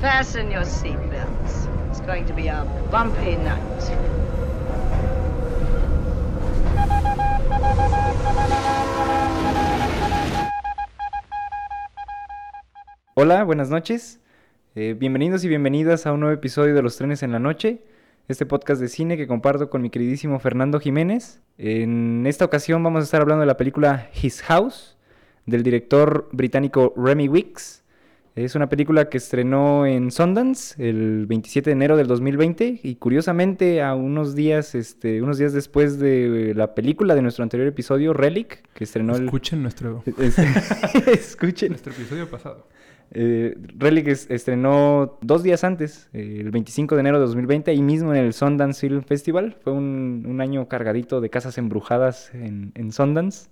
Fasten 0.00 0.50
your 0.50 0.64
seatbelts. 0.64 1.68
It's 1.88 2.00
going 2.00 2.26
to 2.26 2.34
be 2.34 2.48
a 2.48 2.66
bumpy 2.90 3.36
night. 3.36 3.62
Hola, 13.14 13.42
buenas 13.44 13.70
noches. 13.70 14.20
Eh, 14.74 14.94
bienvenidos 14.98 15.42
y 15.44 15.48
bienvenidas 15.48 16.06
a 16.06 16.12
un 16.12 16.20
nuevo 16.20 16.34
episodio 16.34 16.74
de 16.74 16.82
Los 16.82 16.98
Trenes 16.98 17.22
en 17.22 17.32
la 17.32 17.38
Noche, 17.38 17.82
este 18.28 18.44
podcast 18.44 18.82
de 18.82 18.88
cine 18.88 19.16
que 19.16 19.26
comparto 19.26 19.70
con 19.70 19.80
mi 19.80 19.88
queridísimo 19.88 20.38
Fernando 20.40 20.78
Jiménez. 20.78 21.40
En 21.56 22.26
esta 22.26 22.44
ocasión 22.44 22.82
vamos 22.82 23.00
a 23.00 23.04
estar 23.04 23.22
hablando 23.22 23.40
de 23.40 23.46
la 23.46 23.56
película 23.56 24.10
His 24.20 24.42
House, 24.42 24.98
del 25.46 25.62
director 25.62 26.28
británico 26.32 26.92
Remy 26.98 27.28
Wicks. 27.28 27.85
Es 28.36 28.54
una 28.54 28.68
película 28.68 29.08
que 29.08 29.16
estrenó 29.16 29.86
en 29.86 30.10
Sundance 30.10 30.74
el 30.86 31.24
27 31.24 31.70
de 31.70 31.72
enero 31.72 31.96
del 31.96 32.06
2020 32.06 32.80
y 32.82 32.96
curiosamente 32.96 33.80
a 33.80 33.94
unos 33.94 34.34
días, 34.34 34.74
este, 34.74 35.22
unos 35.22 35.38
días 35.38 35.54
después 35.54 35.98
de 35.98 36.52
la 36.54 36.74
película 36.74 37.14
de 37.14 37.22
nuestro 37.22 37.44
anterior 37.44 37.66
episodio, 37.66 38.12
Relic, 38.12 38.62
que 38.74 38.84
estrenó 38.84 39.16
Escuchen 39.16 39.62
nuestro... 39.62 40.04
Escuchen. 41.06 41.70
nuestro 41.70 41.94
episodio 41.94 42.28
pasado. 42.28 42.68
Eh, 43.12 43.56
Relic 43.78 44.06
estrenó 44.08 45.16
dos 45.22 45.42
días 45.42 45.64
antes, 45.64 46.10
eh, 46.12 46.36
el 46.40 46.50
25 46.50 46.94
de 46.94 47.00
enero 47.00 47.18
de 47.18 47.24
2020, 47.24 47.70
ahí 47.70 47.80
mismo 47.80 48.12
en 48.12 48.22
el 48.22 48.34
Sundance 48.34 48.86
Film 48.86 49.02
Festival. 49.02 49.56
Fue 49.64 49.72
un, 49.72 50.38
año 50.42 50.68
cargadito 50.68 51.22
de 51.22 51.30
casas 51.30 51.56
embrujadas 51.56 52.34
en, 52.34 52.72
en 52.74 52.92
Sundance. 52.92 53.48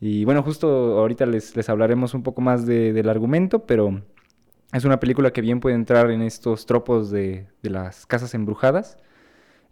Y 0.00 0.24
bueno, 0.24 0.42
justo 0.42 0.98
ahorita 0.98 1.26
les, 1.26 1.56
les 1.56 1.68
hablaremos 1.68 2.14
un 2.14 2.22
poco 2.22 2.40
más 2.40 2.66
del 2.66 3.08
argumento, 3.08 3.60
pero 3.60 4.02
es 4.72 4.84
una 4.84 5.00
película 5.00 5.32
que 5.32 5.40
bien 5.40 5.60
puede 5.60 5.74
entrar 5.74 6.10
en 6.10 6.22
estos 6.22 6.66
tropos 6.66 7.10
de, 7.10 7.46
de 7.62 7.70
las 7.70 8.04
casas 8.06 8.34
embrujadas. 8.34 8.98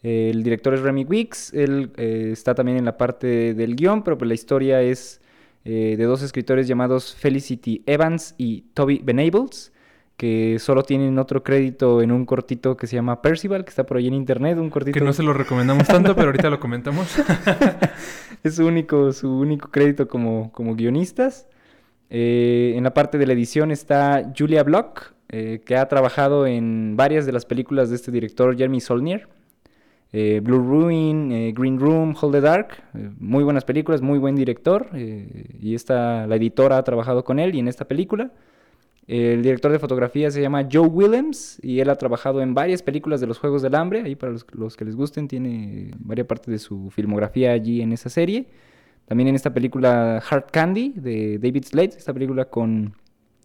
el 0.03 0.43
director 0.43 0.75
es 0.75 0.81
Remy 0.81 1.05
Weeks, 1.05 1.53
él 1.53 1.93
eh, 1.97 2.31
está 2.33 2.55
también 2.55 2.79
en 2.79 2.85
la 2.85 2.97
parte 2.97 3.55
del 3.55 3.77
guion, 3.77 4.03
pero 4.03 4.17
pues 4.17 4.29
la 4.29 4.35
historia 4.35 4.81
es 4.81 5.21
eh, 5.65 5.97
de 5.99 6.05
dos 6.05 6.23
escritores 6.23 6.69
llamados 6.69 7.15
Felicity 7.15 7.83
Evans 7.87 8.35
y 8.39 8.63
Toby 8.75 9.01
Benables 9.05 9.74
que 10.17 10.59
solo 10.61 10.85
tienen 10.85 11.19
otro 11.19 11.43
crédito 11.43 12.01
en 12.01 12.13
un 12.13 12.25
cortito 12.25 12.77
que 12.77 12.87
se 12.87 12.97
llama 12.97 13.21
Percival, 13.21 13.65
que 13.65 13.71
está 13.71 13.85
por 13.85 13.97
ahí 13.97 14.07
en 14.07 14.15
internet, 14.15 14.59
un 14.59 14.71
cortito... 14.71 14.99
Que 14.99 15.05
no 15.05 15.13
se 15.13 15.25
lo 15.25 15.33
recomendamos 15.33 15.89
tanto, 15.89 16.15
pero 16.15 16.29
ahorita 16.29 16.51
lo 16.51 16.61
comentamos. 16.61 17.17
es 18.45 18.55
su 18.55 18.67
único, 18.67 19.13
su 19.13 19.31
único 19.31 19.71
crédito 19.71 20.07
como, 20.07 20.53
como 20.53 20.77
guionistas. 20.77 21.49
Eh, 22.11 22.75
en 22.77 22.85
la 22.85 22.95
parte 22.95 23.19
de 23.19 23.27
la 23.27 23.33
edición 23.33 23.73
está 23.73 24.33
Julia 24.39 24.63
Block, 24.63 25.15
eh, 25.31 25.63
que 25.67 25.77
ha 25.77 25.89
trabajado 25.89 26.47
en 26.47 26.97
varias 26.97 27.27
de 27.27 27.33
las 27.33 27.45
películas 27.45 27.91
de 27.91 27.97
este 27.97 28.13
director 28.13 28.57
Jeremy 28.57 28.81
Solnier. 28.81 29.29
Eh, 30.13 30.41
Blue 30.41 30.61
Ruin, 30.61 31.53
Green 31.53 31.81
Room, 31.81 32.15
Hold 32.21 32.35
the 32.35 32.41
Dark, 32.41 32.69
muy 33.19 33.43
buenas 33.43 33.65
películas, 33.65 34.01
muy 34.01 34.21
buen 34.21 34.37
director. 34.37 34.91
y 34.95 35.75
esta, 35.75 36.29
la 36.29 36.37
editora 36.37 36.79
ha 36.79 36.85
trabajado 36.85 37.25
con 37.25 37.41
él 37.41 37.57
y 37.57 37.59
en 37.59 37.67
esta 37.67 37.87
película. 37.87 38.31
El 39.07 39.43
director 39.43 39.71
de 39.71 39.79
fotografía 39.79 40.31
se 40.31 40.41
llama 40.41 40.67
Joe 40.71 40.87
Williams 40.89 41.59
y 41.63 41.81
él 41.81 41.91
ha 41.91 41.97
trabajado 41.97 42.41
en 42.41 42.55
varias 42.55 42.83
películas 42.83 43.21
de 43.21 43.27
los 43.27 43.39
Juegos 43.39 43.61
del 43.61 43.75
Hambre. 43.75 44.03
Ahí 44.03 44.15
para 44.15 44.33
los, 44.53 44.77
que 44.77 44.85
les 44.85 44.97
gusten, 44.97 45.29
tiene 45.29 45.91
varias 45.99 46.27
partes 46.27 46.51
de 46.51 46.59
su 46.59 46.91
filmografía 46.91 47.53
allí 47.53 47.83
en 47.83 47.93
esa 47.93 48.09
serie. 48.09 48.47
También 49.05 49.29
en 49.29 49.35
esta 49.35 49.53
película 49.53 50.23
Hard 50.29 50.47
Candy 50.51 50.95
de 50.97 51.39
David 51.39 51.65
Slade, 51.65 51.93
esta 51.99 52.15
película 52.15 52.47
con 52.47 52.95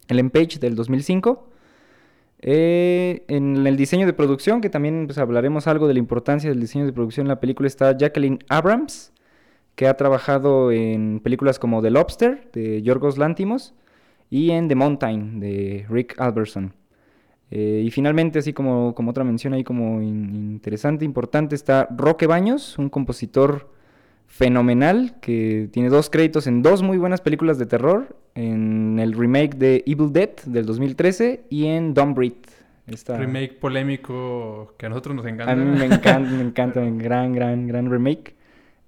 Ellen 0.08 0.30
Page 0.30 0.60
del 0.60 0.76
2005. 0.76 1.50
Eh, 2.42 3.26
en 3.28 3.68
el 3.68 3.76
diseño 3.76 4.06
de 4.06 4.14
producción, 4.14 4.62
que 4.62 4.70
también 4.70 5.08
pues, 5.08 5.18
hablaremos 5.18 5.68
algo 5.68 5.90
de 5.90 5.94
la 5.94 6.00
importancia 6.00 6.50
del 6.50 6.62
diseño 6.62 6.86
de 6.86 6.94
producción 6.94 7.26
en 7.26 7.30
la 7.30 7.42
película, 7.42 7.68
está 7.68 7.98
Jacqueline 7.98 8.40
Abrams, 8.48 9.12
que 9.76 9.88
ha 9.88 9.98
trabajado 9.98 10.72
en 10.72 11.20
películas 11.20 11.60
como 11.60 11.82
The 11.82 11.90
Lobster 11.90 12.50
de 12.54 12.82
Yorgos 12.82 13.18
Lantimos 13.18 13.74
y 14.30 14.52
en 14.52 14.68
The 14.68 14.76
Mountain 14.76 15.40
de 15.40 15.86
Rick 15.90 16.20
Alberson. 16.20 16.74
Eh, 17.52 17.84
y 17.86 17.90
finalmente, 17.92 18.40
así 18.40 18.54
como, 18.54 18.94
como 18.94 19.12
otra 19.12 19.24
mención 19.24 19.54
ahí 19.54 19.64
como 19.64 20.02
interesante, 20.02 21.04
importante, 21.04 21.56
está 21.56 21.88
Roque 21.96 22.28
Baños, 22.28 22.78
un 22.78 22.90
compositor 22.90 23.70
fenomenal 24.28 25.20
que 25.22 25.70
tiene 25.72 25.90
dos 25.90 26.12
créditos 26.12 26.46
en 26.46 26.62
dos 26.62 26.84
muy 26.84 26.98
buenas 26.98 27.22
películas 27.22 27.58
de 27.58 27.66
terror, 27.66 28.16
en 28.36 29.00
el 29.00 29.14
remake 29.14 29.56
de 29.56 29.84
Evil 29.88 30.14
Dead 30.14 30.36
del 30.46 30.66
2013 30.68 31.46
y 31.50 31.66
en 31.66 31.96
Dumb 31.96 32.16
Breed. 32.16 32.34
Esta... 32.86 33.18
Remake 33.18 33.54
polémico 33.60 34.76
que 34.78 34.86
a 34.86 34.90
nosotros 34.90 35.16
nos 35.16 35.26
encanta. 35.26 35.52
A 35.52 35.56
mí 35.56 35.66
me 35.66 35.86
encanta, 35.86 36.20
me 36.20 36.42
encanta, 36.50 36.80
un 36.82 36.98
gran, 37.00 37.34
gran, 37.34 37.68
gran 37.68 37.90
remake. 37.90 38.36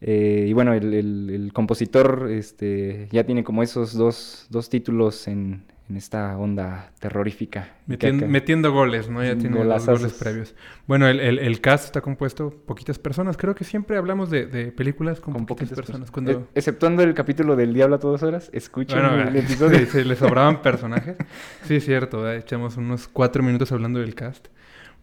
Eh, 0.01 0.47
y 0.49 0.53
bueno, 0.53 0.73
el, 0.73 1.51
compositor 1.53 2.27
este, 2.31 3.07
ya 3.11 3.23
tiene 3.23 3.43
como 3.43 3.61
esos 3.61 3.93
dos, 3.93 4.69
títulos 4.69 5.27
en, 5.27 5.63
esta 5.95 6.37
onda 6.37 6.91
terrorífica. 6.99 7.75
metiendo 7.85 8.71
goles, 8.71 9.09
¿no? 9.09 9.23
Ya 9.23 9.37
tiene 9.37 9.63
los 9.63 9.85
goles 9.85 10.13
previos. 10.13 10.55
Bueno, 10.87 11.07
el, 11.07 11.61
cast 11.61 11.85
está 11.85 12.01
compuesto 12.01 12.49
poquitas 12.65 12.97
personas. 12.97 13.37
Creo 13.37 13.53
que 13.53 13.63
siempre 13.63 13.97
hablamos 13.97 14.31
de, 14.31 14.73
películas 14.75 15.19
con, 15.19 15.45
poquitas, 15.45 15.75
personas. 15.75 16.09
Cuando... 16.09 16.31
E, 16.31 16.39
exceptuando 16.55 17.03
el 17.03 17.13
capítulo 17.13 17.55
del 17.55 17.73
Diablo 17.73 17.97
a 17.97 17.99
todas 17.99 18.23
horas, 18.23 18.49
escuchen 18.53 18.97
el 18.97 19.35
episodio. 19.35 19.85
se 19.85 20.03
le 20.03 20.15
sobraban 20.15 20.63
personajes. 20.63 21.15
Sí, 21.63 21.75
es 21.75 21.85
cierto. 21.85 22.31
Echamos 22.31 22.75
unos 22.77 23.07
cuatro 23.07 23.43
minutos 23.43 23.71
hablando 23.71 23.99
del 23.99 24.15
cast. 24.15 24.47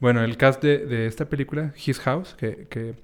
Bueno, 0.00 0.24
el 0.24 0.36
cast 0.36 0.62
de, 0.62 1.06
esta 1.06 1.28
película, 1.28 1.72
His 1.84 2.00
House, 2.00 2.34
que, 2.38 2.66
que 2.70 2.94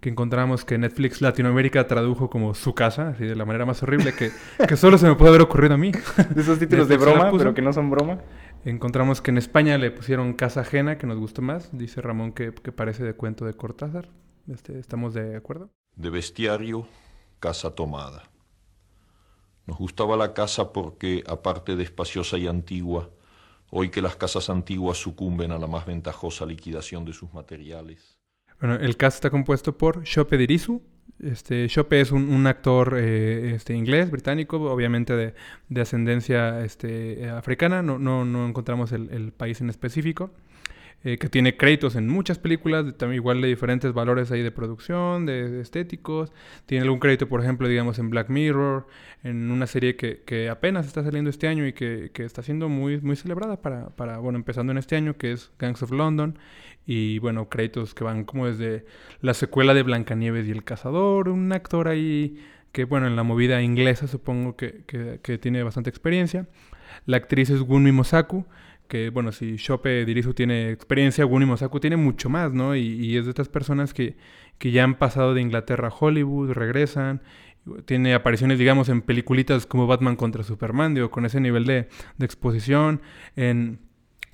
que 0.00 0.08
encontramos 0.08 0.64
que 0.64 0.78
Netflix 0.78 1.20
Latinoamérica 1.20 1.86
tradujo 1.86 2.30
como 2.30 2.54
su 2.54 2.74
casa, 2.74 3.08
así 3.08 3.24
de 3.24 3.34
la 3.34 3.44
manera 3.44 3.64
más 3.64 3.82
horrible 3.82 4.14
que, 4.14 4.30
que 4.66 4.76
solo 4.76 4.98
se 4.98 5.06
me 5.06 5.14
puede 5.14 5.30
haber 5.30 5.42
ocurrido 5.42 5.74
a 5.74 5.78
mí. 5.78 5.92
De 6.34 6.42
esos 6.42 6.58
títulos 6.58 6.88
de 6.88 6.96
broma, 6.96 7.32
pero 7.36 7.54
que 7.54 7.62
no 7.62 7.72
son 7.72 7.90
broma. 7.90 8.20
Encontramos 8.64 9.20
que 9.20 9.30
en 9.30 9.38
España 9.38 9.78
le 9.78 9.90
pusieron 9.90 10.32
Casa 10.34 10.62
Ajena, 10.62 10.98
que 10.98 11.06
nos 11.06 11.18
gustó 11.18 11.40
más. 11.40 11.70
Dice 11.76 12.00
Ramón 12.00 12.32
que, 12.32 12.52
que 12.52 12.72
parece 12.72 13.04
de 13.04 13.14
cuento 13.14 13.44
de 13.44 13.54
Cortázar. 13.54 14.08
Este, 14.52 14.78
¿Estamos 14.78 15.14
de 15.14 15.36
acuerdo? 15.36 15.70
De 15.94 16.10
bestiario, 16.10 16.86
casa 17.38 17.74
tomada. 17.74 18.24
Nos 19.66 19.78
gustaba 19.78 20.16
la 20.16 20.34
casa 20.34 20.72
porque, 20.72 21.24
aparte 21.26 21.74
de 21.74 21.82
espaciosa 21.82 22.38
y 22.38 22.46
antigua, 22.46 23.10
hoy 23.70 23.90
que 23.90 24.02
las 24.02 24.16
casas 24.16 24.48
antiguas 24.50 24.98
sucumben 24.98 25.50
a 25.50 25.58
la 25.58 25.66
más 25.66 25.86
ventajosa 25.86 26.46
liquidación 26.46 27.04
de 27.04 27.12
sus 27.12 27.32
materiales, 27.34 28.15
bueno, 28.60 28.76
el 28.76 28.96
cast 28.96 29.16
está 29.16 29.30
compuesto 29.30 29.76
por 29.76 30.04
Shope 30.04 30.36
Dirisu. 30.36 30.82
Este, 31.22 31.66
Shope 31.68 32.00
es 32.00 32.12
un, 32.12 32.46
actor 32.46 32.94
eh, 32.98 33.54
este, 33.54 33.74
inglés, 33.74 34.10
británico, 34.10 34.60
obviamente 34.70 35.14
de, 35.16 35.34
de 35.68 35.80
ascendencia 35.80 36.62
este, 36.64 37.28
africana. 37.30 37.82
No, 37.82 37.98
no, 37.98 38.24
no 38.24 38.46
encontramos 38.46 38.92
el, 38.92 39.10
el, 39.10 39.32
país 39.32 39.60
en 39.60 39.70
específico. 39.70 40.30
Eh, 41.04 41.18
que 41.18 41.28
tiene 41.28 41.56
créditos 41.56 41.94
en 41.94 42.08
muchas 42.08 42.38
películas, 42.38 42.96
también 42.96 43.20
igual 43.20 43.40
de 43.40 43.46
diferentes 43.46 43.92
valores 43.92 44.32
ahí 44.32 44.42
de 44.42 44.50
producción, 44.50 45.24
de, 45.24 45.60
estéticos. 45.60 46.32
Tiene 46.64 46.82
algún 46.82 46.98
crédito, 46.98 47.28
por 47.28 47.40
ejemplo, 47.40 47.68
digamos, 47.68 47.98
en 48.00 48.10
Black 48.10 48.28
Mirror, 48.28 48.86
en 49.22 49.50
una 49.50 49.68
serie 49.68 49.94
que, 49.94 50.22
que 50.24 50.48
apenas 50.48 50.86
está 50.86 51.04
saliendo 51.04 51.30
este 51.30 51.46
año 51.46 51.66
y 51.66 51.74
que, 51.74 52.10
que, 52.12 52.24
está 52.24 52.42
siendo 52.42 52.68
muy, 52.68 53.00
muy 53.02 53.14
celebrada 53.14 53.60
para, 53.62 53.90
para, 53.90 54.18
bueno, 54.18 54.36
empezando 54.36 54.72
en 54.72 54.78
este 54.78 54.96
año, 54.96 55.16
que 55.16 55.32
es 55.32 55.52
Gangs 55.58 55.82
of 55.82 55.92
London. 55.92 56.38
Y 56.86 57.18
bueno, 57.18 57.48
créditos 57.48 57.94
que 57.94 58.04
van 58.04 58.24
como 58.24 58.46
desde 58.46 58.86
la 59.20 59.34
secuela 59.34 59.74
de 59.74 59.82
Blancanieves 59.82 60.46
y 60.46 60.52
el 60.52 60.64
Cazador, 60.64 61.28
un 61.28 61.52
actor 61.52 61.88
ahí 61.88 62.38
que, 62.72 62.84
bueno, 62.84 63.06
en 63.06 63.16
la 63.16 63.22
movida 63.22 63.60
inglesa 63.62 64.06
supongo 64.06 64.56
que, 64.56 64.84
que 65.22 65.38
tiene 65.38 65.62
bastante 65.62 65.90
experiencia. 65.90 66.46
La 67.04 67.16
actriz 67.16 67.50
es 67.50 67.60
Gunmi 67.60 67.92
Mosaku, 67.92 68.46
que, 68.88 69.10
bueno, 69.10 69.32
si 69.32 69.56
Shope 69.56 70.04
Dirisu 70.04 70.34
tiene 70.34 70.70
experiencia, 70.70 71.24
Gunmi 71.24 71.46
Mosaku 71.46 71.80
tiene 71.80 71.96
mucho 71.96 72.28
más, 72.28 72.52
¿no? 72.52 72.76
Y, 72.76 73.16
es 73.16 73.24
de 73.24 73.30
estas 73.30 73.48
personas 73.48 73.92
que, 73.92 74.16
que, 74.58 74.70
ya 74.70 74.84
han 74.84 74.96
pasado 74.98 75.34
de 75.34 75.40
Inglaterra 75.40 75.88
a 75.88 75.94
Hollywood, 75.94 76.52
regresan, 76.52 77.22
tiene 77.84 78.14
apariciones, 78.14 78.58
digamos, 78.58 78.88
en 78.88 79.02
peliculitas 79.02 79.66
como 79.66 79.86
Batman 79.86 80.16
contra 80.16 80.44
Superman, 80.44 80.94
digo, 80.94 81.10
con 81.10 81.24
ese 81.26 81.40
nivel 81.40 81.64
de, 81.64 81.88
de 82.16 82.26
exposición, 82.26 83.02
en 83.34 83.80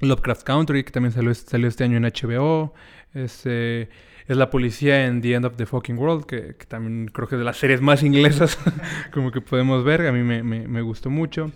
Lovecraft 0.02 0.42
Country, 0.42 0.84
que 0.84 0.90
también 0.90 1.12
salió, 1.12 1.34
salió 1.34 1.68
este 1.68 1.84
año 1.84 1.96
en 1.96 2.04
HBO. 2.04 2.74
Este, 3.14 3.88
es 4.26 4.36
la 4.36 4.50
policía 4.50 5.06
en 5.06 5.20
The 5.20 5.34
End 5.34 5.46
of 5.46 5.56
the 5.56 5.66
Fucking 5.66 5.98
World, 5.98 6.26
que, 6.26 6.54
también 6.68 7.08
creo 7.08 7.28
que 7.28 7.36
es 7.36 7.38
de 7.38 7.44
las 7.44 7.56
series 7.56 7.80
más 7.80 8.02
inglesas 8.02 8.58
como 9.12 9.30
que 9.30 9.40
podemos 9.40 9.84
ver. 9.84 10.06
A 10.06 10.12
mí 10.12 10.22
me, 10.22 10.42
me, 10.42 10.82
gustó 10.82 11.10
mucho. 11.10 11.52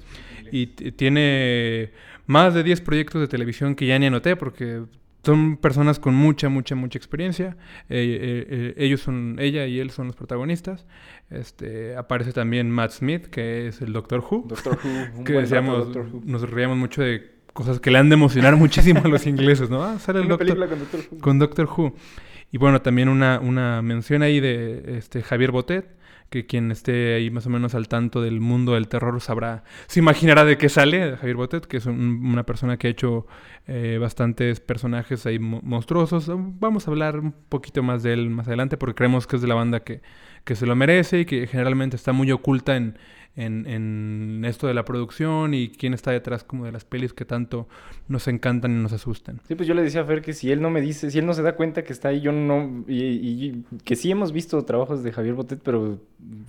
Y 0.53 0.67
tiene 0.67 1.93
más 2.27 2.55
de 2.55 2.63
10 2.63 2.81
proyectos 2.83 3.21
de 3.21 3.29
televisión 3.29 3.75
que 3.75 3.87
ya 3.87 3.99
ni 3.99 4.07
anoté 4.07 4.37
porque 4.37 4.83
son 5.27 5.57
personas 5.57 5.99
con 5.99 6.15
mucha, 6.15 6.49
mucha, 6.49 6.77
mucha 6.77 6.99
experiencia. 6.99 7.57
Eh, 7.89 7.99
eh, 7.99 8.47
eh, 8.49 8.75
ellos 8.77 9.01
son, 9.01 9.39
ella 9.41 9.67
y 9.67 9.81
él 9.81 9.91
son 9.91 10.07
los 10.07 10.15
protagonistas. 10.15 10.87
Este, 11.31 11.97
aparece 11.97 12.33
también 12.33 12.71
Matt 12.71 12.93
Smith, 12.93 13.27
que 13.27 13.67
es 13.67 13.83
el 13.83 13.93
Doctor 13.93 14.21
Who. 14.21 14.45
Doctor 14.47 14.79
Who. 14.83 15.25
que 15.25 15.33
decíamos, 15.33 15.89
nos 16.25 16.49
reíamos 16.49 16.79
mucho 16.79 17.03
de 17.03 17.36
cosas 17.57 17.81
que 17.81 17.91
le 17.91 17.99
han 17.99 18.09
de 18.09 18.15
emocionar 18.15 18.55
muchísimo 18.65 19.01
a 19.05 19.09
los 19.09 19.27
ingleses, 19.27 19.69
¿no? 19.71 19.83
Ah, 19.83 19.99
sale 19.99 20.21
el 20.21 20.27
Una 20.27 20.37
doctor 20.37 20.47
película 20.57 20.69
con 20.69 20.79
Doctor 20.79 21.01
Who. 21.11 21.19
con 21.21 21.39
Doctor 21.41 21.69
Who. 21.77 21.95
Y 22.53 22.59
bueno, 22.59 22.81
también 22.81 23.09
una, 23.09 23.41
una 23.41 23.83
mención 23.83 24.23
ahí 24.23 24.39
de 24.39 24.97
este 24.99 25.23
Javier 25.23 25.51
Botet, 25.51 25.97
que 26.31 26.47
quien 26.47 26.71
esté 26.73 27.15
ahí 27.15 27.31
más 27.31 27.47
o 27.47 27.51
menos 27.51 27.75
al 27.75 27.89
tanto 27.89 28.21
del 28.23 28.41
mundo 28.41 28.75
del 28.75 28.89
terror 28.89 29.21
sabrá, 29.21 29.63
se 29.87 29.99
imaginará 30.01 30.45
de 30.45 30.57
qué 30.59 30.69
sale 30.69 31.17
Javier 31.17 31.37
Botet, 31.37 31.67
que 31.67 31.77
es 31.79 31.87
un- 31.87 32.25
una 32.25 32.45
persona 32.45 32.77
que 32.77 32.87
ha 32.87 32.91
hecho 32.91 33.27
eh, 33.69 33.99
bastantes 34.01 34.61
personajes 34.61 35.27
ahí 35.27 35.39
mo- 35.41 35.61
monstruosos. 35.63 36.29
Vamos 36.29 36.87
a 36.87 36.91
hablar 36.93 37.19
un 37.19 37.33
poquito 37.49 37.83
más 37.83 38.03
de 38.05 38.13
él 38.13 38.31
más 38.31 38.47
adelante 38.47 38.77
porque 38.77 38.95
creemos 38.95 39.27
que 39.27 39.37
es 39.37 39.43
de 39.43 39.49
la 39.49 39.55
banda 39.57 39.81
que, 39.81 40.03
que 40.47 40.55
se 40.55 40.65
lo 40.65 40.75
merece 40.75 41.21
y 41.21 41.25
que 41.27 41.47
generalmente 41.47 41.97
está 41.97 42.13
muy 42.13 42.31
oculta 42.33 42.77
en, 42.77 42.97
en, 43.35 43.67
en 43.67 44.45
esto 44.47 44.67
de 44.67 44.73
la 44.75 44.85
producción 44.87 45.53
y 45.53 45.69
quién 45.69 45.93
está 45.93 46.13
detrás 46.13 46.43
como 46.45 46.65
de 46.65 46.73
las 46.73 46.85
pelis 46.87 47.13
que 47.13 47.25
tanto 47.27 47.69
nos 48.09 48.29
encantan 48.29 48.71
y 48.71 48.83
nos 48.83 48.93
asustan. 48.95 49.41
Sí, 49.49 49.57
pues 49.57 49.69
yo 49.69 49.75
le 49.75 49.83
decía 49.83 50.01
a 50.03 50.05
Fer 50.05 50.23
que 50.23 50.33
si 50.33 50.51
él 50.53 50.63
no 50.63 50.71
me 50.71 50.81
dice, 50.81 51.11
si 51.11 51.19
él 51.19 51.27
no 51.27 51.35
se 51.35 51.43
da 51.43 51.57
cuenta 51.57 51.85
que 51.85 51.93
está 51.93 52.09
ahí, 52.09 52.21
yo 52.23 52.33
no. 52.33 52.85
Y, 52.89 53.03
y- 53.03 53.65
que 53.85 53.97
sí 53.97 54.11
hemos 54.11 54.33
visto 54.33 54.65
trabajos 54.65 55.03
de 55.03 55.13
Javier 55.13 55.35
Botet, 55.35 55.61
pero 55.63 55.99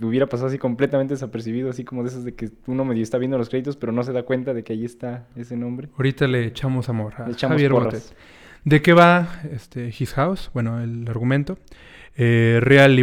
hubiera 0.00 0.26
pasado 0.26 0.48
así 0.48 0.56
completamente 0.58 1.12
desapercibido, 1.14 1.68
así 1.68 1.84
como 1.84 2.02
de 2.04 2.08
esas 2.08 2.24
de 2.24 2.34
que 2.34 2.48
uno 2.66 2.84
medio 2.86 3.02
está 3.02 3.18
viendo 3.18 3.36
los 3.36 3.50
créditos, 3.50 3.76
pero 3.76 3.92
no 3.92 4.02
se 4.04 4.12
da 4.12 4.22
cuenta 4.22 4.54
de 4.54 4.62
que 4.64 4.72
ahí 4.72 4.84
está 4.86 5.26
ese 5.36 5.56
nombre. 5.56 5.88
Ahorita 5.98 6.26
le 6.28 6.46
echamos 6.46 6.88
amor 6.88 7.14
a 7.18 7.26
Le 7.26 7.32
echamos 7.32 7.56
Javier 7.56 7.72
porras. 7.72 7.94
Botet. 8.10 8.18
¿De 8.64 8.80
qué 8.80 8.92
va 8.94 9.40
este, 9.52 9.88
His 9.88 10.14
House? 10.14 10.50
Bueno, 10.54 10.80
el 10.80 11.06
argumento. 11.08 11.58
Eh, 12.16 12.58
Real 12.62 12.98
y 12.98 13.02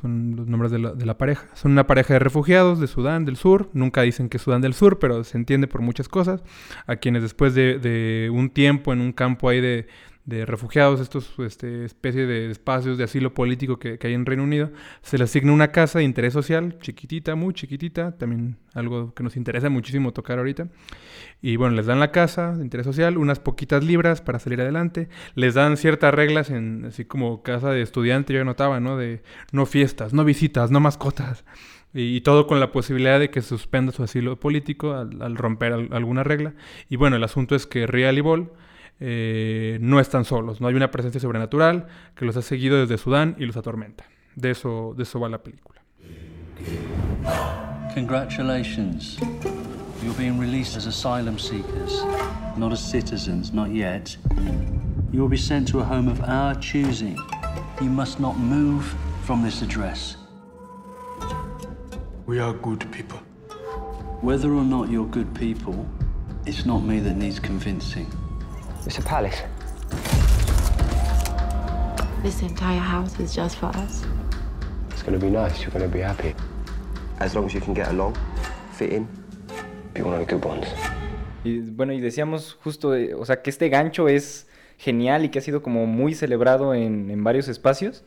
Son 0.00 0.36
los 0.36 0.46
nombres 0.46 0.70
de 0.70 0.78
la, 0.78 0.92
de 0.92 1.04
la 1.06 1.18
pareja. 1.18 1.46
Son 1.54 1.72
una 1.72 1.86
pareja 1.86 2.14
de 2.14 2.20
refugiados 2.20 2.80
de 2.80 2.86
Sudán 2.86 3.24
del 3.24 3.36
Sur. 3.36 3.68
Nunca 3.72 4.02
dicen 4.02 4.28
que 4.28 4.38
es 4.38 4.42
Sudán 4.42 4.62
del 4.62 4.74
Sur, 4.74 4.98
pero 4.98 5.24
se 5.24 5.36
entiende 5.36 5.66
por 5.66 5.82
muchas 5.82 6.08
cosas. 6.08 6.42
A 6.86 6.96
quienes 6.96 7.22
después 7.22 7.54
de, 7.54 7.78
de 7.78 8.30
un 8.32 8.50
tiempo 8.50 8.92
en 8.92 9.00
un 9.00 9.12
campo 9.12 9.48
ahí 9.48 9.60
de, 9.60 9.86
de 10.30 10.46
refugiados, 10.46 11.00
estos 11.00 11.34
este, 11.40 11.84
especie 11.84 12.24
de 12.26 12.50
espacios 12.50 12.96
de 12.96 13.04
asilo 13.04 13.34
político 13.34 13.78
que, 13.78 13.98
que 13.98 14.06
hay 14.06 14.14
en 14.14 14.24
Reino 14.24 14.44
Unido, 14.44 14.70
se 15.02 15.18
les 15.18 15.28
asigna 15.28 15.52
una 15.52 15.72
casa 15.72 15.98
de 15.98 16.04
interés 16.04 16.32
social, 16.32 16.78
chiquitita, 16.80 17.34
muy 17.34 17.52
chiquitita, 17.52 18.16
también 18.16 18.56
algo 18.72 19.12
que 19.14 19.22
nos 19.22 19.36
interesa 19.36 19.68
muchísimo 19.68 20.12
tocar 20.12 20.38
ahorita. 20.38 20.68
Y 21.42 21.56
bueno, 21.56 21.74
les 21.76 21.86
dan 21.86 22.00
la 22.00 22.12
casa 22.12 22.56
de 22.56 22.62
interés 22.62 22.86
social, 22.86 23.18
unas 23.18 23.40
poquitas 23.40 23.82
libras 23.84 24.20
para 24.22 24.38
salir 24.38 24.60
adelante. 24.60 25.08
Les 25.34 25.54
dan 25.54 25.76
ciertas 25.76 26.14
reglas 26.14 26.50
en 26.50 26.84
así 26.86 27.04
como 27.04 27.42
casa 27.42 27.70
de 27.70 27.82
estudiante, 27.82 28.32
yo 28.32 28.40
anotaba, 28.42 28.78
¿no? 28.80 28.96
De 28.96 29.22
no 29.52 29.66
fiestas, 29.66 30.12
no 30.12 30.24
visitas, 30.24 30.70
no 30.70 30.80
mascotas. 30.80 31.44
Y, 31.92 32.20
todo 32.20 32.46
con 32.46 32.60
la 32.60 32.70
posibilidad 32.70 33.18
de 33.18 33.30
que 33.30 33.42
suspenda 33.42 33.90
su 33.90 34.04
asilo 34.04 34.38
político 34.38 34.94
al, 34.94 35.36
romper 35.36 35.72
al- 35.72 35.88
alguna 35.92 36.22
regla. 36.22 36.54
Y 36.88 36.94
bueno, 36.96 37.16
el 37.16 37.24
asunto 37.24 37.56
es 37.56 37.66
que 37.66 37.86
Real 37.88 38.16
y 38.16 38.20
Bol 38.20 38.52
eh, 39.00 39.78
no 39.80 39.98
están 39.98 40.24
solos, 40.24 40.60
no 40.60 40.68
hay 40.68 40.74
una 40.74 40.90
presencia 40.90 41.20
sobrenatural 41.20 41.86
que 42.14 42.24
los 42.26 42.36
ha 42.36 42.42
seguido 42.42 42.78
desde 42.78 42.98
Sudán 42.98 43.34
y 43.38 43.46
los 43.46 43.56
atormenta. 43.56 44.04
De 44.36 44.50
eso, 44.50 44.94
de 44.96 45.02
eso 45.02 45.18
va 45.18 45.28
la 45.28 45.42
película. 45.42 45.80
Congratulations. 47.94 49.18
You're 50.02 50.14
being 50.14 50.38
released 50.38 50.76
as 50.76 50.86
asylum 50.86 51.38
seekers, 51.38 52.04
not 52.56 52.72
as 52.72 52.80
citizens, 52.80 53.52
not 53.52 53.70
yet. 53.70 54.16
You 55.12 55.20
will 55.20 55.28
be 55.28 55.36
sent 55.36 55.66
to 55.68 55.80
a 55.80 55.84
home 55.84 56.08
of 56.08 56.20
our 56.22 56.54
choosing. 56.54 57.16
You 57.80 57.90
must 57.90 58.20
not 58.20 58.38
move 58.38 58.94
from 59.24 59.42
this 59.42 59.62
address. 59.62 60.16
We 62.26 62.38
are 62.38 62.52
good 62.52 62.90
people. 62.92 63.18
Whether 64.20 64.52
or 64.52 64.64
not 64.64 64.88
you're 64.88 65.08
good 65.08 65.34
people, 65.34 65.86
it's 66.46 66.64
not 66.64 66.84
me 66.84 67.00
that 67.00 67.16
needs 67.16 67.40
convincing. 67.40 68.06
It's 68.86 68.98
a 68.98 69.02
palace. 69.02 69.42
This 72.22 72.42
entire 72.42 72.80
house 72.80 73.20
is 73.20 73.34
just 73.34 73.56
for 73.56 73.66
us. 73.76 74.04
It's 74.90 75.02
gonna 75.02 75.18
be 75.18 75.30
nice. 75.30 75.60
You're 75.60 75.70
gonna 75.70 75.86
be 75.86 76.00
happy. 76.00 76.34
As 77.18 77.34
long 77.34 77.44
as 77.44 77.52
you 77.52 77.60
can 77.60 77.74
get 77.74 77.88
along, 77.88 78.16
fit 78.72 78.92
in. 78.92 79.06
Be 79.92 80.02
one 80.02 80.14
of 80.14 80.26
the 80.26 80.34
good 80.34 80.44
ones. 80.44 80.66
Y 81.44 81.60
bueno, 81.60 81.92
y 81.92 82.00
decíamos 82.00 82.56
justo, 82.64 82.92
o 83.18 83.24
sea, 83.24 83.42
que 83.42 83.50
este 83.50 83.68
gancho 83.68 84.08
es 84.08 84.48
genial 84.78 85.24
y 85.24 85.28
que 85.28 85.40
ha 85.40 85.42
sido 85.42 85.62
como 85.62 85.86
muy 85.86 86.14
celebrado 86.14 86.74
en, 86.74 87.10
en 87.10 87.22
varios 87.22 87.48
espacios. 87.48 88.04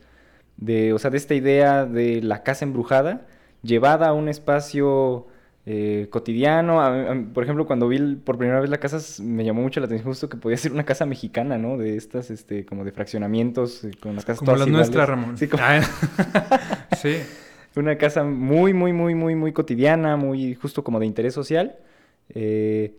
De, 0.57 0.93
o 0.93 0.99
sea, 0.99 1.11
de 1.11 1.17
esta 1.17 1.35
idea 1.35 1.85
de 1.85 2.21
la 2.21 2.43
casa 2.43 2.65
embrujada 2.65 3.27
llevada 3.61 4.09
a 4.09 4.13
un 4.13 4.27
espacio 4.27 5.27
eh, 5.65 6.07
cotidiano. 6.09 6.81
A 6.81 7.11
a 7.11 7.23
por 7.33 7.43
ejemplo, 7.43 7.65
cuando 7.65 7.87
vi 7.87 8.15
por 8.15 8.37
primera 8.37 8.59
vez 8.59 8.69
la 8.69 8.79
casa, 8.79 8.99
me 9.23 9.45
llamó 9.45 9.61
mucho 9.61 9.79
la 9.79 9.85
atención 9.85 10.09
justo 10.09 10.29
que 10.29 10.37
podía 10.37 10.57
ser 10.57 10.71
una 10.73 10.83
casa 10.85 11.05
mexicana, 11.05 11.57
¿no? 11.57 11.77
De 11.77 11.95
estas, 11.97 12.29
este, 12.31 12.65
como 12.65 12.83
de 12.83 12.91
fraccionamientos, 12.91 13.83
eh, 13.83 13.91
con 13.99 14.15
las 14.15 14.25
casas 14.25 14.39
Como 14.39 14.53
todas 14.53 14.61
las 14.61 14.69
nuestras, 14.69 15.07
Ramón. 15.09 15.37
Sí, 15.37 15.47
como- 15.47 15.63
Ah, 15.65 15.79
sí. 17.01 17.15
una 17.75 17.97
casa 17.97 18.23
muy, 18.23 18.73
muy, 18.73 18.93
muy, 18.93 19.15
muy, 19.15 19.35
muy 19.35 19.51
cotidiana, 19.53 20.15
muy 20.15 20.55
justo 20.55 20.83
como 20.83 20.99
de 20.99 21.05
interés 21.05 21.33
social. 21.33 21.77
eh, 22.29 22.97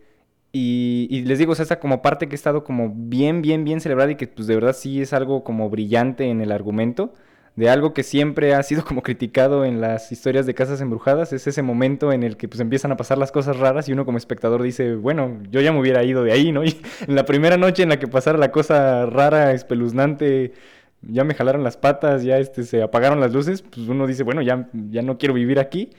y, 0.57 1.07
y 1.11 1.23
les 1.23 1.37
digo, 1.37 1.51
o 1.51 1.55
sea, 1.55 1.63
esta 1.63 1.81
como 1.81 2.01
parte 2.01 2.27
que 2.29 2.33
ha 2.33 2.37
estado 2.37 2.63
como 2.63 2.89
bien, 2.95 3.41
bien, 3.41 3.65
bien 3.65 3.81
celebrada 3.81 4.11
y 4.11 4.15
que 4.15 4.25
pues 4.27 4.47
de 4.47 4.55
verdad 4.55 4.71
sí 4.73 5.01
es 5.01 5.11
algo 5.11 5.43
como 5.43 5.69
brillante 5.69 6.29
en 6.29 6.39
el 6.39 6.49
argumento, 6.53 7.13
de 7.55 7.69
algo 7.69 7.93
que 7.93 8.03
siempre 8.03 8.53
ha 8.53 8.63
sido 8.63 8.83
como 8.83 9.01
criticado 9.01 9.65
en 9.65 9.81
las 9.81 10.11
historias 10.11 10.45
de 10.45 10.53
casas 10.53 10.81
embrujadas, 10.81 11.33
es 11.33 11.47
ese 11.47 11.61
momento 11.61 12.11
en 12.11 12.23
el 12.23 12.37
que 12.37 12.47
pues 12.47 12.59
empiezan 12.59 12.91
a 12.91 12.97
pasar 12.97 13.17
las 13.17 13.31
cosas 13.31 13.57
raras 13.57 13.87
y 13.87 13.93
uno 13.93 14.05
como 14.05 14.17
espectador 14.17 14.61
dice, 14.61 14.95
bueno, 14.95 15.39
yo 15.49 15.61
ya 15.61 15.71
me 15.71 15.79
hubiera 15.79 16.03
ido 16.03 16.23
de 16.23 16.31
ahí, 16.31 16.51
¿no? 16.51 16.63
Y 16.65 16.77
en 17.07 17.15
la 17.15 17.25
primera 17.25 17.57
noche 17.57 17.83
en 17.83 17.89
la 17.89 17.99
que 17.99 18.07
pasara 18.07 18.37
la 18.37 18.51
cosa 18.51 19.05
rara, 19.05 19.53
espeluznante, 19.53 20.53
ya 21.01 21.23
me 21.23 21.33
jalaron 21.33 21.63
las 21.63 21.77
patas, 21.77 22.23
ya 22.23 22.39
este, 22.39 22.63
se 22.63 22.81
apagaron 22.81 23.19
las 23.19 23.33
luces, 23.33 23.61
pues 23.61 23.87
uno 23.87 24.07
dice, 24.07 24.23
bueno, 24.23 24.41
ya, 24.41 24.69
ya 24.89 25.01
no 25.01 25.17
quiero 25.17 25.33
vivir 25.33 25.59
aquí. 25.59 25.91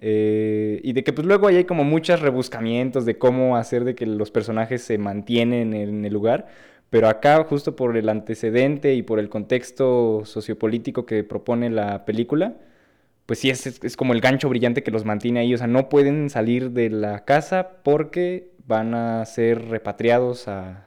Eh, 0.00 0.80
y 0.84 0.92
de 0.92 1.02
que 1.02 1.12
pues 1.12 1.26
luego 1.26 1.48
ahí 1.48 1.56
hay 1.56 1.64
como 1.64 1.82
muchos 1.82 2.20
rebuscamientos 2.20 3.04
de 3.04 3.18
cómo 3.18 3.56
hacer 3.56 3.82
de 3.84 3.96
que 3.96 4.06
los 4.06 4.30
personajes 4.30 4.82
se 4.82 4.96
mantienen 4.96 5.74
en 5.74 6.04
el 6.04 6.12
lugar. 6.12 6.46
Pero 6.90 7.08
acá, 7.08 7.44
justo 7.44 7.76
por 7.76 7.96
el 7.96 8.08
antecedente 8.08 8.94
y 8.94 9.02
por 9.02 9.18
el 9.18 9.28
contexto 9.28 10.22
sociopolítico 10.24 11.04
que 11.06 11.22
propone 11.24 11.68
la 11.70 12.04
película, 12.06 12.56
pues 13.26 13.40
sí 13.40 13.50
es, 13.50 13.66
es, 13.84 13.96
como 13.96 14.14
el 14.14 14.20
gancho 14.22 14.48
brillante 14.48 14.82
que 14.82 14.90
los 14.90 15.04
mantiene 15.04 15.40
ahí. 15.40 15.54
O 15.54 15.58
sea, 15.58 15.66
no 15.66 15.88
pueden 15.90 16.30
salir 16.30 16.70
de 16.70 16.88
la 16.90 17.24
casa 17.26 17.68
porque 17.84 18.52
van 18.66 18.94
a 18.94 19.24
ser 19.26 19.68
repatriados 19.68 20.48
a, 20.48 20.86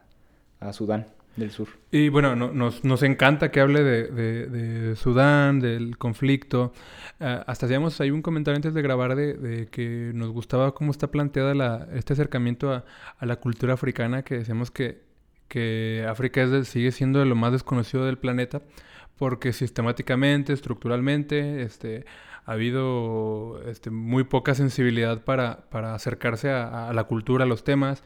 Sudán 0.73 1.07
del 1.37 1.51
Sur. 1.51 1.69
Y 1.91 2.09
bueno, 2.09 2.35
no- 2.35 2.51
nos, 2.51 2.83
nos 2.83 3.01
encanta 3.03 3.51
que 3.51 3.59
hable 3.61 3.83
de, 3.83 4.07
de- 4.07 4.47
de 4.47 4.95
Sudán, 4.95 5.59
del 5.59 5.97
conflicto. 5.97 6.71
Ah, 7.19 7.43
hasta 7.47 7.65
hacíamos 7.67 7.99
ahí 8.01 8.11
un 8.11 8.21
comentario 8.21 8.55
antes 8.57 8.73
de 8.73 8.81
grabar 8.81 9.15
de, 9.15 9.33
de 9.35 9.67
que 9.67 10.11
nos 10.13 10.29
gustaba 10.31 10.73
cómo 10.73 10.91
está 10.91 11.09
planteada 11.09 11.53
la, 11.55 11.87
este 11.93 12.13
acercamiento 12.13 12.71
a, 12.73 12.85
a 13.17 13.25
la 13.25 13.37
cultura 13.37 13.73
africana, 13.73 14.23
que 14.23 14.37
decíamos 14.39 14.71
que, 14.71 15.01
que 15.51 16.05
África 16.09 16.41
es 16.41 16.49
de- 16.49 16.63
sigue 16.63 16.91
siendo 16.93 17.19
de 17.19 17.25
lo 17.25 17.35
más 17.35 17.51
desconocido 17.51 18.05
del 18.05 18.17
planeta, 18.17 18.61
porque 19.17 19.51
sistemáticamente, 19.51 20.53
estructuralmente, 20.53 21.61
este, 21.63 22.05
ha 22.45 22.53
habido 22.53 23.61
este, 23.67 23.89
muy 23.89 24.23
poca 24.23 24.55
sensibilidad 24.55 25.25
para, 25.25 25.65
acercarse 25.93 26.49
a, 26.51 26.93
la 26.93 27.03
cultura, 27.03 27.43
a 27.43 27.47
los 27.47 27.65
temas. 27.65 28.01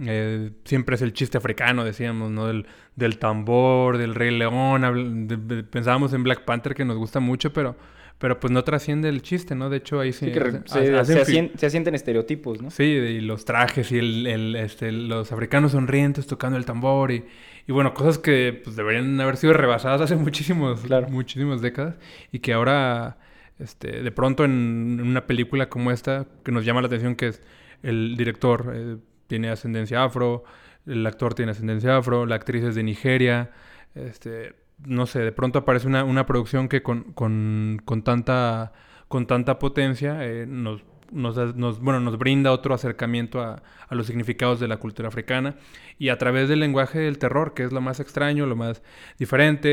Eh, 0.00 0.52
siempre 0.64 0.96
es 0.96 1.02
el 1.02 1.12
chiste 1.12 1.36
africano, 1.36 1.84
decíamos, 1.84 2.30
¿no? 2.30 2.46
Del, 2.46 3.18
tambor, 3.18 3.98
del 3.98 4.14
Rey 4.14 4.36
León. 4.36 5.28
pensábamos 5.70 6.14
en 6.14 6.22
Black 6.22 6.44
Panther 6.46 6.74
que 6.74 6.86
nos 6.86 6.96
gusta 6.96 7.20
mucho, 7.20 7.52
pero, 7.52 7.76
pero 8.18 8.40
pues 8.40 8.52
no 8.52 8.64
trasciende 8.64 9.08
el 9.08 9.22
chiste, 9.22 9.54
¿no? 9.54 9.70
De 9.70 9.76
hecho, 9.78 10.00
ahí 10.00 10.12
sí. 10.12 10.26
Sí, 10.26 10.32
que 10.32 10.40
se, 10.66 10.96
hacen 10.96 11.16
se 11.18 11.24
fi- 11.24 11.32
asien- 11.38 11.50
se 11.56 11.66
asienten 11.66 11.94
estereotipos, 11.94 12.60
¿no? 12.60 12.70
Sí, 12.70 12.82
y 12.84 13.20
los 13.20 13.44
trajes 13.44 13.92
y 13.92 13.98
el, 13.98 14.26
el, 14.26 14.56
este, 14.56 14.90
los 14.92 15.30
africanos 15.32 15.72
sonrientes 15.72 16.26
tocando 16.26 16.56
el 16.58 16.64
tambor 16.64 17.12
y, 17.12 17.24
y 17.66 17.72
bueno, 17.72 17.94
cosas 17.94 18.18
que 18.18 18.60
pues, 18.64 18.74
deberían 18.76 19.20
haber 19.20 19.36
sido 19.36 19.52
rebasadas 19.52 20.00
hace 20.00 20.16
muchísimos, 20.16 20.80
Claro. 20.80 21.08
muchísimas 21.08 21.60
décadas 21.60 21.96
y 22.32 22.40
que 22.40 22.52
ahora, 22.52 23.18
este, 23.58 24.02
de 24.02 24.10
pronto 24.10 24.44
en 24.44 25.00
una 25.00 25.26
película 25.26 25.68
como 25.68 25.90
esta, 25.92 26.26
que 26.44 26.50
nos 26.52 26.64
llama 26.64 26.80
la 26.80 26.88
atención 26.88 27.14
que 27.14 27.28
es 27.28 27.42
el 27.82 28.16
director 28.16 28.72
eh, 28.74 28.96
tiene 29.28 29.50
ascendencia 29.50 30.02
afro, 30.02 30.42
el 30.86 31.06
actor 31.06 31.34
tiene 31.34 31.52
ascendencia 31.52 31.96
afro, 31.96 32.26
la 32.26 32.34
actriz 32.34 32.64
es 32.64 32.74
de 32.74 32.82
Nigeria, 32.82 33.50
este, 33.94 34.54
no 34.84 35.06
sé, 35.06 35.20
de 35.20 35.32
pronto 35.32 35.58
aparece 35.60 35.86
una, 35.86 36.04
una 36.04 36.26
producción 36.26 36.68
que 36.68 36.82
con, 36.82 37.12
con, 37.12 37.80
con 37.84 38.02
tanta, 38.02 38.72
con 39.08 39.26
tanta 39.26 39.58
potencia 39.58 40.24
eh, 40.24 40.46
nos, 40.46 40.82
nos, 41.10 41.36
nos- 41.56 41.80
bueno, 41.80 42.00
nos 42.00 42.18
brinda 42.18 42.52
otro 42.52 42.74
acercamiento 42.74 43.40
a, 43.40 43.62
a 43.88 43.94
los 43.94 44.06
significados 44.06 44.60
de 44.60 44.68
la 44.68 44.76
cultura 44.78 45.08
africana 45.08 45.56
y 45.98 46.10
a 46.10 46.18
través 46.18 46.48
del 46.48 46.60
lenguaje 46.60 47.00
del 47.00 47.18
terror, 47.18 47.54
que 47.54 47.64
es 47.64 47.72
lo 47.72 47.80
más 47.80 48.00
extraño, 48.00 48.46
lo 48.46 48.56
más 48.56 48.82
diferente. 49.18 49.68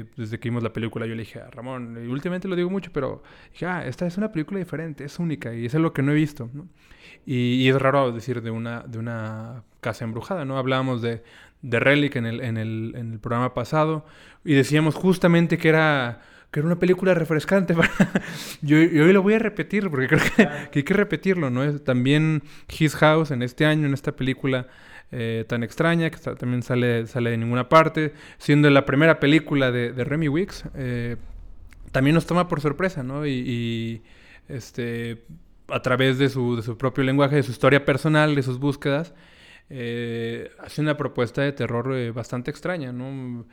eh, 0.00 0.04
desde 0.16 0.38
que 0.38 0.48
vimos 0.48 0.62
la 0.62 0.72
película 0.72 1.06
yo 1.06 1.14
le 1.14 1.20
dije 1.22 1.40
a 1.40 1.50
Ramón, 1.50 1.98
y 2.04 2.06
últimamente 2.08 2.48
lo 2.48 2.56
digo 2.56 2.70
mucho, 2.70 2.90
pero 2.92 3.22
dije, 3.52 3.66
ah, 3.66 3.84
esta 3.86 4.06
es 4.06 4.16
una 4.18 4.30
película 4.32 4.58
diferente, 4.60 5.04
es 5.04 5.18
única 5.18 5.54
y 5.54 5.66
es 5.66 5.74
algo 5.74 5.92
que 5.92 6.02
no 6.02 6.12
he 6.12 6.14
visto. 6.14 6.48
y 7.26 7.68
es 7.68 7.80
raro 7.80 8.12
decir 8.12 8.42
de 8.42 8.50
una, 8.50 8.80
de 8.82 8.98
una 8.98 9.64
Casa 9.80 10.04
Embrujada, 10.04 10.44
¿no? 10.44 10.58
Hablábamos 10.58 11.02
de, 11.02 11.22
de 11.64 11.80
Relic 11.80 12.16
en 12.16 12.26
el, 12.26 12.40
en, 12.40 12.56
el, 12.56 12.92
en 12.96 13.12
el 13.12 13.18
programa 13.18 13.54
pasado 13.54 14.04
y 14.44 14.54
decíamos 14.54 14.94
justamente 14.94 15.58
que 15.58 15.68
era 15.70 16.20
que 16.50 16.60
era 16.60 16.68
una 16.68 16.78
película 16.78 17.14
refrescante. 17.14 17.74
yo, 18.62 18.78
yo, 18.78 19.04
hoy 19.04 19.12
lo 19.12 19.22
voy 19.22 19.34
a 19.34 19.40
repetir 19.40 19.90
porque 19.90 20.06
creo 20.06 20.20
que, 20.20 20.48
que, 20.70 20.78
hay 20.78 20.82
que 20.84 20.94
repetirlo, 20.94 21.50
¿no? 21.50 21.80
También 21.80 22.44
His 22.78 22.94
House 22.94 23.32
en 23.32 23.42
este 23.42 23.66
año, 23.66 23.88
en 23.88 23.92
esta 23.92 24.12
película 24.12 24.68
eh, 25.10 25.44
tan 25.48 25.64
extraña, 25.64 26.10
que 26.10 26.16
está, 26.16 26.36
también 26.36 26.62
sale, 26.62 27.08
sale 27.08 27.30
de 27.30 27.38
ninguna 27.38 27.68
parte, 27.68 28.14
siendo 28.38 28.70
la 28.70 28.86
primera 28.86 29.18
película 29.18 29.72
de, 29.72 29.92
de 29.92 30.04
Remy 30.04 30.28
Wicks, 30.28 30.64
eh, 30.76 31.16
también 31.90 32.14
nos 32.14 32.26
toma 32.26 32.46
por 32.46 32.60
sorpresa, 32.60 33.02
¿no? 33.02 33.26
Y, 33.26 33.32
y 33.32 34.02
este, 34.48 35.24
a 35.68 35.82
través 35.82 36.18
de 36.18 36.28
su, 36.28 36.56
de 36.56 36.62
su, 36.62 36.76
propio 36.76 37.02
lenguaje, 37.02 37.36
de 37.36 37.42
su 37.42 37.50
historia 37.50 37.84
personal, 37.84 38.34
de 38.34 38.42
sus 38.44 38.60
búsquedas, 38.60 39.12
eh, 39.70 40.50
hace 40.60 40.80
una 40.82 40.96
propuesta 40.96 41.42
de 41.42 41.52
terror 41.52 41.94
eh, 41.94 42.10
bastante 42.10 42.50
extraña, 42.50 42.92
¿no? 42.92 43.46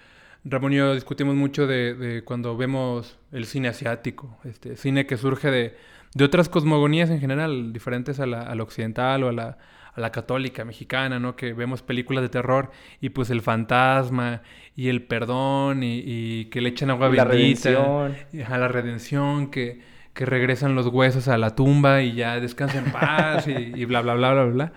Ramón 0.44 0.74
y 0.74 0.78
yo 0.78 0.94
discutimos 0.96 1.36
mucho 1.36 1.68
de, 1.68 1.94
de, 1.94 2.24
cuando 2.24 2.58
vemos 2.58 3.20
el 3.32 3.46
cine 3.46 3.68
asiático, 3.68 4.40
este 4.44 4.76
cine 4.76 5.06
que 5.06 5.18
surge 5.18 5.52
de, 5.52 5.76
de 6.16 6.24
otras 6.24 6.50
cosmogonías 6.50 7.10
en 7.10 7.20
general, 7.20 7.72
diferentes 7.72 8.20
a 8.20 8.26
la, 8.26 8.42
a 8.42 8.56
la 8.56 8.64
occidental 8.64 9.24
o 9.24 9.30
a 9.30 9.34
la, 9.34 9.58
a 9.94 10.02
la, 10.02 10.12
católica 10.12 10.66
mexicana, 10.66 11.20
¿no? 11.20 11.36
Que 11.36 11.54
vemos 11.54 11.84
películas 11.84 12.24
de 12.24 12.30
terror 12.30 12.72
y 13.00 13.10
pues 13.10 13.30
el 13.30 13.42
fantasma 13.42 14.42
y 14.76 14.90
el 14.90 15.04
perdón 15.04 15.84
y, 15.84 16.02
y 16.04 16.46
que 16.46 16.60
le 16.60 16.70
echan 16.70 16.90
agua 16.90 17.10
la 17.10 17.26
bendita. 17.26 17.70
redención. 17.70 18.16
Y 18.34 18.42
a 18.42 18.58
la 18.58 18.68
redención, 18.68 19.52
que, 19.52 19.82
que, 20.14 20.26
regresan 20.26 20.74
los 20.74 20.88
huesos 20.88 21.28
a 21.28 21.38
la 21.38 21.56
tumba 21.56 22.02
y 22.02 22.14
ya 22.16 22.40
descansan 22.40 22.86
en 22.86 22.92
paz 22.92 23.48
y, 23.48 23.52
y, 23.52 23.86
bla, 23.86 24.02
bla, 24.02 24.16
bla, 24.16 24.34
bla, 24.34 24.46
bla. 24.46 24.74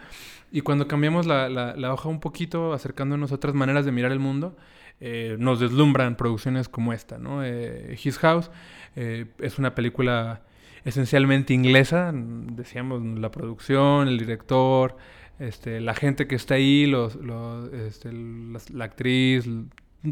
Y 0.54 0.61
cuando 0.61 0.87
cambiamos 0.87 1.26
la, 1.26 1.49
la, 1.49 1.92
hoja 1.92 2.08
un 2.08 2.20
poquito, 2.20 2.75
acercándonos 2.75 3.32
a 3.32 3.34
otras 3.34 3.54
maneras 3.54 3.84
de 3.84 3.90
mirar 3.90 4.12
el 4.12 4.20
mundo, 4.20 4.56
eh, 5.00 5.34
nos 5.40 5.58
deslumbran 5.58 6.16
producciones 6.16 6.68
como 6.68 6.92
esta, 6.92 7.18
¿no? 7.18 7.44
Eh, 7.44 7.99
His 8.00 8.18
House 8.18 8.52
eh, 8.94 9.26
es 9.40 9.58
una 9.58 9.75
película 9.75 10.42
esencialmente 10.84 11.54
inglesa, 11.54 12.12
decíamos, 12.14 13.02
la 13.04 13.32
producción, 13.32 14.06
el 14.06 14.16
director, 14.16 14.96
este, 15.40 15.80
la 15.80 15.92
gente 15.92 16.28
que 16.28 16.37
está 16.37 16.54
ahí, 16.54 16.87
los, 16.87 17.16
los, 17.16 17.73
este, 17.73 18.12
la, 18.12 18.61
la, 18.75 18.84
actriz, 18.84 19.50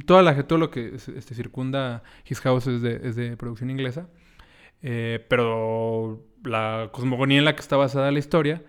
toda 0.06 0.24
la, 0.24 0.42
todo 0.42 0.58
lo 0.58 0.72
que 0.72 0.96
este, 0.96 1.36
circunda 1.36 2.02
His 2.28 2.40
House 2.40 2.66
es 2.66 2.82
de, 2.82 3.00
es 3.04 3.14
de 3.14 3.36
producción 3.36 3.70
inglesa, 3.70 4.08
eh, 4.82 5.24
pero 5.28 6.20
la 6.42 6.90
cosmogonía 6.90 7.38
en 7.38 7.44
la 7.44 7.54
que 7.54 7.60
está 7.60 7.76
basada 7.76 8.10
la 8.10 8.18
historia 8.18 8.60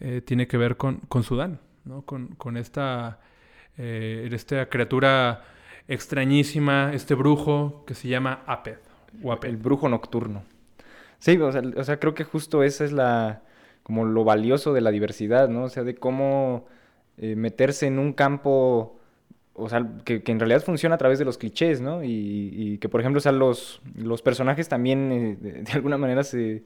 eh, 0.00 0.20
tiene 0.20 0.46
que 0.46 0.56
ver 0.56 0.76
con, 0.76 0.98
con 1.08 1.22
Sudán, 1.22 1.60
¿no? 1.84 2.02
con, 2.02 2.28
con 2.36 2.56
esta, 2.56 3.20
esta 3.76 4.68
criatura 4.68 5.42
extrañísima, 5.88 6.92
este 6.92 7.14
brujo 7.14 7.84
que 7.86 7.94
se 7.94 8.08
llama 8.08 8.42
Aped. 8.46 8.78
O 9.22 9.32
Aped. 9.32 9.48
El 9.48 9.56
brujo 9.56 9.88
nocturno. 9.88 10.42
Sí, 11.18 11.36
o 11.38 11.50
sea, 11.50 11.62
o 11.76 11.84
sea, 11.84 11.98
creo 11.98 12.14
que 12.14 12.24
justo 12.24 12.62
esa 12.62 12.84
es 12.84 12.92
la, 12.92 13.42
como 13.82 14.04
lo 14.04 14.24
valioso 14.24 14.72
de 14.72 14.80
la 14.80 14.90
diversidad, 14.90 15.48
¿no? 15.48 15.64
O 15.64 15.68
sea, 15.68 15.82
de 15.82 15.96
cómo 15.96 16.66
eh, 17.16 17.34
meterse 17.34 17.86
en 17.86 17.98
un 17.98 18.12
campo, 18.12 19.00
o 19.54 19.68
sea, 19.68 19.84
que, 20.04 20.22
que, 20.22 20.30
en 20.30 20.38
realidad 20.38 20.62
funciona 20.62 20.94
a 20.94 20.98
través 20.98 21.18
de 21.18 21.24
los 21.24 21.38
clichés, 21.38 21.80
¿no? 21.80 22.04
Y, 22.04 22.50
y 22.54 22.78
que, 22.78 22.88
por 22.88 23.00
ejemplo, 23.00 23.18
o 23.18 23.22
sea, 23.22 23.32
los, 23.32 23.80
los 23.96 24.22
personajes 24.22 24.68
también 24.68 25.10
eh, 25.10 25.36
de, 25.40 25.62
de, 25.62 25.72
alguna 25.72 25.98
manera 25.98 26.22
se, 26.22 26.64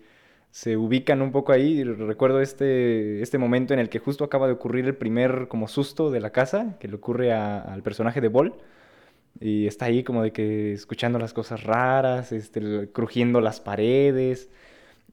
se 0.52 0.76
ubican 0.76 1.22
un 1.22 1.32
poco 1.32 1.52
ahí. 1.52 1.82
Recuerdo 1.82 2.40
este, 2.40 3.22
este 3.22 3.38
momento 3.38 3.74
en 3.74 3.80
el 3.80 3.88
que 3.88 3.98
justo 3.98 4.22
acaba 4.24 4.46
de 4.46 4.52
ocurrir 4.52 4.84
el 4.86 4.94
primer 4.94 5.48
como 5.48 5.66
susto 5.66 6.10
de 6.10 6.20
la 6.20 6.30
casa, 6.30 6.76
que 6.78 6.88
le 6.88 6.96
ocurre 6.96 7.32
a, 7.32 7.60
al 7.60 7.82
personaje 7.82 8.20
de 8.20 8.28
Ball. 8.28 8.54
Y 9.40 9.66
está 9.66 9.86
ahí 9.86 10.04
como 10.04 10.22
de 10.22 10.32
que 10.32 10.74
escuchando 10.74 11.18
las 11.18 11.32
cosas 11.32 11.64
raras, 11.64 12.32
este, 12.32 12.90
crujiendo 12.92 13.40
las 13.40 13.60
paredes. 13.60 14.50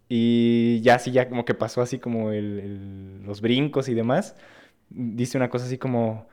Y 0.09 0.81
ya 0.81 0.95
así, 0.95 1.11
ya 1.11 1.29
como 1.29 1.45
que 1.45 1.53
pasó 1.53 1.81
así 1.81 1.99
como 1.99 2.31
el, 2.31 3.23
los 3.25 3.41
brincos 3.41 3.87
y 3.89 3.93
demás. 3.93 4.35
Dice 4.89 5.37
una 5.37 5.49
cosa 5.49 5.65
así 5.67 5.77
como, 5.77 6.27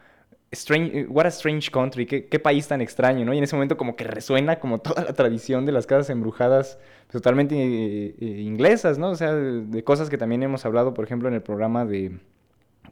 strange, 0.52 1.06
what 1.08 1.26
a 1.26 1.30
strange 1.30 1.70
country, 1.70 2.06
¿Qué, 2.06 2.38
país 2.38 2.68
tan 2.68 2.80
extraño, 2.80 3.24
¿no? 3.24 3.34
Y 3.34 3.38
en 3.38 3.44
ese 3.44 3.56
momento 3.56 3.76
como 3.76 3.96
que 3.96 4.04
resuena 4.04 4.60
como 4.60 4.78
toda 4.80 5.04
la 5.04 5.12
tradición 5.12 5.66
de 5.66 5.72
las 5.72 5.86
casas 5.86 6.10
embrujadas 6.10 6.78
pues, 7.06 7.12
totalmente 7.12 7.56
eh, 7.56 8.14
eh, 8.20 8.24
inglesas, 8.42 8.98
¿no? 8.98 9.10
O 9.10 9.16
sea, 9.16 9.34
de, 9.34 9.84
cosas 9.84 10.08
que 10.10 10.18
también 10.18 10.42
hemos 10.42 10.64
hablado, 10.64 10.94
por 10.94 11.04
ejemplo, 11.04 11.28
en 11.28 11.34
el 11.34 11.42
programa 11.42 11.84
de, 11.84 12.18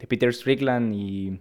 Peter 0.07 0.33
Strickland 0.33 0.93
y 0.93 1.39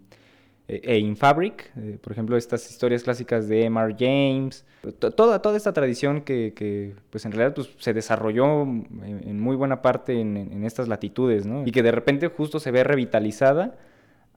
e 0.66 0.98
In 0.98 1.16
Fabric, 1.16 1.70
eh, 1.76 1.98
por 2.00 2.12
ejemplo, 2.12 2.36
estas 2.38 2.70
historias 2.70 3.02
clásicas 3.02 3.48
de 3.48 3.64
M.R. 3.64 3.94
James, 3.98 4.64
toda, 4.98 5.42
toda 5.42 5.56
esta 5.56 5.74
tradición 5.74 6.22
que, 6.22 6.94
pues 7.10 7.26
en 7.26 7.32
realidad 7.32 7.54
pues, 7.54 7.68
se 7.78 7.92
desarrolló 7.92 8.62
en, 8.62 9.40
muy 9.40 9.56
buena 9.56 9.82
parte 9.82 10.18
en, 10.18 10.64
estas 10.64 10.88
latitudes, 10.88 11.44
¿no? 11.44 11.66
Y 11.66 11.72
que 11.72 11.82
de 11.82 11.90
repente 11.90 12.28
justo 12.28 12.60
se 12.60 12.70
ve 12.70 12.82
revitalizada 12.84 13.74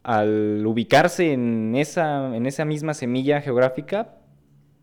al 0.07 0.65
ubicarse 0.65 1.33
en 1.33 1.75
esa, 1.75 2.33
en 2.33 2.45
esa 2.45 2.63
misma 2.63 2.93
semilla 2.93 3.41
geográfica, 3.41 4.15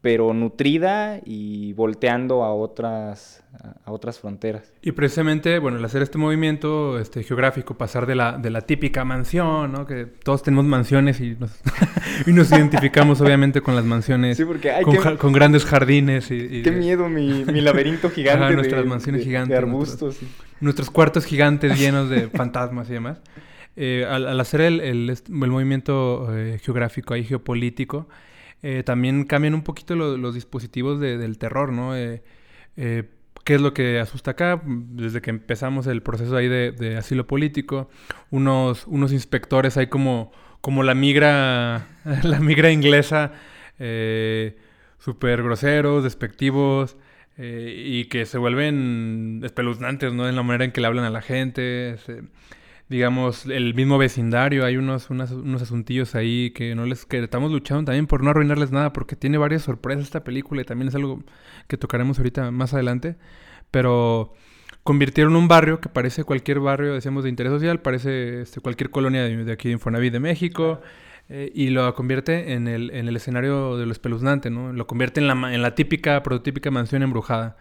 pero 0.03 0.35
nutrida 0.35 1.19
y 1.25 1.73
volteando 1.73 2.45
a 2.45 2.53
otras, 2.53 3.43
a 3.87 3.91
otras 3.91 4.21
fronteras. 4.21 4.71
Y 4.83 4.93
precisamente, 4.93 5.59
bueno, 5.61 5.79
al 5.79 5.85
hacer 5.87 6.03
este 6.03 6.19
movimiento 6.19 6.99
este, 6.99 7.23
geográfico, 7.23 7.79
pasar 7.79 8.05
de 8.05 8.17
la, 8.17 8.37
de 8.37 8.51
la 8.51 8.61
típica 8.61 9.07
mansión, 9.07 9.73
¿no? 9.73 9.87
Que 9.87 10.05
todos 10.05 10.43
tenemos 10.43 10.67
mansiones 10.67 11.19
y 11.23 11.37
nos, 11.37 11.59
y 12.27 12.33
nos 12.35 12.53
identificamos 12.53 13.23
obviamente 13.23 13.63
con 13.63 13.75
las 13.75 13.87
mansiones, 13.87 14.37
sí, 14.37 14.45
porque, 14.45 14.73
ay, 14.73 14.85
con, 14.85 15.33
grandes 15.33 15.65
jardines. 15.65 16.31
Y, 16.31 16.35
y 16.35 16.63
qué 16.63 16.71
de, 16.71 16.77
miedo 16.77 17.09
mi, 17.09 17.47
mi 17.47 17.63
laberinto 17.63 18.11
gigante 18.11 18.45
de, 18.45 18.57
nuestras 18.57 18.85
mansiones 18.85 19.25
gigantes, 19.25 19.49
de 19.49 19.57
arbustos. 19.57 20.21
Nuestros, 20.21 20.61
nuestros, 20.61 20.91
cuartos 20.91 21.25
gigantes 21.25 21.79
llenos 21.79 22.11
de 22.11 22.29
fantasmas 22.35 22.91
y 22.91 22.93
demás. 22.93 23.23
Eh, 23.77 24.07
al, 24.09 24.39
hacer 24.39 24.61
el, 24.61 24.81
el, 24.81 25.19
movimiento 25.29 26.29
eh, 26.37 26.61
geográfico 26.63 27.17
y 27.17 27.25
geopolítico, 27.25 28.09
eh, 28.63 28.83
también 28.85 29.25
cambian 29.25 29.55
un 29.55 29.63
poquito 29.63 29.97
lo, 29.97 30.17
los 30.17 30.35
dispositivos 30.35 31.01
de, 31.01 31.19
del 31.19 31.39
terror, 31.39 31.73
¿no? 31.73 31.97
Eh, 31.97 32.23
¿Qué 32.77 33.55
es 33.55 33.61
lo 33.61 33.75
que 33.75 33.99
asusta 34.01 34.33
acá? 34.33 34.63
Desde 34.65 35.21
que 35.21 35.31
empezamos 35.31 35.87
el 35.87 36.03
proceso 36.03 36.37
ahí 36.37 36.49
de, 36.49 36.97
asilo 36.97 37.27
político, 37.27 37.91
unos, 38.31 38.87
unos 38.87 39.13
inspectores 39.13 39.77
ahí 39.77 39.89
como, 39.89 40.33
como 40.61 40.83
la 40.83 40.95
migra, 40.95 41.89
la 42.23 42.41
migra 42.41 42.71
inglesa, 42.71 43.33
súper 44.99 45.43
groseros, 45.43 46.05
despectivos, 46.05 46.97
y 47.37 48.05
que 48.07 48.25
se 48.25 48.39
vuelven 48.39 49.43
espeluznantes, 49.45 50.13
¿no? 50.15 50.29
En 50.29 50.37
la 50.37 50.43
manera 50.43 50.65
en 50.65 50.73
que 50.73 50.81
le 50.81 50.87
hablan 50.87 51.05
a 51.05 51.11
la 51.11 51.21
gente. 51.21 51.97
Digamos, 52.89 53.47
el 53.47 53.75
mismo 53.75 53.99
vecindario, 53.99 54.65
hay 54.65 54.77
unos, 54.77 55.11
unos, 55.11 55.31
unos 55.31 55.63
asuntillos 55.63 56.15
ahí 56.15 56.51
que 56.51 56.75
no 56.75 56.85
les 56.85 57.07
que 57.07 57.19
estamos 57.19 57.51
luchando 57.51 57.85
también 57.85 58.07
por 58.07 58.23
no 58.23 58.31
arruinarles 58.31 58.73
nada, 58.73 58.93
porque 58.93 59.17
tiene 59.17 59.39
varias 59.39 59.63
sorpresas 59.63 60.05
esta 60.05 60.25
película 60.25 60.63
y 60.63 60.65
también 60.65 60.89
es 60.89 60.95
algo 60.95 61.23
que 61.67 61.77
tocaremos 61.79 62.19
ahorita 62.19 62.51
más 62.51 62.75
adelante. 62.75 63.17
Pero 63.71 64.35
convirtieron 64.83 65.35
un 65.37 65.49
barrio 65.49 65.81
que 65.81 65.89
parece 65.89 66.25
cualquier 66.25 66.61
barrio, 66.61 66.95
decíamos, 66.95 67.25
de 67.25 67.31
interés 67.31 67.53
social, 67.53 67.81
parece 67.81 68.43
este, 68.43 68.61
cualquier 68.61 68.91
colonia 68.91 69.23
de, 69.23 69.45
de, 69.45 69.53
aquí 69.53 69.69
de 69.69 69.75
Infonavit 69.75 70.13
de 70.13 70.21
México. 70.21 70.81
Eh, 71.31 71.51
y 71.55 71.71
lo 71.71 71.95
convierte 71.95 72.53
en 72.53 72.69
el, 72.69 72.91
en 72.91 73.09
el 73.09 73.17
escenario 73.17 73.79
de 73.79 73.87
lo 73.87 73.93
espeluznante, 73.93 74.51
¿no? 74.51 74.75
Lo 74.75 74.87
convierte 74.87 75.21
en 75.21 75.27
la, 75.27 75.55
en 75.55 75.63
la 75.63 75.75
típica, 75.75 76.23
prototípica 76.23 76.71
mansión 76.71 77.03
embrujada. 77.03 77.57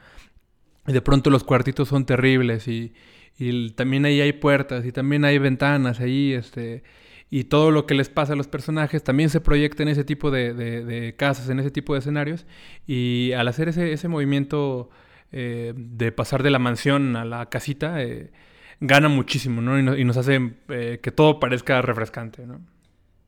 Y 0.86 0.92
de 0.92 1.02
pronto 1.02 1.30
los 1.30 1.46
cuartitos 1.46 1.88
son 1.88 2.06
terribles 2.06 2.68
y, 2.68 2.94
y 3.38 3.72
también 3.72 4.06
ahí 4.06 4.22
hay 4.22 4.34
puertas 4.34 4.86
y 4.86 4.92
también 4.92 5.26
hay 5.26 5.38
ventanas 5.38 6.00
ahí, 6.00 6.34
este, 6.34 6.84
y 7.30 7.46
todo 7.46 7.72
lo 7.72 7.86
que 7.86 7.96
les 7.96 8.10
pasa 8.10 8.34
a 8.34 8.36
los 8.36 8.48
personajes 8.48 9.04
también 9.04 9.30
se 9.30 9.42
proyecta 9.42 9.84
en 9.84 9.90
ese 9.90 10.04
tipo 10.04 10.30
de, 10.30 10.54
de, 10.54 11.16
casas, 11.16 11.50
en 11.50 11.60
ese 11.60 11.72
tipo 11.72 11.94
de 11.94 12.00
escenarios, 12.00 12.46
y 12.86 13.32
al 13.34 13.48
hacer 13.48 13.70
ese, 13.70 13.92
ese 13.92 14.08
movimiento 14.08 14.90
eh, 15.32 15.74
de 15.76 16.12
pasar 16.12 16.44
de 16.44 16.52
la 16.52 16.60
mansión 16.60 17.16
a 17.16 17.26
la 17.26 17.48
casita, 17.50 18.04
eh, 18.04 18.32
gana 18.80 19.10
muchísimo, 19.10 19.62
¿no? 19.62 19.80
Y, 19.80 19.84
no, 19.84 19.98
y 19.98 20.06
nos 20.06 20.18
hace 20.18 20.54
eh, 20.70 21.00
que 21.02 21.12
todo 21.12 21.40
parezca 21.40 21.82
refrescante, 21.82 22.46
¿no? 22.46 22.62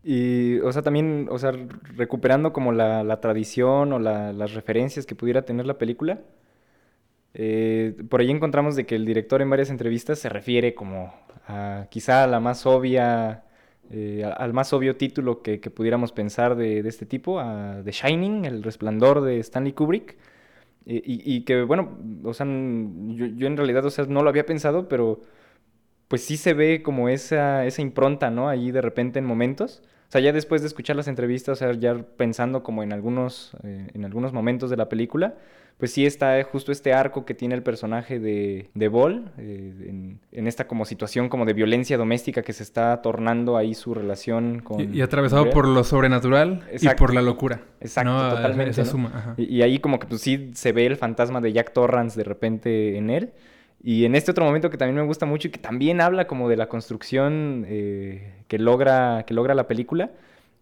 Y, 0.03 0.59
o 0.59 0.71
sea, 0.71 0.83
también, 0.83 1.27
o 1.31 1.39
sea, 1.39 1.51
recuperando 1.95 2.53
como 2.53 2.71
la, 2.71 3.03
la 3.03 3.21
tradición 3.21 3.91
o 3.91 3.97
la, 3.97 4.33
las 4.33 4.53
referencias 4.53 5.07
que 5.07 5.15
pudiera 5.15 5.41
tener 5.41 5.65
la 5.65 5.79
película, 5.79 6.19
eh, 7.37 7.95
por 8.09 8.21
ahí 8.21 8.31
encontramos 8.31 8.77
de 8.77 8.85
que 8.85 8.95
el 8.95 9.05
director 9.05 9.41
en 9.41 9.49
varias 9.49 9.69
entrevistas 9.69 10.19
se 10.19 10.29
refiere 10.29 10.73
como 10.73 11.13
a 11.47 11.87
quizá 11.89 12.23
a 12.23 12.27
la 12.27 12.39
más 12.39 12.65
obvia, 12.65 13.43
eh, 13.91 14.23
al 14.37 14.53
más 14.53 14.71
obvio 14.71 14.95
título 14.95 15.41
que, 15.41 15.59
que 15.59 15.69
pudiéramos 15.69 16.13
pensar 16.13 16.55
de, 16.55 16.81
de, 16.81 16.89
este 16.89 17.05
tipo, 17.05 17.41
a 17.41 17.81
The 17.83 17.91
Shining, 17.91 18.45
El 18.45 18.63
Resplandor 18.63 19.21
de 19.21 19.39
Stanley 19.39 19.73
Kubrick. 19.73 20.17
Eh, 20.85 21.01
y, 21.05 21.35
y, 21.35 21.41
que 21.41 21.63
bueno, 21.63 21.97
o 22.23 22.33
sea, 22.33 22.45
yo, 22.45 23.25
yo, 23.25 23.47
en 23.47 23.57
realidad, 23.57 23.85
o 23.85 23.89
sea, 23.89 24.05
no 24.05 24.23
lo 24.23 24.29
había 24.29 24.45
pensado, 24.45 24.87
pero 24.87 25.21
pues 26.07 26.23
sí 26.23 26.37
se 26.37 26.53
ve 26.53 26.83
como 26.83 27.09
esa, 27.09 27.65
esa 27.65 27.81
impronta, 27.81 28.29
¿no? 28.29 28.49
Ahí 28.49 28.71
de 28.71 28.81
repente 28.81 29.19
en 29.19 29.25
momentos. 29.25 29.83
O 30.07 30.11
sea, 30.11 30.21
ya 30.21 30.31
después 30.31 30.61
de 30.61 30.67
escuchar 30.67 30.95
las 30.95 31.07
entrevistas, 31.07 31.53
o 31.53 31.65
sea, 31.65 31.73
ya 31.73 31.95
pensando 32.17 32.63
como 32.63 32.83
en 32.83 32.93
algunos, 32.93 33.57
eh, 33.63 33.87
en 33.93 34.05
algunos 34.05 34.33
momentos 34.33 34.69
de 34.69 34.77
la 34.77 34.87
película, 34.87 35.35
pues 35.77 35.91
sí 35.91 36.05
está 36.05 36.41
justo 36.43 36.71
este 36.71 36.93
arco 36.93 37.25
que 37.25 37.33
tiene 37.33 37.53
el 37.55 37.63
personaje 37.63 38.19
de, 38.19 38.69
de 38.73 38.87
Ball, 38.87 39.31
eh, 39.37 39.73
en, 39.89 40.19
en 40.31 40.47
esta 40.47 40.67
como 40.67 40.85
situación 40.85 41.27
como 41.27 41.45
de 41.45 41.53
violencia 41.53 41.97
doméstica 41.97 42.43
que 42.43 42.53
se 42.53 42.63
está 42.63 43.01
tornando 43.01 43.57
ahí 43.57 43.73
su 43.73 43.93
relación 43.93 44.59
con... 44.59 44.79
Y, 44.79 44.97
y 44.97 45.01
atravesado 45.01 45.49
por 45.49 45.67
lo 45.67 45.83
sobrenatural 45.83 46.63
y 46.79 46.87
por 46.95 47.13
la 47.13 47.21
locura. 47.21 47.61
Exacto, 47.81 48.11
¿no? 48.11 48.29
totalmente. 48.29 48.71
Esa 48.71 48.83
¿no? 48.83 48.89
suma. 48.89 49.11
ajá. 49.13 49.33
Y, 49.37 49.55
y 49.55 49.61
ahí 49.63 49.79
como 49.79 49.99
que 49.99 50.07
pues 50.07 50.21
sí 50.21 50.51
se 50.53 50.71
ve 50.71 50.85
el 50.85 50.95
fantasma 50.95 51.41
de 51.41 51.51
Jack 51.51 51.73
Torrance 51.73 52.17
de 52.17 52.23
repente 52.23 52.97
en 52.97 53.09
él. 53.09 53.33
Y 53.83 54.05
en 54.05 54.15
este 54.15 54.31
otro 54.31 54.45
momento 54.45 54.71
que 54.71 54.77
también 54.77 54.95
me 54.95 55.05
gusta 55.05 55.27
mucho 55.27 55.47
y 55.47 55.51
que 55.51 55.59
también 55.59 56.01
habla 56.01 56.25
como 56.25 56.49
de 56.49 56.57
la 56.57 56.67
construcción 56.67 57.65
eh, 57.67 58.33
que, 58.47 58.57
logra, 58.57 59.25
que 59.27 59.35
logra 59.35 59.53
la 59.53 59.67
película. 59.67 60.09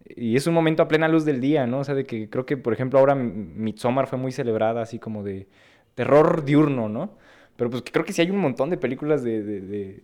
Y 0.06 0.36
es 0.36 0.48
un 0.48 0.54
momento 0.54 0.84
a 0.84 0.88
plena 0.88 1.08
luz 1.08 1.26
del 1.26 1.40
día, 1.40 1.66
¿no? 1.66 1.80
O 1.80 1.84
sea, 1.84 1.96
de 1.96 2.06
que 2.06 2.30
creo 2.30 2.46
que, 2.46 2.58
por 2.58 2.74
ejemplo, 2.74 3.00
ahora 3.00 3.16
Midsommar 3.16 4.08
fue 4.08 4.18
muy 4.18 4.32
celebrada 4.32 4.82
así 4.82 5.00
como 5.00 5.24
de 5.24 5.48
terror 5.96 6.44
diurno, 6.44 6.90
¿no? 6.90 7.18
Pero 7.56 7.70
pues 7.70 7.84
creo 7.92 8.04
que 8.04 8.14
sí 8.14 8.22
hay 8.22 8.32
un 8.32 8.40
montón 8.40 8.72
de 8.72 8.78
películas 8.78 9.24
de, 9.24 10.02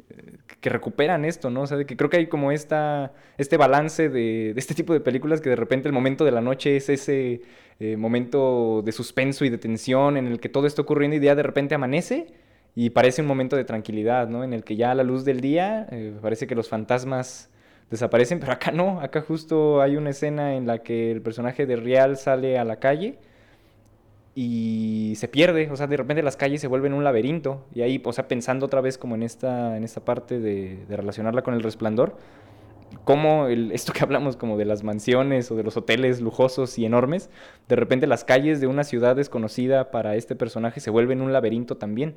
que 0.62 0.70
recuperan 0.70 1.26
esto, 1.26 1.50
¿no? 1.50 1.62
O 1.62 1.68
sea, 1.68 1.78
de 1.78 1.86
que 1.86 1.98
creo 1.98 2.10
que 2.10 2.18
hay 2.18 2.28
como 2.28 2.52
esta, 2.52 3.12
este 3.38 3.58
balance 3.58 4.10
de, 4.10 4.54
de 4.54 4.60
este 4.60 4.76
tipo 4.76 4.94
de 4.94 5.00
películas 5.00 5.42
que 5.42 5.50
de 5.50 5.56
repente 5.56 5.88
el 5.88 5.94
momento 5.94 6.26
de 6.26 6.32
la 6.32 6.42
noche 6.42 6.78
es 6.78 6.90
ese 6.90 7.42
eh, 7.80 7.98
momento 7.98 8.84
de 8.86 8.92
suspenso 8.92 9.46
y 9.46 9.50
de 9.50 9.58
tensión 9.58 10.18
en 10.18 10.28
el 10.28 10.40
que 10.40 10.50
todo 10.50 10.68
está 10.68 10.84
ocurriendo 10.84 11.18
y 11.18 11.22
ya 11.22 11.34
de 11.34 11.44
repente 11.44 11.74
amanece 11.74 12.28
y 12.76 12.92
parece 12.92 13.22
un 13.24 13.28
momento 13.28 13.56
de 13.56 13.64
tranquilidad, 13.64 14.28
¿no? 14.30 14.44
En 14.44 14.54
el 14.54 14.64
que 14.64 14.76
ya 14.76 14.92
a 14.92 14.96
la 14.96 15.04
luz 15.04 15.26
del 15.26 15.42
día 15.42 15.88
eh, 15.92 16.14
parece 16.22 16.46
que 16.46 16.56
los 16.56 16.70
fantasmas 16.70 17.50
desaparecen, 17.90 18.40
pero 18.40 18.52
acá 18.52 18.72
no, 18.72 19.00
acá 19.02 19.22
justo 19.22 19.82
hay 19.82 19.98
una 19.98 20.12
escena 20.12 20.56
en 20.56 20.68
la 20.68 20.80
que 20.80 21.12
el 21.12 21.22
personaje 21.22 21.66
de 21.66 21.76
Real 21.76 22.18
sale 22.18 22.58
a 22.58 22.64
la 22.64 22.78
calle 22.78 23.18
y 24.36 25.14
se 25.18 25.28
pierde, 25.28 25.70
o 25.72 25.76
sea, 25.76 25.88
de 25.88 25.98
repente 25.98 26.24
las 26.24 26.38
calles 26.38 26.62
se 26.62 26.68
vuelven 26.68 26.94
un 26.94 27.04
laberinto 27.04 27.66
y 27.74 27.82
ahí, 27.82 28.02
o 28.04 28.14
sea, 28.14 28.28
pensando 28.28 28.68
otra 28.68 28.80
vez 28.80 28.98
como 28.98 29.16
en 29.16 29.24
esta, 29.24 29.76
en 29.76 29.84
esta 29.84 30.06
parte 30.06 30.40
de, 30.40 30.86
relacionarla 30.88 31.42
con 31.42 31.56
el 31.56 31.64
resplandor, 31.64 32.16
como 33.04 33.48
el, 33.48 33.72
esto 33.74 33.92
que 33.92 34.04
hablamos 34.04 34.38
como 34.38 34.58
de 34.58 34.66
las 34.66 34.84
mansiones 34.84 35.52
o 35.52 35.56
de 35.56 35.64
los 35.64 35.76
hoteles 35.76 36.22
lujosos 36.22 36.78
y 36.78 36.86
enormes, 36.86 37.30
de 37.68 37.76
repente 37.76 38.08
las 38.08 38.24
calles 38.24 38.62
de 38.62 38.68
una 38.68 38.84
ciudad 38.84 39.16
desconocida 39.16 39.92
para 39.92 40.16
este 40.16 40.36
personaje 40.36 40.80
se 40.80 40.92
vuelven 40.92 41.22
un 41.22 41.34
laberinto 41.34 41.78
también. 41.78 42.16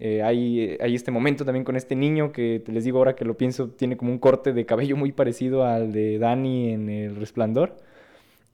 Eh, 0.00 0.22
hay, 0.22 0.78
hay 0.80 0.94
este 0.96 1.12
momento 1.12 1.44
también 1.44 1.64
con 1.64 1.76
este 1.76 1.96
niño 1.96 2.32
que 2.32 2.64
les 2.68 2.84
digo 2.84 2.98
ahora 2.98 3.16
que 3.16 3.24
lo 3.26 3.36
pienso, 3.36 3.70
tiene 3.70 3.96
como 3.98 4.12
un 4.12 4.18
corte 4.18 4.52
de 4.54 4.66
cabello 4.66 4.96
muy 4.96 5.12
parecido 5.12 5.64
al 5.66 5.92
de 5.92 6.18
Danny 6.18 6.70
en 6.72 6.88
El 6.90 7.16
Resplandor. 7.16 7.76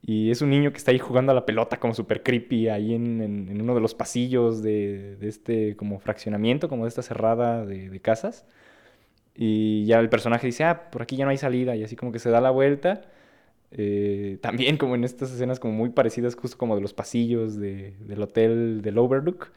Y 0.02 0.30
es 0.30 0.42
un 0.42 0.50
niño 0.50 0.70
que 0.72 0.78
está 0.78 0.92
ahí 0.92 0.98
jugando 1.00 1.32
a 1.32 1.34
la 1.34 1.46
pelota 1.46 1.78
como 1.80 1.94
súper 1.94 2.22
creepy 2.22 2.68
ahí 2.68 2.94
en, 2.94 3.20
en- 3.22 3.48
en 3.50 3.60
uno 3.62 3.74
de 3.74 3.80
los 3.80 3.94
pasillos 3.94 4.62
de, 4.62 5.16
de 5.16 5.28
este 5.28 5.76
como 5.76 5.98
fraccionamiento, 6.00 6.68
como 6.68 6.84
de 6.84 6.88
esta 6.90 7.02
cerrada 7.02 7.66
de, 7.66 7.90
de 7.90 8.00
casas. 8.00 8.46
Y 9.34 9.84
ya 9.86 10.00
el 10.00 10.08
personaje 10.08 10.46
dice, 10.46 10.64
ah, 10.64 10.90
por 10.90 11.02
aquí 11.02 11.16
ya 11.16 11.24
no 11.24 11.30
hay 11.30 11.36
salida. 11.38 11.76
Y 11.76 11.84
así 11.84 11.96
como 11.96 12.12
que 12.12 12.18
se 12.18 12.30
da 12.30 12.40
la 12.40 12.50
vuelta. 12.50 13.02
Eh, 13.72 14.38
también 14.42 14.76
como 14.78 14.94
en 14.96 15.04
estas 15.04 15.32
escenas 15.32 15.60
como 15.60 15.74
muy 15.74 15.90
parecidas 15.90 16.36
justo 16.36 16.58
como 16.58 16.76
de 16.76 16.82
los 16.82 16.94
pasillos 16.94 17.56
de- 17.58 17.94
del 18.00 18.22
hotel 18.22 18.82
del 18.82 18.98
Overlook. 18.98 19.50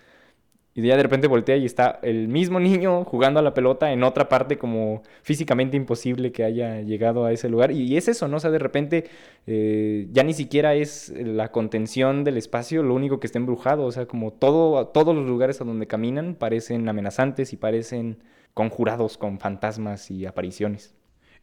Y 0.83 0.87
ya 0.87 0.95
de 0.97 1.03
repente 1.03 1.27
voltea 1.27 1.57
y 1.57 1.65
está 1.65 1.99
el 2.03 2.27
mismo 2.27 2.59
niño 2.59 3.03
jugando 3.05 3.39
a 3.39 3.43
la 3.43 3.53
pelota 3.53 3.91
en 3.91 4.03
otra 4.03 4.29
parte 4.29 4.57
como 4.57 5.03
físicamente 5.21 5.75
imposible 5.77 6.31
que 6.31 6.43
haya 6.43 6.81
llegado 6.81 7.25
a 7.25 7.31
ese 7.31 7.49
lugar. 7.49 7.71
Y 7.71 7.97
es 7.97 8.07
eso, 8.07 8.27
¿no? 8.27 8.37
O 8.37 8.39
sea, 8.39 8.49
de 8.51 8.59
repente 8.59 9.05
eh, 9.47 10.07
ya 10.11 10.23
ni 10.23 10.33
siquiera 10.33 10.75
es 10.75 11.13
la 11.17 11.51
contención 11.51 12.23
del 12.23 12.37
espacio 12.37 12.81
lo 12.83 12.93
único 12.93 13.19
que 13.19 13.27
está 13.27 13.39
embrujado. 13.39 13.85
O 13.85 13.91
sea, 13.91 14.05
como 14.05 14.31
todo, 14.31 14.87
todos 14.87 15.15
los 15.15 15.27
lugares 15.27 15.59
a 15.61 15.65
donde 15.65 15.87
caminan 15.87 16.35
parecen 16.35 16.87
amenazantes 16.87 17.51
y 17.53 17.57
parecen 17.57 18.23
conjurados 18.53 19.17
con 19.17 19.39
fantasmas 19.39 20.09
y 20.11 20.25
apariciones. 20.25 20.95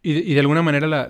Y, 0.03 0.35
de- 0.35 0.41
alguna 0.41 0.63
manera 0.63 0.87
la, 0.87 1.09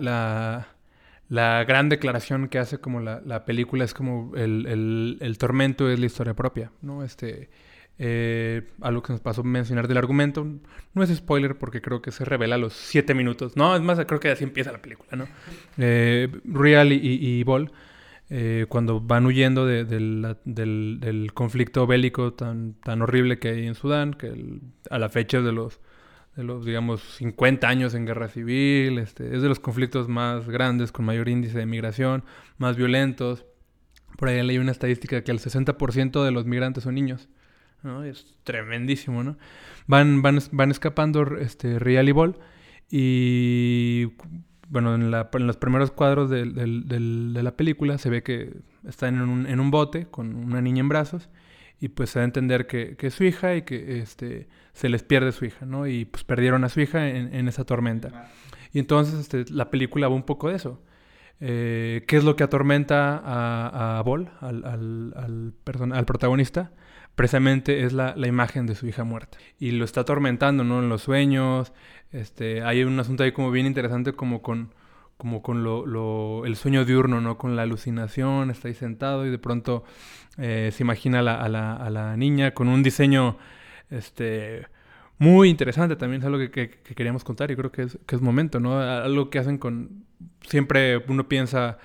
la, 1.28 1.64
gran 1.64 1.88
declaración 1.88 2.48
que 2.48 2.58
hace 2.58 2.78
como 2.78 3.00
la, 3.00 3.20
la 3.24 3.44
película 3.44 3.84
es 3.84 3.92
como 3.94 4.34
el- 4.36 5.18
el 5.20 5.38
tormento 5.38 5.90
es 5.90 5.98
la 5.98 6.06
historia 6.06 6.34
propia, 6.34 6.70
¿no? 6.82 7.04
Este, 7.04 7.50
eh, 7.98 8.68
algo 8.82 9.02
que 9.02 9.12
nos 9.12 9.20
pasó 9.20 9.42
mencionar 9.42 9.88
del 9.88 9.96
argumento, 9.96 10.46
no 10.94 11.02
es 11.02 11.14
spoiler 11.14 11.56
porque 11.56 11.80
creo 11.80 12.02
que 12.02 12.11
se 12.12 12.24
revela 12.24 12.56
a 12.56 12.59
los 12.59 12.72
siete 12.74 13.14
minutos, 13.14 13.56
no, 13.56 13.74
es 13.74 13.82
más, 13.82 13.98
creo 14.06 14.20
que 14.20 14.30
así 14.30 14.44
empieza 14.44 14.72
la 14.72 14.82
película, 14.82 15.09
¿no? 15.16 15.26
Eh, 15.78 16.28
Real 16.44 16.92
y, 16.92 16.98
y, 17.02 17.42
Ball, 17.44 17.72
eh, 18.28 18.66
cuando 18.68 19.00
van 19.00 19.24
huyendo 19.26 19.64
de- 19.66 19.85
la- 20.00 20.37
del, 20.44 20.98
del 21.00 21.32
conflicto 21.32 21.87
bélico 21.87 22.32
tan, 22.35 22.74
tan 22.74 23.00
horrible 23.02 23.38
que 23.38 23.48
hay 23.48 23.66
en 23.66 23.74
Sudán, 23.74 24.14
que 24.14 24.61
a 24.90 24.98
la 24.98 25.09
fecha 25.09 25.40
de 25.40 25.52
los 25.52 25.80
de 26.37 26.44
los, 26.44 26.66
digamos, 26.66 27.00
50 27.16 27.66
años 27.66 27.94
en 27.94 28.04
guerra 28.04 28.28
civil, 28.28 28.98
este, 28.98 29.35
es 29.35 29.40
de 29.40 29.48
los 29.48 29.59
conflictos 29.59 30.06
más 30.06 30.46
grandes, 30.46 30.92
con 30.92 31.06
mayor 31.06 31.30
índice 31.30 31.56
de 31.56 31.64
migración, 31.64 32.24
más 32.59 32.76
violentos. 32.76 33.46
Por 34.18 34.28
ahí 34.28 34.42
leí 34.42 34.59
una 34.59 34.72
estadística 34.72 35.24
que 35.24 35.30
el 35.30 35.38
60% 35.38 36.22
de 36.22 36.30
los 36.32 36.44
migrantes 36.44 36.85
son 36.85 36.94
niños. 36.94 37.30
¿No? 37.82 38.04
Es 38.04 38.36
tremendísimo, 38.44 39.22
¿no? 39.22 39.36
Van, 39.86 40.22
van, 40.22 40.38
van 40.52 40.70
escapando 40.70 41.22
este, 41.38 41.78
Real 41.78 42.08
y 42.08 42.12
Ball 42.12 42.38
y, 42.90 44.06
bueno, 44.68 44.94
en, 44.94 45.10
la- 45.10 45.28
en 45.32 45.46
los 45.46 45.56
primeros 45.56 45.90
cuadros 45.90 46.30
del- 46.30 46.54
del- 46.54 47.32
de 47.34 47.42
la 47.42 47.56
película 47.56 47.98
se 47.98 48.10
ve 48.10 48.22
que 48.22 48.56
están 48.86 49.16
en 49.16 49.22
un, 49.28 49.46
en 49.46 49.60
un 49.60 49.70
bote 49.70 50.06
con 50.06 50.34
una 50.34 50.60
niña 50.60 50.80
en 50.80 50.88
brazos 50.88 51.28
y 51.80 51.88
pues 51.88 52.10
se 52.10 52.18
da 52.20 52.22
a 52.22 52.26
entender 52.26 52.66
que, 52.66 52.96
que 52.96 53.08
es 53.08 53.14
su 53.14 53.24
hija 53.24 53.54
y 53.54 53.62
que 53.62 53.98
este, 54.00 54.48
se 54.72 54.88
les 54.88 55.02
pierde 55.02 55.32
su 55.32 55.44
hija, 55.44 55.66
¿no? 55.66 55.86
Y 55.86 56.06
pues 56.06 56.24
perdieron 56.24 56.64
a 56.64 56.68
su 56.68 56.80
hija 56.80 57.08
en, 57.08 57.34
en 57.34 57.48
esa 57.48 57.64
tormenta. 57.64 58.30
Y 58.72 58.78
entonces 58.78 59.14
este, 59.20 59.44
la 59.52 59.70
película 59.70 60.08
va 60.08 60.14
un 60.14 60.22
poco 60.24 60.48
de 60.48 60.56
eso. 60.56 60.82
Eh, 61.38 62.04
¿Qué 62.08 62.16
es 62.16 62.24
lo 62.24 62.34
que 62.34 62.44
atormenta 62.44 63.18
a, 63.22 63.98
a 63.98 64.02
Ball, 64.02 64.30
al, 64.40 64.64
al, 64.64 65.12
al, 65.16 65.52
person- 65.64 65.94
al 65.94 66.06
protagonista? 66.06 66.72
Precisamente 67.16 67.85
es 67.85 67.92
la, 67.92 68.14
la 68.16 68.29
imagen 68.29 68.66
de 68.66 68.74
su 68.76 68.87
hija 68.87 69.02
muerta. 69.05 69.38
Y 69.59 69.72
lo 69.72 69.85
está 69.85 70.02
atormentando, 70.02 70.64
¿no? 70.64 70.81
En 70.81 70.88
los 70.88 71.02
sueños. 71.02 71.72
Este, 72.12 72.62
hay 72.62 72.85
un 72.85 72.98
asunto 73.00 73.24
ahí 73.24 73.33
como 73.33 73.50
bien 73.50 73.66
interesante 73.66 74.12
como 74.12 74.42
con, 74.42 74.74
como 75.16 75.42
con 75.42 75.64
lo, 75.64 75.87
lo- 75.87 76.44
el 76.46 76.57
sueño 76.57 76.85
diurno, 76.85 77.20
¿no? 77.20 77.38
Con 77.38 77.57
la 77.57 77.62
alucinación, 77.62 78.50
está 78.50 78.68
ahí 78.68 78.74
sentado 78.74 79.26
y 79.26 79.31
de 79.31 79.38
pronto 79.38 79.85
eh, 80.38 80.70
se 80.72 80.83
imagina 80.85 81.20
a 81.20 81.22
la, 81.22 81.40
a 81.42 81.48
la- 81.48 81.74
a 81.76 81.90
la 81.90 82.16
niña 82.16 82.52
con 82.52 82.68
un 82.68 82.83
diseño 82.83 83.38
este, 83.90 84.66
muy 85.18 85.48
interesante 85.48 85.96
también, 85.96 86.20
es 86.22 86.26
algo 86.26 86.38
que, 86.38 86.50
que- 86.50 86.70
que 86.70 86.94
queríamos 86.94 87.24
contar 87.24 87.50
y 87.50 87.57
creo 87.57 87.72
que 87.72 87.83
es, 87.83 87.98
que 88.07 88.16
es 88.16 88.22
momento, 88.22 88.61
¿no? 88.61 88.79
Algo 88.81 89.31
que 89.31 89.38
hacen 89.38 89.59
con... 89.59 90.05
Siempre 90.42 90.98
uno 91.09 91.29
piensa, 91.29 91.79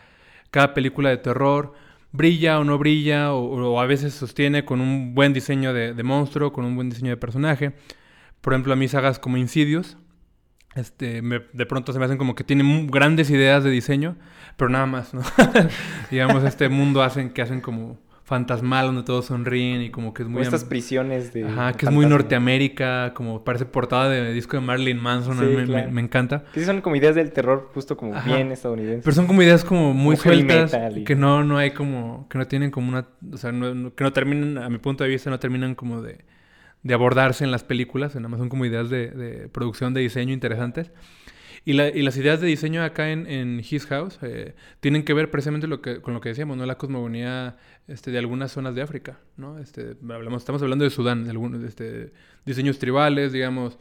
cada 0.51 0.73
película 0.73 1.09
de 1.09 1.17
terror 1.17 1.73
brilla 2.11 2.59
o 2.59 2.63
no 2.63 2.77
brilla, 2.77 3.33
o, 3.33 3.71
o 3.73 3.79
a 3.81 3.85
veces 3.85 4.13
sostiene 4.13 4.65
con 4.65 4.81
un 4.81 5.13
buen 5.15 5.33
diseño 5.33 5.73
de, 5.73 5.93
de 5.93 6.03
monstruo, 6.03 6.51
con 6.53 6.65
un 6.65 6.75
buen 6.75 6.89
diseño 6.89 7.09
de 7.11 7.17
personaje. 7.17 7.73
Por 8.41 8.53
ejemplo, 8.53 8.73
a 8.73 8.75
mí 8.75 8.87
sagas 8.87 9.19
como 9.19 9.37
Insidious, 9.37 9.97
este, 10.75 11.21
me- 11.21 11.41
de 11.53 11.65
pronto 11.65 11.93
se 11.93 11.99
me 11.99 12.05
hacen 12.05 12.17
como 12.17 12.33
que 12.35 12.43
tienen 12.43 12.87
grandes 12.87 13.29
ideas 13.29 13.63
de 13.63 13.69
diseño, 13.69 14.17
pero 14.57 14.69
nada 14.69 14.85
más, 14.85 15.13
¿no? 15.13 15.21
Digamos, 16.11 16.43
este 16.43 16.69
mundo 16.69 17.03
hacen 17.03 17.31
que 17.31 17.41
hacen 17.41 17.61
como 17.61 17.99
fantasmal, 18.31 18.87
donde 18.87 19.03
todos 19.03 19.25
sonríen 19.25 19.81
y 19.81 19.89
como 19.91 20.13
que 20.13 20.23
es 20.23 20.25
Como 20.25 20.37
muy... 20.37 20.43
estas 20.43 20.63
prisiones 20.63 21.33
de... 21.33 21.45
Ajá, 21.45 21.73
que 21.73 21.85
es 21.85 21.91
muy. 21.91 22.05
Norteamérica, 22.05 23.13
como 23.13 23.43
parece 23.43 23.65
portada 23.65 24.09
de 24.09 24.33
disco 24.33 24.57
de 24.57 24.61
Marilyn 24.65 24.97
Manson, 24.99 25.37
a 25.37 25.41
Sí, 25.41 25.47
me, 25.55 25.65
claro. 25.65 25.87
me- 25.87 25.93
me 25.93 26.01
encanta. 26.01 26.43
Que 26.53 26.61
sí 26.61 26.65
son 26.65 26.81
como 26.81 26.95
ideas 26.95 27.13
del 27.15 27.31
terror 27.31 27.69
justo 27.73 27.95
como 27.97 28.15
Ajá. 28.15 28.33
bien 28.35 28.51
estadounidenses. 28.51 29.03
Pero 29.03 29.13
son 29.15 29.27
como 29.27 29.41
ideas 29.43 29.63
como 29.63 29.93
muy 29.93 30.15
Como 30.15 30.33
sueltas, 30.33 30.75
y- 30.95 31.03
que 31.03 31.15
no, 31.15 31.43
no 31.43 31.57
hay 31.57 31.71
como, 31.71 32.27
que 32.29 32.37
no 32.37 32.47
tienen 32.47 32.71
como 32.71 32.89
una, 32.89 33.05
o 33.31 33.37
sea, 33.37 33.51
no- 33.51 33.75
no- 33.75 33.93
que 33.93 34.03
no 34.03 34.13
terminan, 34.13 34.57
a 34.57 34.69
mi 34.69 34.77
punto 34.77 35.03
de 35.03 35.09
vista, 35.09 35.29
no 35.29 35.39
terminan 35.39 35.75
como 35.75 36.01
de, 36.01 36.23
de 36.83 36.93
abordarse 36.93 37.43
en 37.43 37.51
las 37.51 37.63
películas, 37.63 38.15
nada 38.15 38.27
más 38.29 38.39
son 38.39 38.49
como 38.49 38.65
ideas 38.65 38.89
de, 38.89 39.09
de 39.11 39.49
producción, 39.49 39.93
de 39.93 40.01
diseño 40.01 40.33
interesantes. 40.33 40.91
Y, 41.63 41.73
la- 41.73 41.89
y 41.89 42.01
las 42.01 42.17
ideas 42.17 42.41
de 42.41 42.47
diseño 42.47 42.83
acá 42.83 43.11
en, 43.11 43.27
en 43.27 43.59
His 43.59 43.85
House 43.87 44.17
eh, 44.23 44.55
tienen 44.79 45.03
que 45.03 45.13
ver 45.13 45.29
precisamente 45.29 45.67
lo 45.67 45.81
que, 45.81 46.01
con 46.01 46.13
lo 46.13 46.21
que 46.21 46.29
decíamos, 46.29 46.57
¿no? 46.57 46.65
La 46.65 46.77
cosmogonía 46.77 47.57
este, 47.87 48.09
de 48.11 48.17
algunas 48.17 48.51
zonas 48.51 48.73
de 48.75 48.81
África, 48.81 49.19
¿no? 49.37 49.59
Este, 49.59 49.95
hablamos, 50.09 50.41
estamos 50.41 50.61
hablando 50.63 50.85
de 50.85 50.89
Sudán, 50.91 51.23
de 51.25 51.29
algunos 51.31 51.63
este, 51.63 52.13
diseños 52.45 52.79
tribales, 52.79 53.31
digamos. 53.31 53.77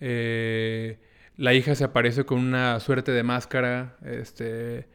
eh, 0.00 0.98
la 1.36 1.54
hija 1.54 1.74
se 1.74 1.84
aparece 1.84 2.24
con 2.24 2.38
una 2.40 2.78
suerte 2.80 3.10
de 3.12 3.22
máscara, 3.22 3.96
este, 4.04 4.86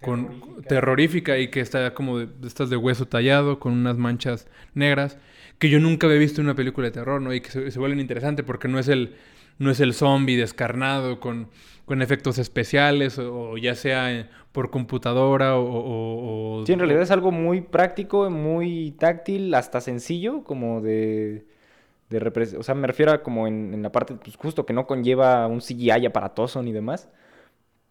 con 0.00 0.26
Terrorífica. 0.28 0.68
terrorífica 0.68 1.38
y 1.38 1.48
que 1.48 1.60
está 1.60 1.94
como 1.94 2.18
de, 2.18 2.28
estas 2.46 2.70
de 2.70 2.76
hueso 2.76 3.06
tallado, 3.06 3.58
con 3.60 3.72
unas 3.72 3.96
manchas 3.98 4.48
negras, 4.74 5.18
que 5.58 5.70
yo 5.70 5.80
nunca 5.80 6.06
había 6.06 6.18
visto 6.18 6.40
en 6.40 6.46
una 6.48 6.54
película 6.56 6.86
de 6.88 6.92
terror, 6.92 7.20
¿no? 7.20 7.32
Y 7.34 7.40
que 7.40 7.50
se, 7.50 7.70
se 7.70 7.78
vuelven 7.78 8.00
interesantes 8.00 8.44
porque 8.44 8.68
no 8.68 8.78
es 8.78 8.88
el 8.88 9.16
no 9.58 9.70
es 9.70 9.80
el 9.80 9.94
zombie 9.94 10.36
descarnado 10.36 11.20
con, 11.20 11.48
con 11.84 12.02
efectos 12.02 12.38
especiales 12.38 13.18
o, 13.18 13.56
ya 13.58 13.74
sea 13.74 14.12
eh, 14.12 14.28
por 14.52 14.70
computadora 14.70 15.56
o, 15.56 15.62
o- 15.64 16.60
o- 16.62 16.66
Sí, 16.66 16.72
en 16.72 16.78
realidad 16.78 17.02
es 17.02 17.10
algo 17.10 17.32
muy 17.32 17.60
práctico, 17.60 18.30
muy 18.30 18.92
táctil, 18.98 19.52
hasta 19.54 19.80
sencillo, 19.80 20.44
como 20.44 20.80
de... 20.80 21.44
o 22.58 22.62
sea, 22.62 22.74
me 22.74 22.86
refiero 22.86 23.12
a 23.12 23.22
como 23.22 23.46
en, 23.48 23.74
en 23.74 23.82
la 23.82 23.92
parte, 23.92 24.14
pues 24.14 24.36
justo 24.36 24.66
que 24.66 24.72
no 24.74 24.86
conlleva 24.86 25.46
un 25.48 25.60
CGI 25.60 26.06
aparatoso 26.06 26.62
ni 26.62 26.72
demás. 26.72 27.08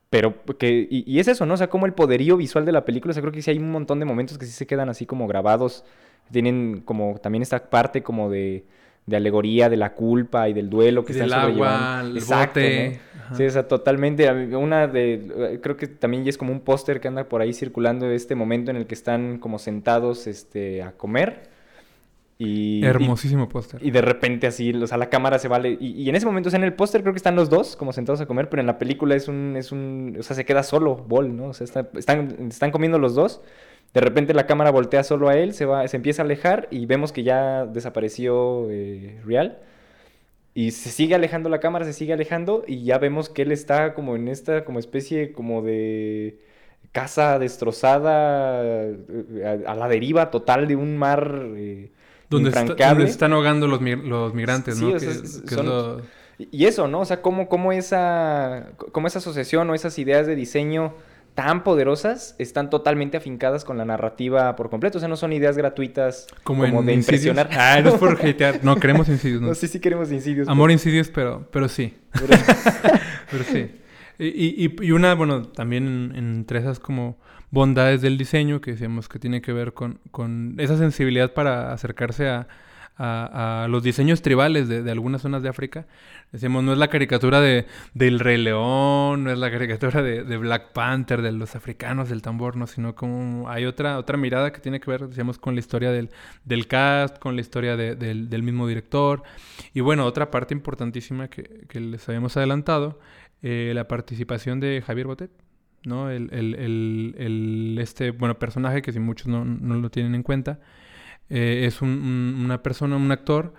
Pero 0.10 0.44
que, 0.60 0.88
y, 0.90 1.20
es 1.20 1.28
eso, 1.30 1.46
¿no? 1.46 1.54
O 1.56 1.58
sea, 1.58 1.70
como 1.70 1.86
el 1.86 1.94
poderío 1.94 2.38
visual 2.38 2.66
de 2.66 2.74
la 2.74 2.86
película, 2.86 3.14
o 3.18 3.22
creo 3.22 3.32
que 3.32 3.42
sí 3.42 3.52
hay 3.52 3.58
un 3.60 3.72
montón 3.72 4.00
de 4.00 4.06
momentos 4.06 4.38
que 4.38 4.46
sí 4.46 4.52
se 4.52 4.68
quedan 4.68 4.90
así 4.90 5.06
como 5.06 5.28
grabados. 5.28 5.86
Tienen 6.32 6.82
como 6.82 7.18
también 7.20 7.42
esta 7.44 7.70
parte 7.70 8.04
como 8.04 8.30
de, 8.30 8.66
de 9.06 9.18
alegoría 9.18 9.70
de 9.70 9.78
la 9.78 9.94
culpa 9.94 10.48
y 10.50 10.54
del 10.54 10.70
duelo 10.70 11.04
que 11.04 11.14
Y 11.14 11.16
están 11.16 11.30
del 11.30 11.34
agua, 11.40 11.50
sobrellevando. 11.50 12.10
el 12.12 12.18
Exacto, 12.18 12.60
bote. 12.60 13.00
Sí, 13.38 13.46
o 13.46 13.50
sea, 13.50 13.68
totalmente. 13.68 14.30
Una 14.58 14.88
de, 14.88 15.60
creo 15.64 15.78
que 15.78 15.88
también 15.88 16.28
es 16.28 16.38
como 16.38 16.52
un 16.52 16.60
póster 16.60 17.00
que 17.00 17.08
anda 17.08 17.24
por 17.26 17.42
ahí 17.42 17.54
circulando 17.54 18.06
de 18.06 18.16
este 18.16 18.36
momento 18.36 18.72
en 18.72 18.78
el 18.78 18.86
que 18.88 18.94
están 18.94 19.38
como 19.40 19.58
sentados 19.58 20.28
este, 20.28 20.84
a 20.84 20.92
comer. 20.92 21.50
Y, 22.38 22.84
Hermosísimo 22.84 23.48
póster. 23.48 23.80
y, 23.86 23.92
de 23.92 24.02
repente 24.02 24.48
así, 24.48 24.74
o 24.74 24.88
sea, 24.88 24.98
la 24.98 25.10
cámara 25.10 25.38
se 25.38 25.48
vale. 25.48 25.78
Y, 25.80 25.92
y 25.92 26.10
en 26.10 26.16
ese 26.16 26.26
momento, 26.26 26.48
o 26.48 26.50
sea, 26.50 26.58
en 26.58 26.64
el 26.64 26.74
póster 26.74 27.02
creo 27.04 27.14
que 27.14 27.18
están 27.18 27.36
los 27.36 27.50
dos 27.52 27.76
como 27.76 27.94
sentados 27.94 28.20
a 28.20 28.26
comer, 28.26 28.50
pero 28.50 28.62
en 28.62 28.68
la 28.68 28.80
película 28.80 29.16
es 29.16 29.28
un, 29.28 29.56
es 29.56 29.72
un, 29.72 30.18
o 30.20 30.24
sea, 30.24 30.36
se 30.36 30.44
queda 30.44 30.64
solo 30.64 30.96
Ball, 30.96 31.36
¿no? 31.36 31.46
O 31.50 31.54
sea, 31.54 31.66
está- 31.66 31.88
están, 31.98 32.36
están 32.50 32.72
comiendo 32.72 32.98
los 32.98 33.14
dos. 33.14 33.42
De 33.94 34.00
repente 34.02 34.34
la 34.34 34.46
cámara 34.48 34.72
voltea 34.72 35.04
solo 35.04 35.28
a 35.30 35.36
él, 35.38 35.54
se 35.54 35.66
va, 35.66 35.88
se 35.88 35.98
empieza 35.98 36.22
a 36.22 36.26
alejar 36.26 36.68
y 36.72 36.86
vemos 36.86 37.12
que 37.12 37.24
ya 37.24 37.66
desapareció 37.66 38.68
eh, 38.70 39.20
Real. 39.26 39.60
Y 40.54 40.72
se 40.72 40.90
sigue 40.90 41.16
alejando 41.16 41.50
la 41.50 41.60
cámara, 41.60 41.86
se 41.86 41.94
sigue 41.94 42.14
alejando 42.14 42.64
y 42.68 42.84
ya 42.84 42.98
vemos 42.98 43.30
que 43.30 43.42
él 43.44 43.52
está 43.52 43.94
como 43.94 44.16
en 44.16 44.28
esta 44.28 44.66
como 44.66 44.80
especie 44.80 45.32
como 45.34 45.62
de 45.62 46.40
casa 46.92 47.40
destrozada 47.40 48.62
eh, 48.64 49.62
a, 49.66 49.72
a 49.72 49.76
la 49.76 49.88
deriva 49.88 50.30
total 50.32 50.68
de 50.68 50.76
un 50.76 50.98
mar 50.98 51.46
eh, 51.56 51.92
Donde, 52.30 52.50
está- 52.50 52.62
infrancable. 52.62 52.96
donde 53.00 53.12
están 53.12 53.34
ahogando 53.34 53.68
los, 53.68 53.82
los 53.82 54.34
migrantes, 54.34 54.78
Sí, 54.78 54.84
¿no? 54.86 54.90
o 54.90 54.94
Que, 54.94 55.00
sea, 55.00 55.10
que 55.10 55.14
es- 55.28 55.36
es 55.46 55.50
son- 55.52 55.66
lo- 55.66 56.02
Y 56.38 56.66
eso, 56.66 56.88
¿no? 56.88 57.02
O 57.02 57.06
sea, 57.06 57.22
cómo, 57.22 57.48
cómo 57.48 57.72
esa, 57.72 58.72
cómo 58.92 59.08
esa 59.08 59.20
asociación 59.20 59.70
o 59.70 59.76
esas 59.76 59.98
ideas 60.00 60.28
de 60.28 60.36
diseño 60.36 60.94
tan 61.36 61.64
poderosas 61.64 62.36
están 62.40 62.70
totalmente 62.70 63.18
afincadas 63.18 63.64
con 63.66 63.78
la 63.78 63.86
narrativa 63.86 64.56
por 64.56 64.70
completo. 64.70 64.98
O 64.98 65.00
sea, 65.00 65.08
no 65.10 65.16
son 65.16 65.34
ideas 65.34 65.58
gratuitas 65.58 66.28
como, 66.44 66.64
de 66.64 66.70
Insidious. 66.70 66.98
impresionar. 66.98 67.50
Ah, 67.54 67.80
no 67.82 67.90
es 67.90 67.96
por 67.96 68.12
hatear. 68.26 68.60
No, 68.64 68.76
queremos 68.78 69.08
Insidious. 69.10 69.42
No. 69.42 69.48
No, 69.48 69.56
sí, 69.56 69.68
sí 69.68 69.80
queremos 69.80 70.12
incidios. 70.12 70.48
Amor 70.48 70.72
Insidious, 70.72 71.10
pero, 71.10 71.48
pero 71.52 71.68
sí. 71.70 71.94
pero 73.32 73.44
sí. 73.44 73.72
Y, 74.20 74.66
y- 74.66 74.76
y 74.86 74.92
una, 74.92 75.16
bueno, 75.16 75.48
también 75.48 75.88
en- 75.88 76.16
entre 76.16 76.60
esas 76.60 76.78
como 76.80 77.18
bondades 77.50 78.02
del 78.04 78.20
diseño 78.20 78.62
que 78.62 78.72
decíamos 78.74 79.10
que 79.10 79.18
tiene 79.18 79.42
que 79.42 79.52
ver 79.52 79.74
con, 79.74 80.00
con 80.12 80.54
esa 80.60 80.78
sensibilidad 80.78 81.34
para 81.34 81.74
acercarse 81.74 82.30
a, 82.30 82.48
a- 82.98 83.64
a 83.64 83.68
los 83.68 83.82
diseños 83.84 84.22
tribales 84.22 84.68
de, 84.68 84.84
de 84.84 84.92
algunas 84.92 85.22
zonas 85.22 85.42
de 85.44 85.50
África. 85.50 85.88
Decíamos, 86.32 86.64
no 86.64 86.72
es 86.72 86.78
la 86.78 86.88
caricatura 86.88 87.42
de, 87.42 87.66
del 87.94 88.20
Rey 88.20 88.38
León, 88.38 89.24
no 89.24 89.32
es 89.32 89.38
la 89.38 89.52
caricatura 89.52 90.02
de, 90.02 90.24
de 90.24 90.38
Black 90.38 90.72
Panther, 90.72 91.22
de 91.22 91.32
los 91.34 91.56
africanos, 91.56 92.10
del 92.10 92.22
tambor, 92.22 92.56
no, 92.56 92.68
sino 92.68 92.96
como 92.96 93.50
hay 93.50 93.66
otra, 93.66 93.98
otra 93.98 94.18
mirada 94.18 94.54
que 94.54 94.60
tiene 94.62 94.80
que 94.80 94.90
ver, 94.90 95.08
decíamos, 95.08 95.38
con 95.40 95.56
la 95.56 95.60
historia 95.60 95.92
del, 95.92 96.10
del 96.46 96.68
cast, 96.68 97.20
con 97.20 97.36
la 97.36 97.42
historia 97.42 97.76
de- 97.76 97.96
del, 97.96 98.30
del 98.30 98.44
mismo 98.44 98.68
director. 98.68 99.24
Y 99.74 99.82
bueno, 99.82 100.06
otra 100.06 100.32
parte 100.32 100.54
importantísima 100.54 101.28
que, 101.28 101.66
que 101.68 101.80
les 101.80 102.08
habíamos 102.08 102.38
adelantado, 102.38 103.00
eh, 103.42 103.72
la 103.76 103.88
participación 103.88 104.60
de 104.60 104.82
Javier 104.86 105.08
Botet, 105.08 105.32
¿no? 105.84 106.10
El, 106.12 106.30
el- 106.32 106.56
el- 106.56 107.16
el- 107.18 107.78
este, 107.82 108.12
bueno, 108.12 108.38
personaje 108.38 108.82
que 108.82 108.92
si 108.94 109.00
muchos 109.00 109.28
no, 109.28 109.44
no 109.44 109.76
lo 109.76 109.90
tienen 109.90 110.14
en 110.16 110.24
cuenta, 110.24 110.60
eh, 111.32 111.64
es 111.66 111.82
un- 111.82 111.90
un- 111.90 112.42
una 112.46 112.62
persona, 112.62 112.96
un 112.98 113.12
actor 113.12 113.54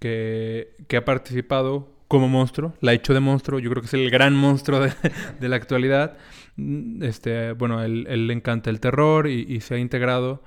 que, 0.00 0.74
que 0.88 0.96
ha 0.96 1.04
participado 1.04 1.94
como 2.08 2.28
monstruo, 2.28 2.74
la 2.80 2.90
ha 2.90 2.94
hecho 2.94 3.14
de 3.14 3.20
monstruo, 3.20 3.60
yo 3.60 3.70
creo 3.70 3.82
que 3.82 3.86
es 3.86 3.94
el 3.94 4.10
gran 4.10 4.34
monstruo 4.34 4.80
de, 4.80 4.92
de 5.40 5.48
la 5.48 5.56
actualidad. 5.56 6.16
Este, 7.02 7.52
bueno, 7.52 7.82
él, 7.84 8.26
le 8.26 8.32
encanta 8.32 8.70
el 8.70 8.80
terror 8.80 9.28
y, 9.28 9.46
y 9.48 9.60
se 9.60 9.74
ha 9.74 9.78
integrado 9.78 10.42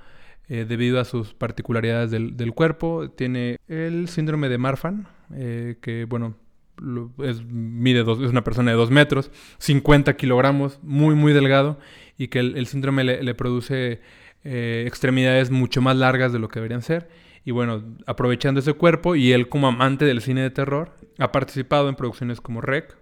eh, 0.48 0.66
debido 0.68 1.00
a 1.00 1.04
sus 1.04 1.32
particularidades 1.32 2.10
del, 2.10 2.36
del 2.36 2.52
cuerpo. 2.52 3.08
Tiene 3.10 3.56
el 3.68 4.08
síndrome 4.08 4.48
de 4.50 4.58
Marfan, 4.58 5.08
eh, 5.34 5.76
que 5.80 6.04
bueno, 6.04 6.36
es, 7.22 7.42
mide 7.46 8.02
dos, 8.04 8.20
es 8.20 8.30
una 8.30 8.44
persona 8.44 8.72
de 8.72 8.76
2 8.76 8.90
metros, 8.90 9.30
50 9.58 10.16
kilogramos, 10.16 10.80
muy, 10.82 11.14
muy 11.14 11.32
delgado, 11.32 11.78
y 12.18 12.28
que 12.28 12.40
el, 12.40 12.66
síndrome 12.66 13.04
le 13.04 13.34
produce 13.34 14.00
eh, 14.44 14.84
extremidades 14.86 15.50
mucho 15.50 15.82
más 15.82 15.96
largas 15.96 16.32
de 16.32 16.38
lo 16.38 16.48
que 16.48 16.60
deberían 16.60 16.82
ser. 16.82 17.08
Y 17.44 17.50
bueno, 17.50 17.82
aprovechando 18.06 18.60
ese 18.60 18.72
cuerpo 18.74 19.16
y 19.16 19.32
él 19.32 19.48
como 19.48 19.66
amante 19.66 20.04
del 20.04 20.20
cine 20.20 20.42
de 20.42 20.50
terror, 20.50 20.92
ha 21.18 21.32
participado 21.32 21.88
en 21.88 21.94
producciones 21.94 22.40
como 22.40 22.60
Rec, 22.60 22.96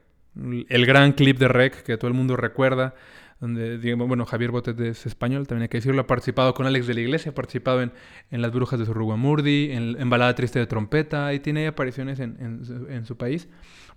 el 0.68 0.86
gran 0.86 1.12
clip 1.12 1.38
de 1.38 1.48
Rec 1.48 1.82
que 1.82 1.96
todo 1.96 2.08
el 2.08 2.14
mundo 2.14 2.36
recuerda, 2.36 2.94
donde, 3.40 3.94
bueno, 3.94 4.24
Javier 4.24 4.52
Botet 4.52 4.78
es 4.80 5.04
español, 5.04 5.48
también 5.48 5.62
hay 5.62 5.68
que 5.68 5.78
decirlo, 5.78 6.02
ha 6.02 6.06
participado 6.06 6.54
con 6.54 6.64
Alex 6.66 6.86
de 6.86 6.94
la 6.94 7.00
Iglesia, 7.00 7.32
ha 7.32 7.34
participado 7.34 7.82
en, 7.82 7.92
en 8.30 8.40
Las 8.40 8.52
Brujas 8.52 8.78
de 8.78 8.86
Surruguamurdi, 8.86 9.72
en, 9.72 10.00
en 10.00 10.10
Balada 10.10 10.34
Triste 10.36 10.60
de 10.60 10.66
Trompeta, 10.66 11.34
y 11.34 11.40
tiene 11.40 11.66
apariciones 11.66 12.20
en, 12.20 12.36
en 12.88 13.04
su 13.04 13.16
país. 13.16 13.48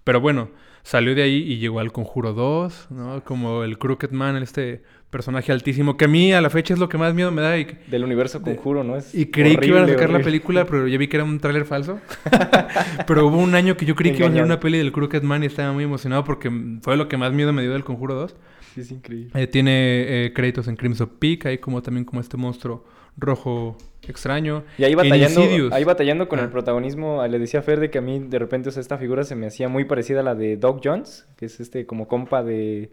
Pero 0.06 0.22
bueno, 0.22 0.50
salió 0.84 1.16
de 1.16 1.24
ahí 1.24 1.38
y 1.38 1.58
llegó 1.58 1.80
al 1.80 1.92
Conjuro 1.92 2.34
2, 2.34 2.88
¿no? 2.92 3.24
Como 3.24 3.64
el 3.64 3.80
Crooked 3.80 4.12
Man, 4.12 4.38
este 4.38 4.84
personaje 5.10 5.52
altísimo, 5.52 5.98
que 5.98 6.06
a 6.06 6.08
mí 6.08 6.32
a 6.32 6.42
la 6.42 6.50
fecha 6.52 6.76
es 6.76 6.80
lo 6.80 6.88
que 6.90 6.98
más 7.00 7.16
miedo 7.16 7.32
me 7.32 7.42
da. 7.42 7.58
Y, 7.58 7.68
Del 7.88 8.04
universo 8.04 8.42
conjuro, 8.42 8.84
¿no? 8.84 8.96
Es 8.96 9.16
y 9.16 9.26
creí 9.26 9.58
que 9.58 9.66
iban 9.66 9.80
a 9.80 9.84
horrible, 9.84 10.00
sacar 10.00 10.14
la 10.16 10.24
película, 10.24 10.66
pero 10.66 10.88
ya 10.88 10.98
vi 11.00 11.08
que 11.08 11.18
era 11.18 11.24
un 11.24 11.40
tráiler 11.40 11.66
falso. 11.66 12.00
pero 13.08 13.26
hubo 13.26 13.38
un 13.38 13.56
año 13.56 13.76
que 13.78 13.86
yo 13.86 13.96
creí 13.96 14.12
que 14.12 14.20
iban 14.20 14.34
a 14.34 14.36
Engañado. 14.36 14.54
una 14.54 14.60
peli 14.60 14.78
del 14.78 14.92
Crooked 14.92 15.24
Man 15.24 15.42
y 15.42 15.48
estaba 15.48 15.74
muy 15.74 15.86
emocionado 15.86 16.24
porque 16.24 16.52
fue 16.82 16.98
lo 16.98 17.08
que 17.08 17.18
más 17.18 17.34
miedo 17.34 17.52
me 17.52 17.64
dio 17.64 17.74
del 17.74 17.84
Conjuro 17.84 18.14
2. 18.14 18.36
Sí, 18.76 18.82
es 18.82 18.92
increíble. 18.92 19.32
Eh, 19.34 19.48
tiene 19.48 20.26
eh, 20.26 20.34
créditos 20.34 20.68
en 20.68 20.76
Crimson 20.76 21.10
Peak, 21.18 21.48
ahí 21.48 21.58
como 21.58 21.82
también 21.82 22.06
como 22.06 22.22
este 22.22 22.38
monstruo 22.38 22.86
rojo 23.18 23.78
extraño. 24.12 24.64
Y 24.78 24.84
ahí 24.84 24.96
batallando, 24.96 25.42
ahí 25.72 25.84
batallando 25.84 26.28
con 26.28 26.40
Ah. 26.40 26.44
el 26.44 26.50
protagonismo, 26.50 27.22
ah, 27.22 27.28
le 27.28 27.40
decía 27.40 27.60
a 27.62 27.64
Fer 27.64 27.80
de 27.80 27.90
que 27.90 27.98
a 27.98 28.02
mí 28.02 28.20
de 28.20 28.40
repente 28.40 28.70
o 28.70 28.72
sea, 28.72 28.82
esta 28.82 28.98
figura 28.98 29.24
se 29.24 29.36
me 29.36 29.48
hacía 29.48 29.70
muy 29.70 29.86
parecida 29.86 30.20
a 30.20 30.24
la 30.24 30.36
de 30.36 30.58
Doc 30.58 30.82
Jones, 30.84 31.28
que 31.38 31.46
es 31.46 31.60
este 31.60 31.86
como 31.86 32.08
compa 32.08 32.44
de, 32.44 32.92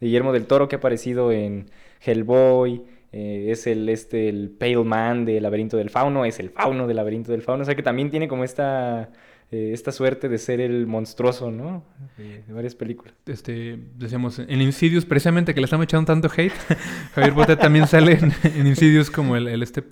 de 0.00 0.06
Guillermo 0.06 0.32
del 0.32 0.46
Toro 0.46 0.68
que 0.68 0.76
ha 0.76 0.78
aparecido 0.78 1.32
en 1.32 1.66
Hellboy, 2.04 2.82
eh, 3.12 3.46
es 3.50 3.66
el 3.66 3.88
este 3.88 4.28
el 4.28 4.50
Pale 4.50 4.82
Man 4.84 5.24
de 5.24 5.40
Laberinto 5.40 5.76
del 5.76 5.90
Fauno, 5.90 6.24
es 6.24 6.40
el 6.40 6.50
Fauno 6.50 6.86
del 6.86 6.96
Laberinto 6.96 7.32
del 7.32 7.42
Fauno, 7.42 7.62
o 7.62 7.64
sea 7.64 7.74
que 7.74 7.82
también 7.82 8.10
tiene 8.10 8.26
como 8.28 8.42
esta 8.44 9.10
eh, 9.52 9.70
esta 9.72 9.92
suerte 9.92 10.28
de 10.28 10.38
ser 10.38 10.60
el 10.60 10.86
monstruoso, 10.86 11.50
¿no? 11.50 11.84
De, 12.16 12.42
de 12.42 12.52
varias 12.52 12.74
películas. 12.74 13.14
este, 13.26 13.78
decíamos, 13.96 14.38
en 14.40 14.60
Insidious, 14.62 15.04
precisamente 15.04 15.54
que 15.54 15.60
le 15.60 15.66
estamos 15.66 15.84
echando 15.84 16.06
tanto 16.06 16.28
hate, 16.34 16.50
Javier 17.14 17.34
Botet 17.34 17.60
también 17.60 17.86
sale 17.86 18.14
en, 18.20 18.32
en 18.42 18.66
Insidious 18.66 19.10
como 19.10 19.36
el, 19.36 19.46
el 19.46 19.62
este, 19.62 19.84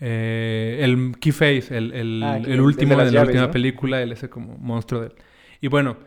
eh, 0.00 0.78
el 0.82 1.12
Keyface, 1.20 1.76
el, 1.76 1.92
el, 1.92 2.22
Ah, 2.22 2.36
el 2.36 2.60
último 2.60 2.92
de 2.92 2.96
la 3.04 3.10
llaves, 3.10 3.28
última 3.28 3.46
¿no? 3.46 3.50
película, 3.52 4.02
él 4.02 4.12
ese 4.12 4.28
como 4.28 4.56
monstruo 4.58 5.00
de 5.02 5.06
él. 5.08 5.12
Y 5.60 5.68
bueno, 5.68 5.98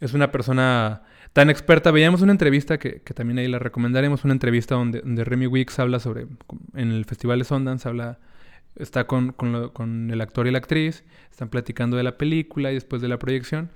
es 0.00 0.14
una 0.14 0.30
persona 0.32 1.02
tan 1.32 1.50
experta. 1.50 1.90
Veíamos 1.90 2.22
una 2.22 2.32
entrevista 2.32 2.78
que, 2.78 3.02
que 3.02 3.14
también 3.14 3.38
ahí 3.38 3.48
la 3.48 3.58
recomendaremos, 3.58 4.24
una 4.24 4.32
entrevista 4.34 4.74
donde, 4.76 5.00
donde 5.00 5.24
Remy 5.24 5.46
Weeks 5.46 5.78
habla 5.78 5.98
sobre, 6.00 6.26
en 6.74 6.92
el 6.92 7.04
Festival 7.04 7.38
de 7.40 7.44
Sundance, 7.44 7.88
habla 7.88 8.18
está 8.76 9.06
con, 9.06 9.32
con 9.32 9.52
lo- 9.52 9.72
con 9.72 10.10
el 10.10 10.20
actor 10.20 10.46
y 10.46 10.52
la 10.52 10.58
actriz, 10.58 11.04
están 11.30 11.48
platicando 11.48 11.96
de 11.96 12.04
la 12.04 12.16
película 12.16 12.70
y 12.70 12.74
después 12.74 13.02
de 13.02 13.08
la 13.08 13.18
proyección. 13.18 13.70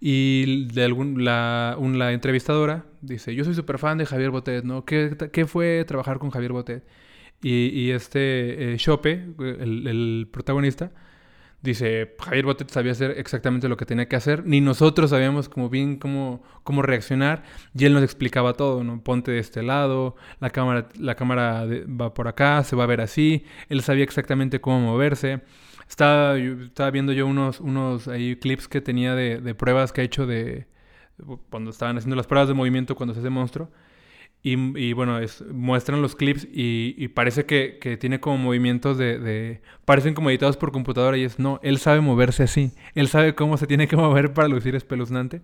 Y 0.00 0.66
de 0.72 0.82
algún, 0.84 1.24
la, 1.24 1.76
un- 1.78 1.98
la 1.98 2.12
entrevistadora 2.12 2.86
dice, 3.02 3.34
yo 3.34 3.44
soy 3.44 3.54
súper 3.54 3.78
fan 3.78 3.98
de 3.98 4.06
Javier 4.06 4.30
Botet, 4.30 4.64
¿no? 4.64 4.84
¿Qué, 4.86 5.14
qué 5.32 5.46
fue 5.46 5.84
trabajar 5.86 6.18
con 6.18 6.30
Javier 6.30 6.52
Botet? 6.52 6.84
Y, 7.42 7.68
y 7.68 7.90
este 7.92 8.74
eh, 8.74 8.76
Chope, 8.76 9.12
el, 9.38 10.28
protagonista, 10.30 10.92
dice, 11.62 12.16
Javier 12.20 12.44
Botet 12.46 12.70
sabía 12.70 12.92
hacer 12.92 13.12
exactamente 13.18 13.68
lo 13.68 13.76
que 13.76 13.86
tenía 13.86 14.08
que 14.08 14.16
hacer, 14.16 14.46
ni 14.46 14.60
nosotros 14.60 15.10
sabíamos 15.10 15.48
como 15.48 15.68
bien 15.70 15.96
cómo, 15.96 16.42
cómo 16.64 16.82
reaccionar, 16.82 17.44
y 17.74 17.84
él 17.86 17.94
nos 17.94 18.02
explicaba 18.02 18.54
todo, 18.54 18.84
¿no? 18.84 19.02
Ponte 19.02 19.30
de 19.32 19.38
este 19.40 19.62
lado, 19.62 20.16
la 20.40 20.50
cámara, 20.50 20.88
la 20.98 21.14
cámara 21.16 21.66
de- 21.66 21.84
va 21.86 22.14
por 22.14 22.28
acá, 22.28 22.64
se 22.64 22.76
va 22.76 22.84
a 22.84 22.86
ver 22.86 23.00
así, 23.00 23.44
él 23.68 23.82
sabía 23.82 24.04
exactamente 24.04 24.60
cómo 24.60 24.80
moverse. 24.80 25.42
Estaba, 25.88 26.38
estaba 26.38 26.90
viendo 26.90 27.12
yo 27.12 27.26
unos, 27.26 27.60
unos 27.60 28.06
ahí 28.08 28.36
clips 28.36 28.68
que 28.68 28.80
tenía 28.80 29.14
de, 29.14 29.40
de 29.40 29.54
pruebas 29.54 29.92
que 29.92 30.02
ha 30.02 30.04
hecho 30.04 30.26
de 30.26 30.66
cuando 31.50 31.70
estaban 31.70 31.96
haciendo 31.98 32.16
las 32.16 32.26
pruebas 32.26 32.48
de 32.48 32.54
movimiento 32.54 32.94
cuando 32.96 33.14
se 33.14 33.20
hace 33.20 33.30
monstruo. 33.30 33.70
Y, 34.42 34.54
y 34.78 34.92
bueno, 34.94 35.18
es, 35.18 35.44
muestran 35.52 36.00
los 36.00 36.16
clips 36.16 36.48
y, 36.50 36.94
y 36.96 37.08
parece 37.08 37.44
que, 37.44 37.78
que 37.78 37.98
tiene 37.98 38.20
como 38.20 38.38
movimientos 38.38 38.96
de, 38.96 39.18
de- 39.18 39.60
Parecen 39.84 40.14
como 40.14 40.30
editados 40.30 40.56
por 40.56 40.72
computadora 40.72 41.16
y 41.18 41.24
es... 41.24 41.38
No, 41.38 41.60
él 41.62 41.78
sabe 41.78 42.00
moverse 42.00 42.44
así. 42.44 42.72
Él 42.94 43.08
sabe 43.08 43.34
cómo 43.34 43.56
se 43.58 43.66
tiene 43.66 43.86
que 43.86 43.96
mover 43.98 44.32
para 44.32 44.48
lucir 44.48 44.74
espeluznante. 44.74 45.42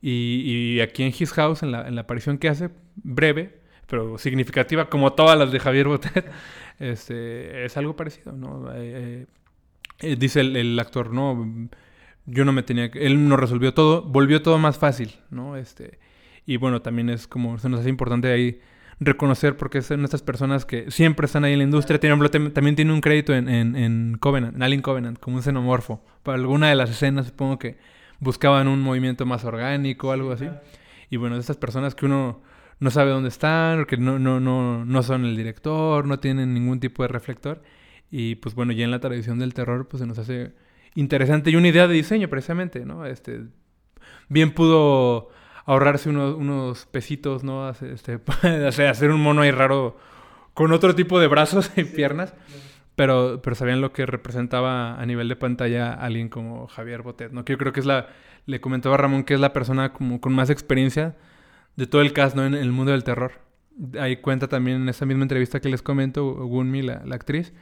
Y, 0.00 0.76
y 0.76 0.80
aquí 0.80 1.02
en 1.02 1.12
His 1.18 1.32
House, 1.32 1.62
en 1.62 1.72
la, 1.72 1.86
en 1.88 1.94
la 1.94 2.02
aparición 2.02 2.38
que 2.38 2.48
hace, 2.48 2.70
breve, 2.96 3.60
pero 3.88 4.18
significativa, 4.18 4.88
como 4.90 5.12
todas 5.14 5.38
las 5.38 5.50
de 5.52 5.60
Javier 5.60 5.88
Botet, 5.88 6.30
este, 6.78 7.64
es 7.64 7.76
algo 7.76 7.96
parecido, 7.96 8.32
¿no? 8.32 8.70
Eh, 8.74 9.26
eh, 10.00 10.16
dice 10.16 10.40
el, 10.40 10.56
el 10.56 10.78
actor, 10.78 11.12
no, 11.12 11.68
yo 12.26 12.44
no 12.44 12.52
me 12.52 12.62
tenía 12.62 12.90
que... 12.90 13.06
Él 13.06 13.28
no 13.28 13.36
resolvió 13.36 13.74
todo, 13.74 14.02
volvió 14.02 14.42
todo 14.42 14.58
más 14.58 14.78
fácil, 14.78 15.12
¿no? 15.30 15.56
Este, 15.56 15.98
y 16.46 16.56
bueno, 16.56 16.82
también 16.82 17.08
es 17.10 17.26
como, 17.26 17.58
se 17.58 17.68
nos 17.68 17.80
hace 17.80 17.88
importante 17.88 18.28
ahí 18.32 18.60
reconocer 19.00 19.56
porque 19.56 19.82
son 19.82 20.04
estas 20.04 20.22
personas 20.22 20.64
que 20.64 20.90
siempre 20.90 21.26
están 21.26 21.44
ahí 21.44 21.52
en 21.52 21.58
la 21.58 21.64
industria. 21.64 21.98
Tiene, 21.98 22.14
un- 22.14 22.22
tem- 22.22 22.52
también 22.52 22.76
tiene 22.76 22.92
un 22.92 23.00
crédito 23.00 23.34
en, 23.34 23.48
en, 23.48 23.74
en 23.76 24.16
Covenant, 24.20 24.54
en 24.54 24.62
Alien 24.62 24.82
Covenant, 24.82 25.18
como 25.18 25.36
un 25.36 25.42
xenomorfo. 25.42 26.04
Para 26.22 26.38
alguna 26.38 26.68
de 26.68 26.76
las 26.76 26.90
escenas 26.90 27.26
supongo 27.26 27.58
que 27.58 27.76
buscaban 28.20 28.68
un 28.68 28.80
movimiento 28.80 29.26
más 29.26 29.44
orgánico 29.44 30.12
algo 30.12 30.32
así. 30.32 30.48
Y 31.10 31.16
bueno, 31.16 31.36
estas 31.36 31.56
personas 31.56 31.94
que 31.94 32.06
uno 32.06 32.42
no 32.78 32.90
sabe 32.90 33.10
dónde 33.10 33.28
están, 33.28 33.84
que 33.84 33.96
no, 33.96 34.18
no, 34.18 34.40
no, 34.40 34.84
no 34.84 35.02
son 35.02 35.24
el 35.24 35.36
director, 35.36 36.06
no 36.06 36.18
tienen 36.20 36.54
ningún 36.54 36.78
tipo 36.80 37.02
de 37.02 37.08
reflector. 37.08 37.62
Y 38.10 38.36
pues 38.36 38.54
bueno, 38.54 38.72
ya 38.72 38.84
en 38.84 38.90
la 38.92 39.00
tradición 39.00 39.38
del 39.38 39.54
terror, 39.54 39.88
pues 39.88 40.00
se 40.00 40.06
nos 40.06 40.18
hace 40.18 40.52
interesante 40.94 41.50
y 41.50 41.56
una 41.56 41.68
idea 41.68 41.88
de 41.88 41.94
diseño 41.94 42.28
precisamente, 42.28 42.84
¿no? 42.84 43.06
Este, 43.06 43.40
bien 44.28 44.52
pudo 44.52 45.30
ahorrarse 45.64 46.10
unos, 46.10 46.34
unos 46.34 46.86
pesitos, 46.86 47.44
¿no? 47.44 47.68
Este, 47.70 48.20
hacer 48.88 49.10
un 49.10 49.20
mono 49.20 49.42
ahí 49.42 49.50
raro 49.50 49.96
con 50.52 50.72
otro 50.72 50.94
tipo 50.94 51.18
de 51.20 51.26
brazos 51.26 51.70
y 51.76 51.84
piernas. 51.84 52.34
Pero, 52.96 53.40
pero 53.42 53.56
sabían 53.56 53.80
lo 53.80 53.92
que 53.92 54.06
representaba 54.06 55.00
a 55.00 55.04
nivel 55.04 55.28
de 55.28 55.34
pantalla 55.34 55.92
alguien 55.92 56.28
como 56.28 56.68
Javier 56.68 57.02
Botet, 57.02 57.32
¿no? 57.32 57.44
Que 57.44 57.54
yo 57.54 57.58
creo 57.58 57.72
que 57.72 57.80
es 57.80 57.86
la... 57.86 58.06
Le 58.46 58.60
comentaba 58.60 58.94
a 58.94 58.98
Ramón 58.98 59.24
que 59.24 59.34
es 59.34 59.40
la 59.40 59.52
persona 59.52 59.92
como 59.92 60.20
con 60.20 60.32
más 60.32 60.48
experiencia 60.48 61.16
de 61.74 61.86
todo 61.86 62.02
el 62.02 62.12
cast, 62.12 62.36
¿no? 62.36 62.44
En 62.44 62.54
el 62.54 62.70
mundo 62.70 62.92
del 62.92 63.02
terror. 63.02 63.32
Ahí 63.98 64.18
cuenta 64.18 64.46
también 64.46 64.82
en 64.82 64.88
esa 64.88 65.06
misma 65.06 65.22
entrevista 65.22 65.58
que 65.60 65.68
les 65.68 65.82
comento, 65.82 66.24
Gunmi, 66.24 66.82
la, 66.82 67.02
la 67.04 67.16
actriz, 67.16 67.52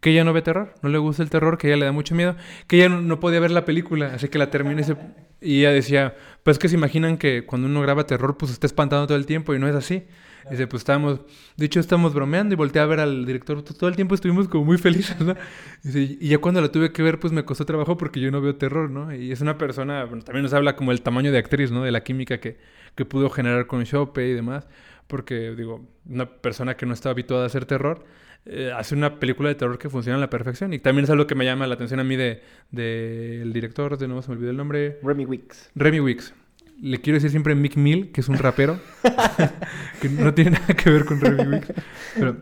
que 0.00 0.10
ella 0.10 0.24
no 0.24 0.32
ve 0.32 0.42
terror, 0.42 0.74
no 0.82 0.88
le 0.88 0.98
gusta 0.98 1.22
el 1.22 1.30
terror, 1.30 1.58
que 1.58 1.68
ella 1.68 1.76
le 1.76 1.84
da 1.86 1.92
mucho 1.92 2.14
miedo, 2.14 2.36
que 2.66 2.76
ella 2.76 2.88
no, 2.88 3.20
podía 3.20 3.40
ver 3.40 3.50
la 3.50 3.64
película, 3.64 4.12
así 4.14 4.28
que 4.28 4.38
la 4.38 4.50
termina 4.50 4.82
y, 4.82 5.50
y 5.54 5.60
ella 5.60 5.72
decía, 5.72 6.16
pues 6.42 6.58
que 6.58 6.68
se 6.68 6.76
imaginan 6.76 7.18
que 7.18 7.44
cuando 7.44 7.66
uno 7.68 7.82
graba 7.82 8.06
terror, 8.06 8.36
pues 8.36 8.52
está 8.52 8.66
espantando 8.66 9.06
todo 9.06 9.16
el 9.16 9.26
tiempo 9.26 9.54
y 9.54 9.58
no 9.58 9.68
es 9.68 9.74
así. 9.74 10.04
Dice, 10.50 10.66
pues 10.66 10.80
estábamos, 10.80 11.20
de 11.56 11.66
hecho 11.66 11.78
estábamos 11.78 12.14
bromeando 12.14 12.54
y 12.54 12.56
volteé 12.56 12.80
a 12.80 12.86
ver 12.86 13.00
al 13.00 13.26
director, 13.26 13.62
"Pues, 13.62 13.76
todo 13.76 13.90
el 13.90 13.96
tiempo 13.96 14.14
estuvimos 14.14 14.48
como 14.48 14.64
muy 14.64 14.78
felices, 14.78 15.20
¿no? 15.20 15.34
Dice, 15.82 16.16
y 16.20 16.28
ya 16.28 16.38
cuando 16.38 16.60
la 16.62 16.68
tuve 16.72 16.90
que 16.92 17.02
ver, 17.02 17.18
pues 17.20 17.32
me 17.32 17.44
costó 17.44 17.66
trabajo 17.66 17.96
porque 17.98 18.18
yo 18.20 18.30
no 18.30 18.40
veo 18.40 18.56
terror, 18.56 18.88
¿no? 18.90 19.14
Y 19.14 19.30
es 19.30 19.40
una 19.42 19.58
persona, 19.58 20.04
bueno, 20.04 20.22
también 20.24 20.44
nos 20.44 20.54
habla 20.54 20.74
como 20.74 20.92
el 20.92 21.02
tamaño 21.02 21.32
de 21.32 21.38
actriz, 21.38 21.70
¿no? 21.70 21.82
De 21.82 21.90
la 21.90 22.02
química 22.02 22.38
que, 22.40 22.56
que 22.94 23.04
pudo 23.04 23.28
generar 23.28 23.66
con 23.66 23.84
Chope 23.84 24.26
y 24.26 24.32
demás, 24.32 24.66
porque, 25.08 25.54
digo, 25.56 25.84
una 26.06 26.26
persona 26.26 26.76
que 26.76 26.86
no 26.86 26.94
está 26.94 27.10
habituada 27.10 27.44
a 27.44 27.46
hacer 27.46 27.64
terror, 27.64 28.04
eh, 28.46 28.72
hace 28.74 28.94
una 28.94 29.18
película 29.18 29.48
de 29.48 29.56
terror 29.56 29.78
que 29.78 29.90
funciona 29.90 30.16
a 30.16 30.20
la 30.20 30.30
perfección. 30.30 30.72
Y 30.72 30.78
también 30.78 31.04
es 31.04 31.10
algo 31.10 31.26
que 31.26 31.34
me 31.34 31.44
llama 31.44 31.66
la 31.66 31.74
atención 31.74 31.98
a 31.98 32.04
mí 32.04 32.16
de, 32.16 32.42
de 32.70 33.42
el 33.42 33.52
director, 33.52 33.98
de 33.98 34.06
nuevo 34.06 34.22
se 34.22 34.30
me 34.30 34.36
olvidó 34.36 34.50
el 34.50 34.56
nombre, 34.56 35.00
Remy 35.02 35.24
Wicks. 35.24 35.70
Remy 35.74 36.00
Wicks. 36.00 36.34
Le 36.80 37.00
quiero 37.00 37.16
decir 37.16 37.30
siempre 37.30 37.54
Mick 37.56 37.76
Mill, 37.76 38.12
que 38.12 38.20
es 38.20 38.28
un 38.28 38.38
rapero, 38.38 38.78
que 40.00 40.08
no 40.08 40.32
tiene 40.32 40.52
nada 40.52 40.74
que 40.74 40.90
ver 40.90 41.04
con 41.04 41.20
Remy 41.20 41.54
Wicks. 41.54 41.72
Pero 42.14 42.36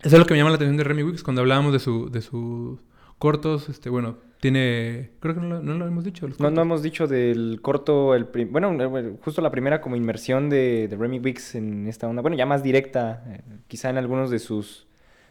eso 0.00 0.16
es 0.16 0.18
lo 0.18 0.26
que 0.26 0.34
me 0.34 0.38
llama 0.38 0.50
la 0.50 0.56
atención 0.56 0.76
de 0.76 0.84
Remy 0.84 1.02
Wicks 1.02 1.22
cuando 1.22 1.42
hablábamos 1.42 1.72
de, 1.72 1.80
su, 1.80 2.10
de 2.10 2.22
sus 2.22 2.80
cortos. 3.18 3.68
Este, 3.68 3.90
bueno, 3.90 4.18
tiene... 4.40 5.10
Creo 5.20 5.34
que 5.34 5.40
no 5.40 5.48
lo, 5.48 5.62
no 5.62 5.74
lo 5.74 5.86
hemos 5.86 6.04
dicho. 6.04 6.26
los 6.28 6.38
No, 6.40 6.50
no 6.50 6.62
hemos 6.62 6.82
dicho 6.82 7.06
del 7.06 7.58
corto, 7.62 8.14
el 8.14 8.26
prim- 8.26 8.50
bueno, 8.52 8.72
eh, 8.80 8.86
bueno, 8.86 9.16
justo 9.22 9.40
la 9.42 9.50
primera 9.50 9.80
como 9.80 9.96
inmersión 9.96 10.48
de, 10.48 10.88
de 10.88 10.96
Remy 10.96 11.18
Wicks 11.20 11.54
en 11.56 11.86
esta 11.86 12.06
onda, 12.08 12.22
bueno, 12.22 12.36
ya 12.36 12.46
más 12.46 12.62
directa, 12.62 13.24
eh, 13.28 13.40
quizá 13.66 13.90
en 13.90 13.98
algunos 13.98 14.30
de 14.30 14.38
sus 14.38 14.86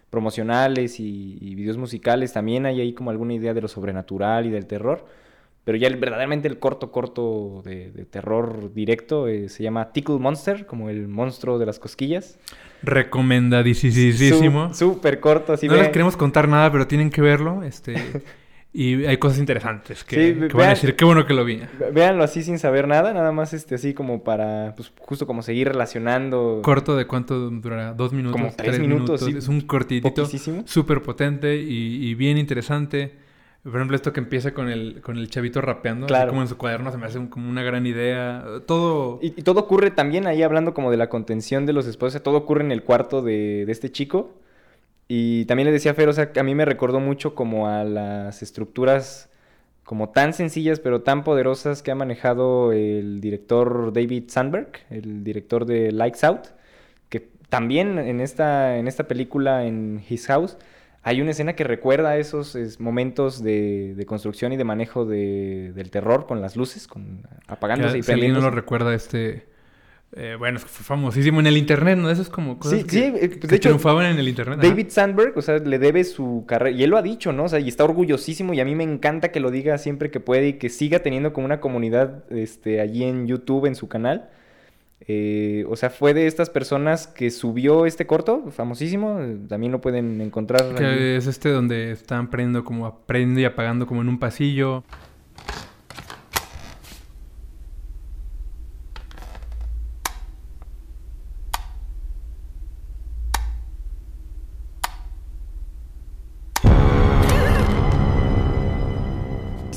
promocionales 0.09 0.99
y, 0.99 1.37
y 1.41 1.55
videos 1.55 1.77
musicales 1.77 2.31
también 2.33 2.65
hay 2.65 2.79
ahí 2.81 2.93
como 2.93 3.09
alguna 3.11 3.33
idea 3.33 3.53
de 3.53 3.61
lo 3.61 3.67
sobrenatural 3.67 4.45
y 4.45 4.49
del 4.49 4.65
terror, 4.65 5.05
pero 5.63 5.77
ya 5.77 5.87
el- 5.87 5.97
verdaderamente 5.97 6.47
el 6.47 6.59
corto, 6.59 6.91
corto 6.91 7.61
de, 7.65 7.91
de 7.91 8.05
terror 8.05 8.73
directo 8.73 9.27
eh, 9.27 9.49
se 9.49 9.63
llama 9.63 9.91
Tickle 9.91 10.17
Monster, 10.19 10.65
como 10.65 10.89
el 10.89 11.07
monstruo 11.09 11.59
de 11.59 11.65
las 11.65 11.77
cosquillas. 11.79 12.37
Recomendadísimo. 12.83 14.73
Súper 14.73 15.19
corto, 15.19 15.53
así 15.53 15.67
no 15.67 15.73
les 15.75 15.89
queremos 15.89 16.15
contar 16.17 16.47
nada, 16.47 16.71
pero 16.71 16.87
tienen 16.87 17.09
que 17.09 17.21
verlo. 17.21 17.63
Este, 17.63 17.95
y 18.73 19.05
hay 19.05 19.17
cosas 19.17 19.39
interesantes 19.39 20.03
que, 20.03 20.15
Sí, 20.33 20.39
que 20.47 20.53
van 20.57 20.67
a 20.67 20.69
decir, 20.71 20.95
qué 20.95 21.03
bueno 21.05 21.25
que 21.25 21.33
lo 21.33 21.43
vi. 21.45 21.61
Véanlo 21.93 22.23
así 22.23 22.43
sin 22.43 22.59
saber 22.59 22.87
nada, 22.87 23.13
nada 23.13 23.31
más 23.31 23.53
este 23.53 23.75
así 23.75 23.93
como 23.93 24.23
para, 24.23 24.73
pues 24.75 24.91
justo 24.99 25.25
como 25.25 25.41
seguir 25.41 25.67
relacionando. 25.69 26.59
Corto 26.63 26.95
de 26.95 27.05
cuánto 27.07 27.49
durará, 27.49 27.93
dos 27.93 28.13
minutos, 28.13 28.39
Como 28.39 28.53
tres 28.55 28.79
minutos, 28.79 29.21
sí. 29.21 29.33
Es 29.37 29.47
un 29.47 29.61
cortitito, 29.61 30.25
súper 30.65 31.01
potente 31.01 31.55
y, 31.57 32.07
y 32.07 32.13
bien 32.15 32.37
interesante. 32.37 33.25
Por 33.63 33.75
ejemplo, 33.75 33.95
esto 33.97 34.13
que 34.13 34.21
empieza 34.21 34.53
con 34.53 34.69
el, 34.69 35.01
con 35.01 35.17
el 35.17 35.29
chavito 35.29 35.59
rapeando, 35.59 36.05
así 36.05 36.13
Claro. 36.13 36.29
como 36.29 36.41
en 36.41 36.47
su 36.47 36.55
cuaderno, 36.57 36.89
se 36.91 36.97
me 36.97 37.05
hace 37.05 37.19
un- 37.19 37.27
como 37.27 37.49
una 37.49 37.63
gran 37.63 37.85
idea. 37.85 38.45
Todo 38.65 39.19
Y, 39.21 39.27
y 39.37 39.41
todo 39.41 39.59
ocurre 39.59 39.91
también 39.91 40.25
ahí 40.25 40.41
hablando 40.41 40.73
como 40.73 40.89
de 40.89 40.95
la 40.95 41.09
contención 41.09 41.65
de 41.65 41.73
los 41.73 41.85
esposos, 41.85 42.21
todo 42.23 42.37
ocurre 42.37 42.63
en 42.63 42.71
el 42.71 42.83
cuarto 42.83 43.21
de, 43.21 43.65
de 43.65 43.71
este 43.71 43.91
chico. 43.91 44.35
Y 45.07 45.45
también 45.45 45.65
le 45.67 45.71
decía 45.71 45.91
a 45.91 45.93
Fer, 45.93 46.09
o 46.09 46.13
sea, 46.13 46.31
que 46.33 46.39
a 46.39 46.43
mí 46.43 46.53
me 46.53 46.65
recordó 46.65 46.99
mucho 46.99 47.33
como 47.33 47.67
a 47.69 47.83
las 47.83 48.41
estructuras 48.41 49.29
como 49.85 50.09
tan 50.09 50.33
sencillas 50.33 50.81
pero 50.81 51.01
tan 51.01 51.23
poderosas 51.23 51.81
que 51.81 51.91
ha 51.91 51.95
manejado 51.95 52.73
el 52.73 53.21
director 53.21 53.93
David 53.93 54.25
Sandberg, 54.27 54.67
el 54.89 55.23
director 55.23 55.65
de 55.65 55.93
Lights 55.93 56.25
Out, 56.25 56.47
que 57.07 57.29
también 57.47 57.97
en 57.97 58.19
esta, 58.19 58.77
en 58.77 58.87
esta 58.89 59.07
película, 59.07 59.65
en 59.65 60.03
His 60.09 60.27
House, 60.27 60.57
hay 61.03 61.21
una 61.21 61.31
escena 61.31 61.53
que 61.55 61.63
recuerda 61.63 62.17
esos 62.17 62.55
es, 62.55 62.81
momentos 62.81 63.41
de, 63.41 63.93
de 63.95 64.05
construcción 64.05 64.51
y 64.51 64.57
de 64.57 64.65
manejo 64.65 65.05
de- 65.05 65.71
del 65.73 65.89
terror 65.89 66.25
con 66.27 66.41
las 66.41 66.57
luces, 66.57 66.85
con 66.85 67.21
apagándose 67.47 67.93
que 67.93 67.99
y 67.99 68.03
si 68.03 68.11
alguien 68.11 68.33
no 68.33 68.39
prendiéndose. 68.39 68.41
lo 68.41 68.51
recuerda, 68.51 68.93
este... 68.93 69.47
eh, 70.13 70.35
bueno, 70.39 70.57
fue 70.59 70.83
famosísimo 70.85 71.39
en 71.41 71.47
el 71.47 71.57
internet, 71.57 71.97
¿no? 71.97 72.09
Eso 72.09 72.21
es 72.21 72.29
como 72.29 72.57
cosas 72.57 72.79
Sí, 72.79 72.85
que, 72.85 72.91
sí, 72.91 73.11
de 73.11 73.29
que 73.29 73.55
hecho, 73.55 73.69
triunfaban 73.69 74.05
en 74.05 74.17
el 74.19 74.27
internet. 74.29 74.59
ajá. 74.59 74.67
David 74.69 74.87
Sandberg, 74.89 75.37
o 75.37 75.41
sea, 75.41 75.57
le 75.59 75.79
debe 75.79 76.03
su 76.05 76.45
carrera, 76.47 76.75
y 76.75 76.83
él 76.83 76.89
lo 76.89 76.97
ha 76.97 77.01
dicho, 77.01 77.33
¿no? 77.33 77.43
O 77.43 77.49
sea, 77.49 77.59
y 77.59 77.67
está 77.67 77.83
orgullosísimo, 77.83 78.53
y 78.53 78.59
a 78.61 78.65
mí 78.65 78.73
me 78.73 78.83
encanta 78.83 79.31
que 79.31 79.39
lo 79.39 79.51
diga 79.51 79.77
siempre 79.77 80.09
que 80.09 80.19
puede 80.19 80.47
y 80.47 80.53
que 80.53 80.69
siga 80.69 80.99
teniendo 80.99 81.33
como 81.33 81.45
una 81.45 81.59
comunidad 81.59 82.23
este, 82.31 82.79
allí 82.81 83.03
en 83.03 83.27
YouTube, 83.27 83.65
en 83.65 83.75
su 83.75 83.87
canal. 83.89 84.29
Eh, 85.09 85.65
o 85.69 85.75
sea, 85.75 85.89
fue 85.89 86.13
de 86.13 86.25
estas 86.27 86.49
personas 86.49 87.07
que 87.07 87.29
subió 87.29 87.85
este 87.85 88.07
corto, 88.07 88.45
famosísimo, 88.51 89.19
también 89.47 89.71
lo 89.71 89.79
pueden 89.81 90.19
encontrar. 90.21 90.63
allí. 90.63 90.75
Que 90.77 91.17
es 91.17 91.27
este 91.27 91.49
donde 91.49 91.91
están 91.91 92.29
prendiendo 92.29 92.63
como 92.63 92.99
prende 93.05 93.41
y 93.41 93.45
apagando 93.45 93.85
como 93.85 94.01
en 94.01 94.09
un 94.09 94.19
pasillo. 94.19 94.83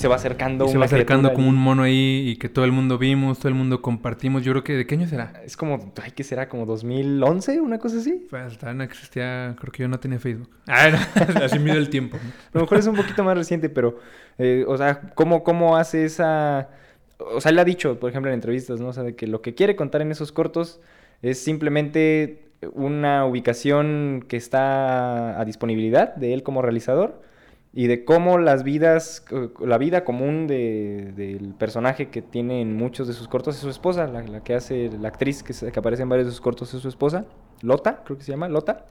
Se 0.00 0.08
va 0.08 0.16
acercando 0.16 0.64
Y 0.64 0.68
se 0.68 0.78
va 0.78 0.86
acercando 0.86 1.32
como 1.32 1.48
un 1.48 1.56
mono 1.56 1.82
ahí 1.82 2.24
y 2.26 2.36
que 2.36 2.48
todo 2.48 2.64
el 2.64 2.72
mundo 2.72 2.98
vimos, 2.98 3.38
todo 3.38 3.48
el 3.48 3.54
mundo 3.54 3.82
compartimos. 3.82 4.42
Yo 4.42 4.52
creo 4.52 4.64
que 4.64 4.72
¿de 4.72 4.86
qué 4.86 4.94
año 4.94 5.06
será? 5.06 5.32
Es 5.44 5.56
como, 5.56 5.92
ay, 6.02 6.12
¿qué 6.12 6.24
será? 6.24 6.48
¿Como 6.48 6.66
2011? 6.66 7.60
¿Una 7.60 7.78
cosa 7.78 7.98
así? 7.98 8.26
Pues 8.30 8.62
no 8.62 8.82
existía, 8.82 9.54
creo 9.60 9.72
que 9.72 9.82
yo 9.82 9.88
no 9.88 10.00
tenía 10.00 10.18
Facebook. 10.18 10.50
Ah, 10.66 10.88
no, 11.34 11.44
así 11.44 11.58
mide 11.58 11.76
el 11.76 11.90
tiempo. 11.90 12.16
¿no? 12.16 12.30
A 12.30 12.50
lo 12.54 12.60
mejor 12.62 12.78
es 12.78 12.86
un 12.86 12.96
poquito 12.96 13.24
más 13.24 13.36
reciente, 13.36 13.68
pero, 13.68 13.98
eh, 14.38 14.64
o 14.66 14.76
sea, 14.76 15.00
¿cómo, 15.14 15.42
¿cómo 15.42 15.76
hace 15.76 16.04
esa...? 16.04 16.68
O 17.18 17.40
sea, 17.40 17.50
él 17.50 17.58
ha 17.58 17.64
dicho, 17.64 17.98
por 17.98 18.08
ejemplo, 18.08 18.30
en 18.30 18.34
entrevistas, 18.34 18.80
¿no? 18.80 18.88
O 18.88 18.92
sea, 18.92 19.02
de 19.02 19.14
que 19.14 19.26
lo 19.26 19.42
que 19.42 19.54
quiere 19.54 19.76
contar 19.76 20.00
en 20.00 20.10
esos 20.10 20.32
cortos 20.32 20.80
es 21.22 21.42
simplemente 21.42 22.44
una 22.72 23.26
ubicación 23.26 24.24
que 24.26 24.36
está 24.36 25.38
a 25.38 25.44
disponibilidad 25.44 26.14
de 26.14 26.32
él 26.32 26.42
como 26.42 26.62
realizador 26.62 27.20
y 27.72 27.86
de 27.86 28.04
cómo 28.04 28.38
las 28.38 28.64
vidas, 28.64 29.24
la 29.60 29.78
vida 29.78 30.04
común 30.04 30.46
de- 30.48 31.12
del 31.16 31.54
personaje 31.54 32.08
que 32.10 32.20
tiene 32.22 32.60
en 32.62 32.76
muchos 32.76 33.06
de 33.06 33.14
sus 33.14 33.28
cortos 33.28 33.54
es 33.56 33.60
su 33.62 33.70
esposa, 33.70 34.06
la, 34.08 34.42
que 34.42 34.54
hace, 34.54 34.90
la 35.00 35.08
actriz 35.08 35.42
que, 35.42 35.54
aparece 35.78 36.02
en 36.02 36.08
varios 36.08 36.26
de 36.26 36.32
sus 36.32 36.40
cortos 36.40 36.74
es 36.74 36.80
su 36.82 36.88
esposa, 36.88 37.26
Lota, 37.62 38.02
creo 38.04 38.18
que 38.18 38.24
se 38.24 38.32
llama, 38.32 38.48
Lota. 38.48 38.86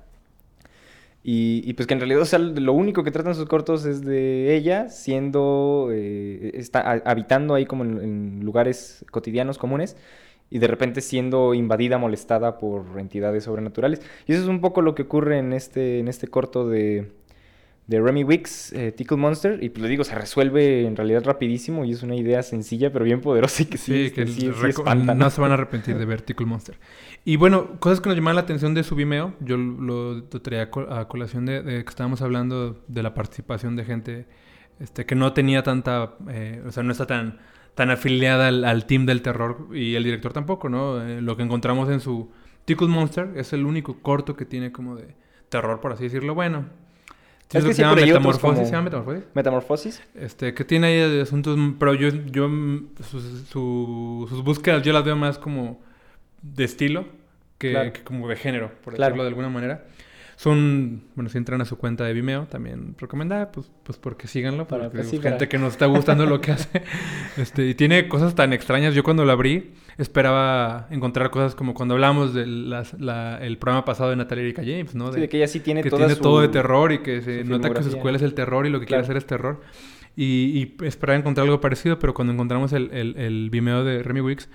Y, 1.21 1.73
pues 1.73 1.85
que 1.85 1.93
en 1.93 1.99
realidad, 1.99 2.21
o 2.21 2.25
sea, 2.25 2.39
lo 2.39 2.73
único 2.73 3.03
que 3.03 3.11
tratan 3.11 3.35
sus 3.35 3.45
cortos 3.45 3.85
es 3.85 4.01
de 4.05 4.55
ella 4.55 4.87
siendo, 4.89 5.89
eh, 5.91 6.51
está 6.55 6.79
ha- 6.79 7.01
habitando 7.05 7.55
ahí 7.55 7.65
como 7.65 7.83
en, 7.83 7.97
en 8.01 8.39
lugares 8.45 9.05
cotidianos 9.11 9.57
comunes 9.57 9.97
y 10.49 10.59
de 10.59 10.67
repente 10.67 11.01
siendo 11.01 11.53
invadida, 11.53 11.97
molestada 11.97 12.57
por 12.57 12.97
entidades 12.99 13.43
sobrenaturales. 13.43 14.01
Y 14.27 14.33
eso 14.33 14.41
es 14.43 14.47
un 14.47 14.61
poco 14.61 14.81
lo 14.81 14.95
que 14.95 15.03
ocurre 15.03 15.37
en 15.39 15.51
este, 15.53 15.99
en 15.99 16.07
este 16.07 16.27
corto 16.29 16.67
de, 16.69 17.11
de 17.89 17.99
Remy 17.99 18.23
Wicks, 18.23 18.71
eh, 18.73 18.91
Tickle 18.91 19.17
Monster, 19.17 19.63
y 19.63 19.69
pues 19.69 19.81
le 19.81 19.89
digo, 19.89 20.03
se 20.03 20.13
resuelve 20.13 20.85
en 20.85 20.95
realidad 20.95 21.23
rapidísimo 21.25 21.85
y 21.85 21.91
es 21.91 22.03
una 22.03 22.15
idea 22.15 22.43
sencilla 22.43 22.93
pero 22.93 23.03
bien 23.03 23.19
poderosa 23.19 23.63
y 23.63 23.65
que 23.65 23.77
sí, 23.79 23.91
Sí, 23.93 24.01
este, 24.05 24.25
que 24.25 24.27
sí- 24.31 24.51
espanta, 24.69 25.15
no 25.15 25.29
se 25.31 25.41
van 25.41 25.49
a 25.51 25.55
arrepentir 25.55 25.97
de 25.97 26.05
ver 26.05 26.21
Tickle 26.21 26.45
Monster. 26.45 26.77
Y 27.25 27.35
bueno, 27.37 27.79
cosas 27.79 27.99
que 27.99 28.07
nos 28.09 28.15
llamaron 28.15 28.35
la 28.35 28.43
atención 28.43 28.75
de 28.75 28.83
su 28.83 28.93
Vimeo, 28.95 29.33
yo 29.39 29.57
lo, 29.57 30.13
lo 30.13 30.23
traía 30.23 30.63
a 30.63 30.69
co- 30.69 30.87
a 30.91 31.07
colación 31.07 31.47
de, 31.47 31.63
de 31.63 31.83
que 31.83 31.89
estábamos 31.89 32.21
hablando 32.21 32.83
de 32.87 33.01
la 33.03 33.13
participación 33.15 33.75
de 33.75 33.85
gente 33.85 34.25
este, 34.79 35.05
que 35.07 35.15
no 35.15 35.33
tenía 35.33 35.63
tanta, 35.63 36.13
eh, 36.29 36.61
o 36.67 36.71
sea, 36.71 36.83
no 36.83 36.91
está 36.91 37.07
tan, 37.07 37.39
tan 37.73 37.89
afiliada 37.89 38.49
al, 38.49 38.65
al 38.65 38.85
team 38.85 39.05
del 39.07 39.21
terror 39.23 39.67
y 39.73 39.95
el 39.95 40.03
director 40.03 40.31
tampoco, 40.31 40.69
¿no? 40.69 41.01
Eh, 41.01 41.21
lo 41.21 41.35
que 41.35 41.41
encontramos 41.43 41.89
en 41.89 41.99
su 42.01 42.29
Tickle 42.65 42.87
Monster 42.87 43.31
es 43.35 43.51
el 43.51 43.65
único 43.65 43.99
corto 44.01 44.35
que 44.35 44.45
tiene 44.45 44.71
como 44.71 44.95
de 44.95 45.15
terror, 45.49 45.81
por 45.81 45.91
así 45.91 46.03
decirlo. 46.03 46.35
Bueno, 46.35 46.65
Es 47.51 47.63
lo 47.63 47.69
que 47.69 47.73
se 47.75 47.81
llama 47.81 47.95
Metamorfosis, 47.95 48.41
como- 48.41 48.65
¿se 48.65 48.71
llama 48.71 48.83
Metamorfosis? 48.83 49.23
Metamorfosis. 49.33 50.03
Este, 50.15 50.53
que 50.53 50.63
tiene 50.65 50.87
ahí 50.87 51.09
de 51.11 51.21
asuntos, 51.21 51.57
pero 51.79 51.93
yo, 51.95 52.09
yo 52.09 52.47
sus, 53.09 53.23
su- 53.49 54.27
sus 54.29 54.43
búsquedas 54.43 54.83
yo 54.83 54.93
las 54.93 55.03
veo 55.03 55.15
más 55.15 55.37
como 55.39 55.81
de 56.41 56.63
estilo 56.63 57.05
que, 57.57 57.71
Claro. 57.71 57.93
que 57.93 58.03
como 58.03 58.27
de 58.27 58.35
género, 58.35 58.71
por 58.83 58.93
Claro. 58.95 59.09
decirlo 59.11 59.23
de 59.23 59.29
alguna 59.29 59.49
manera. 59.49 59.85
Son, 60.41 61.03
bueno, 61.15 61.29
si 61.29 61.37
entran 61.37 61.59
a 61.59 61.65
su 61.65 61.77
cuenta 61.77 62.05
de 62.05 62.13
Vimeo, 62.13 62.45
también 62.45 62.95
recomendada, 62.97 63.51
pues, 63.51 63.69
pues 63.83 63.97
porque 63.97 64.25
síganlo, 64.25 64.69
Para- 64.69 64.83
porque 64.83 64.99
pues 64.99 65.09
sí, 65.09 65.17
gente 65.17 65.31
para- 65.31 65.49
que 65.49 65.57
nos 65.57 65.73
está 65.73 65.85
gustando 65.87 66.25
lo 66.25 66.39
que 66.39 66.53
hace. 66.53 66.81
Este, 67.37 67.67
y 67.67 67.75
tiene 67.75 68.07
cosas 68.07 68.35
tan 68.35 68.53
extrañas. 68.53 68.95
Yo 68.95 69.03
cuando 69.03 69.25
lo 69.25 69.33
abrí 69.33 69.71
esperaba 69.97 70.87
encontrar 70.91 71.29
cosas 71.29 71.55
como 71.55 71.73
cuando 71.73 71.95
hablamos 71.95 72.33
del 72.33 73.57
programa 73.59 73.83
pasado 73.83 74.11
de 74.11 74.15
Natalia 74.15 74.45
Erika 74.45 74.61
James, 74.61 74.95
¿no? 74.95 75.11
Sí, 75.11 75.19
de 75.19 75.27
que 75.27 75.35
ella 75.37 75.47
sí 75.49 75.59
tiene 75.59 75.83
que 75.83 75.89
toda 75.89 76.03
tiene 76.05 76.15
su- 76.15 76.21
todo 76.21 76.39
de 76.39 76.47
terror 76.47 76.93
y 76.93 76.99
que 76.99 77.21
se 77.21 77.43
nota 77.43 77.69
que 77.73 77.83
su 77.83 77.89
escuela 77.89 78.15
es 78.15 78.23
el 78.23 78.33
terror 78.33 78.65
y 78.65 78.69
lo 78.69 78.79
que 78.79 78.85
quiere 78.85 79.01
hacer 79.03 79.17
es 79.17 79.25
terror. 79.25 79.59
Y, 80.15 80.25
y 80.79 80.85
esperaba 80.85 81.19
encontrar 81.19 81.43
algo 81.47 81.59
parecido, 81.59 81.99
pero 81.99 82.13
cuando 82.13 82.31
encontramos 82.33 82.71
el, 82.71 82.91
el, 82.93 83.17
el 83.17 83.49
Vimeo 83.49 83.83
de 83.83 84.03
Remy 84.03 84.21
Wicks, 84.21 84.47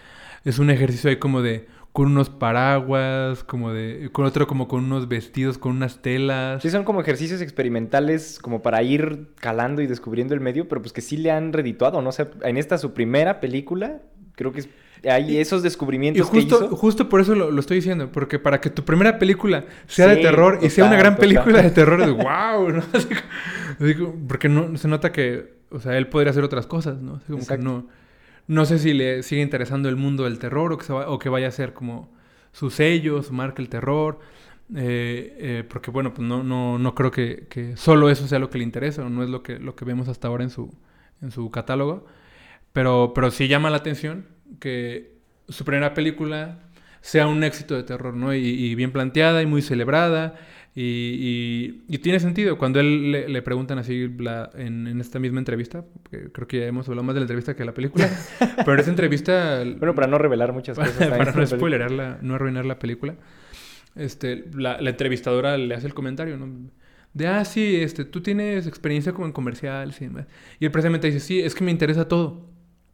es 0.44 0.58
un 0.58 0.70
ejercicio 0.70 1.10
ahí 1.10 1.16
como 1.16 1.42
de 1.42 1.66
con 1.94 2.08
unos 2.08 2.28
paraguas, 2.28 3.44
como 3.44 3.72
de 3.72 4.10
con 4.12 4.24
otro 4.26 4.46
como 4.48 4.66
con 4.68 4.84
unos 4.84 5.06
vestidos, 5.08 5.58
con 5.58 5.72
unas 5.76 6.02
telas. 6.02 6.60
Sí, 6.60 6.68
son 6.68 6.82
como 6.84 7.00
ejercicios 7.00 7.40
experimentales 7.40 8.40
como 8.42 8.62
para 8.62 8.82
ir 8.82 9.28
calando 9.36 9.80
y 9.80 9.86
descubriendo 9.86 10.34
el 10.34 10.40
medio, 10.40 10.66
pero 10.68 10.82
pues 10.82 10.92
que 10.92 11.00
sí 11.00 11.16
le 11.16 11.30
han 11.30 11.52
redituado, 11.52 12.02
¿no? 12.02 12.08
O 12.08 12.12
sea, 12.12 12.28
en 12.42 12.56
esta 12.56 12.78
su 12.78 12.94
primera 12.94 13.38
película, 13.40 14.02
creo 14.34 14.50
que 14.52 14.60
es- 14.60 14.68
hay 15.08 15.36
esos 15.38 15.60
Y 15.60 15.64
descubrimientos 15.64 16.26
justo, 16.28 16.58
que 16.58 16.64
hizo. 16.66 16.76
justo 16.76 17.08
por 17.08 17.20
eso 17.20 17.36
lo, 17.36 17.50
lo 17.52 17.60
estoy 17.60 17.76
diciendo, 17.76 18.10
porque 18.10 18.40
para 18.40 18.60
que 18.60 18.70
tu 18.70 18.84
primera 18.84 19.18
película 19.20 19.64
sea 19.86 20.08
de 20.08 20.16
terror 20.16 20.58
y 20.62 20.70
sea 20.70 20.86
una 20.86 20.96
gran 20.96 21.14
total. 21.14 21.28
película 21.28 21.62
de 21.62 21.70
terror, 21.70 22.00
es 22.00 22.10
wow, 22.10 22.70
¿no? 22.72 22.82
Así 22.92 23.94
porque 24.26 24.48
no, 24.48 24.76
se 24.78 24.88
nota 24.88 25.12
que, 25.12 25.58
o 25.70 25.78
sea, 25.78 25.96
él 25.96 26.08
podría 26.08 26.30
hacer 26.30 26.42
otras 26.42 26.66
cosas, 26.66 27.00
¿no? 27.02 27.16
Así 27.16 27.30
como 27.32 27.46
que 27.46 27.58
no, 27.58 27.86
no 28.46 28.64
sé 28.66 28.78
si 28.78 28.92
le 28.94 29.22
sigue 29.22 29.42
interesando 29.42 29.88
el 29.88 29.96
mundo 29.96 30.24
del 30.24 30.38
terror 30.38 30.72
o 30.72 30.78
que, 30.78 30.92
o 30.92 31.18
que 31.18 31.28
vaya 31.28 31.48
a 31.48 31.50
ser 31.50 31.72
como 31.74 32.12
su 32.52 32.70
sello, 32.70 33.22
su 33.22 33.32
marca 33.32 33.62
el 33.62 33.68
terror. 33.68 34.20
eh, 34.76 35.36
eh, 35.38 35.64
porque 35.68 35.90
bueno, 35.90 36.14
pues 36.14 36.26
no, 36.26 36.42
no, 36.42 36.78
no 36.78 36.94
creo 36.94 37.10
que, 37.10 37.46
que 37.50 37.76
solo 37.76 38.08
eso 38.10 38.26
sea 38.28 38.38
lo 38.38 38.50
que 38.50 38.58
le 38.58 38.64
interesa, 38.64 39.08
no 39.08 39.22
es 39.22 39.30
lo 39.30 39.42
que, 39.42 39.58
lo 39.58 39.76
que 39.76 39.84
vemos 39.84 40.08
hasta 40.08 40.28
ahora 40.28 40.44
en 40.44 40.50
su, 40.50 40.72
en 41.22 41.30
su 41.30 41.50
catálogo. 41.50 42.06
Pero, 42.72 43.12
pero 43.14 43.30
sí 43.30 43.48
llama 43.48 43.70
la 43.70 43.78
atención 43.78 44.26
que 44.60 45.14
su 45.48 45.64
primera 45.64 45.94
película 45.94 46.60
sea 47.00 47.26
un 47.26 47.44
éxito 47.44 47.74
de 47.74 47.84
terror, 47.84 48.14
¿no? 48.14 48.34
Y 48.34 48.74
bien 48.74 48.92
planteada 48.92 49.42
y 49.42 49.46
muy 49.46 49.62
celebrada. 49.62 50.36
Y, 50.76 50.82
y- 50.82 51.94
y 51.94 51.98
tiene 51.98 52.18
sentido. 52.18 52.58
Cuando 52.58 52.80
él 52.80 53.12
le, 53.12 53.28
le 53.28 53.42
preguntan 53.42 53.78
así 53.78 54.08
la- 54.18 54.50
en, 54.54 54.86
en 54.88 55.00
esta 55.00 55.18
misma 55.20 55.38
entrevista, 55.38 55.84
creo 56.32 56.48
que 56.48 56.58
ya 56.60 56.66
hemos 56.66 56.88
hablado 56.88 57.04
más 57.04 57.14
de 57.14 57.20
la 57.20 57.24
entrevista 57.24 57.54
que 57.54 57.60
de 57.60 57.66
la 57.66 57.74
película, 57.74 58.08
pero 58.56 58.74
en 58.74 58.80
esa 58.80 58.90
entrevista... 58.90 59.62
Bueno, 59.78 59.94
para 59.94 60.08
no 60.08 60.18
revelar 60.18 60.52
muchas 60.52 60.76
cosas. 60.78 61.08
para, 61.08 61.30
no 61.32 61.46
spoilerarla, 61.46 62.18
no 62.22 62.34
arruinar 62.34 62.66
la 62.66 62.78
película, 62.80 63.14
este, 63.94 64.46
la, 64.54 64.80
la 64.80 64.90
entrevistadora 64.90 65.56
le 65.56 65.74
hace 65.74 65.86
el 65.86 65.94
comentario, 65.94 66.36
¿no? 66.36 66.48
De, 67.12 67.28
ah, 67.28 67.44
sí, 67.44 67.76
este, 67.76 68.04
tú 68.04 68.20
tienes 68.22 68.66
experiencia 68.66 69.12
como 69.12 69.26
en 69.26 69.32
comerciales 69.32 70.00
y 70.00 70.06
demás. 70.06 70.26
Y 70.58 70.64
él 70.64 70.72
precisamente 70.72 71.06
dice, 71.06 71.20
sí, 71.20 71.40
es 71.40 71.54
que 71.54 71.62
me 71.62 71.70
interesa 71.70 72.08
todo. 72.08 72.50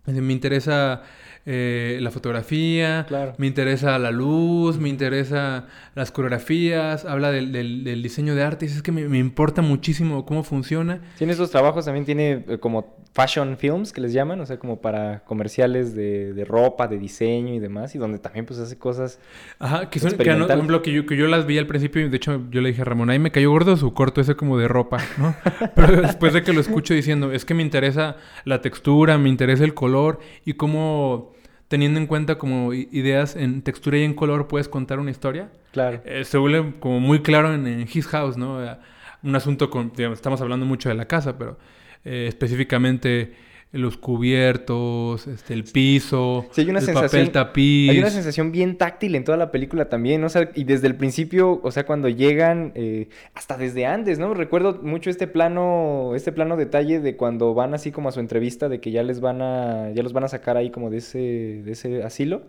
Me 0.07 0.33
interesa 0.35 1.03
eh, 1.47 1.99
la 2.01 2.11
fotografía, 2.11 3.05
Claro. 3.09 3.33
me 3.39 3.47
interesa 3.47 3.99
la 3.99 4.11
luz, 4.11 4.79
me 4.79 4.89
interesa 4.89 5.67
las 5.95 6.11
coreografías, 6.13 7.05
habla 7.05 7.31
del, 7.31 7.51
del- 7.53 7.83
del 7.85 8.03
diseño 8.03 8.35
de 8.35 8.43
arte, 8.43 8.67
es 8.67 8.83
que 8.83 8.93
me, 8.93 9.09
me 9.09 9.19
importa 9.19 9.63
muchísimo 9.63 10.25
cómo 10.27 10.45
funciona. 10.45 11.01
Tiene 11.19 11.33
esos 11.33 11.51
trabajos, 11.51 11.85
también 11.87 12.05
tiene 12.05 12.45
eh, 12.49 12.59
como 12.59 12.97
fashion 13.13 13.57
films 13.57 13.93
que 13.93 14.01
les 14.01 14.13
llaman, 14.13 14.41
o 14.41 14.47
sea, 14.47 14.59
como 14.59 14.81
para 14.81 15.25
comerciales 15.25 15.95
de, 15.97 16.33
de 16.33 16.45
ropa, 16.45 16.87
de 16.87 16.97
diseño 16.99 17.55
y 17.55 17.59
demás, 17.59 17.95
y 17.95 17.99
donde 17.99 18.19
también 18.19 18.47
pues 18.47 18.61
hace 18.61 18.79
cosas... 18.79 19.19
Ajá, 19.59 19.91
que 19.91 19.99
son, 19.99 20.13
que, 20.13 20.25
no- 20.37 20.47
por 20.47 20.55
ejemplo, 20.57 20.83
que 20.83 20.93
yo, 20.93 21.07
que 21.07 21.17
yo 21.17 21.27
las 21.27 21.45
vi 21.47 21.59
al 21.59 21.67
principio 21.67 22.03
y 22.07 22.09
de 22.09 22.17
hecho 22.17 22.43
yo 22.51 22.61
le 22.61 22.69
dije 22.69 22.83
a 22.83 22.85
Ramón, 22.85 23.11
ahí 23.11 23.19
me 23.19 23.33
cayó 23.33 23.51
gordo 23.51 23.77
su 23.77 23.93
corto 23.95 24.21
ese 24.21 24.37
como 24.37 24.59
de 24.59 24.69
ropa, 24.69 24.99
¿no? 25.19 25.35
Pero 25.75 26.03
después 26.03 26.33
de 26.35 26.43
que 26.43 26.53
lo 26.53 26.61
escucho 26.61 26.95
diciendo, 26.95 27.33
es 27.33 27.45
que 27.45 27.55
me 27.55 27.63
interesa 27.63 28.17
la 28.45 28.61
textura, 28.61 29.19
me 29.19 29.29
interesa 29.29 29.65
el 29.65 29.75
color 29.75 30.21
y 30.45 30.53
cómo 30.55 31.33
teniendo 31.71 32.01
en 32.01 32.07
cuenta 32.09 32.35
como 32.37 32.75
ideas 32.75 33.37
en 33.37 33.63
textura 33.63 33.97
y 33.97 34.03
en 34.03 34.13
color 34.15 34.49
puedes 34.49 34.69
contar 34.69 34.99
una 34.99 35.13
historia, 35.13 35.51
Claro. 35.71 36.03
eh, 36.05 36.25
se 36.25 36.37
vuelve 36.37 36.75
como 36.81 36.99
muy 36.99 37.21
claro 37.23 37.55
en, 37.55 37.65
en 37.69 37.83
His 37.91 38.09
House, 38.09 38.37
¿no? 38.37 38.61
Eh, 38.63 38.77
Un 39.23 39.37
asunto 39.37 39.71
con, 39.71 39.93
digamos, 39.95 40.19
estamos 40.19 40.41
hablando 40.41 40.67
mucho 40.67 40.89
de 40.89 40.97
la 40.97 41.05
casa, 41.07 41.39
pero 41.39 41.59
eh, 42.05 42.25
específicamente 42.29 43.35
los 43.73 43.97
cubiertos, 43.97 45.27
este, 45.29 45.55
el 45.55 45.65
piso, 45.65 46.47
Sí, 46.51 46.63
hay 46.63 46.71
una 46.71 46.81
el 46.81 46.85
sensación- 46.87 47.11
papel 47.27 47.31
tapiz. 47.31 47.91
Hay 47.91 47.99
una 48.01 48.11
sensación 48.11 48.51
bien 48.51 48.77
táctil 48.77 49.15
en 49.15 49.23
toda 49.25 49.39
la 49.39 49.53
película 49.53 49.89
también, 49.89 50.21
¿no? 50.21 50.27
O 50.27 50.31
sea, 50.31 50.51
y 50.55 50.65
desde 50.65 50.89
el 50.89 50.97
principio, 50.97 51.61
o 51.63 51.71
sea, 51.71 51.87
cuando 51.87 52.09
llegan, 52.09 52.73
eh, 52.75 53.09
hasta 53.35 53.57
desde 53.57 53.87
antes, 53.87 54.19
¿no? 54.19 54.35
Recuerdo 54.35 54.81
mucho 54.83 55.09
este 55.09 55.27
plano, 55.29 56.15
este 56.17 56.33
plano 56.33 56.57
detalle 56.57 56.99
de 57.01 57.17
cuando 57.17 57.55
van 57.55 57.75
así 57.75 57.93
como 57.93 58.09
a 58.09 58.13
su 58.13 58.19
entrevista 58.21 58.69
de 58.69 58.81
que 58.81 58.91
ya 58.91 59.03
les 59.05 59.21
van 59.21 59.41
a, 59.41 59.91
ya 59.93 60.03
los 60.03 60.13
van 60.13 60.25
a 60.25 60.29
sacar 60.29 60.57
ahí 60.57 60.71
como 60.71 60.91
de 60.91 60.97
ese, 60.99 61.19
de 61.65 61.71
ese 61.73 62.03
asilo. 62.03 62.43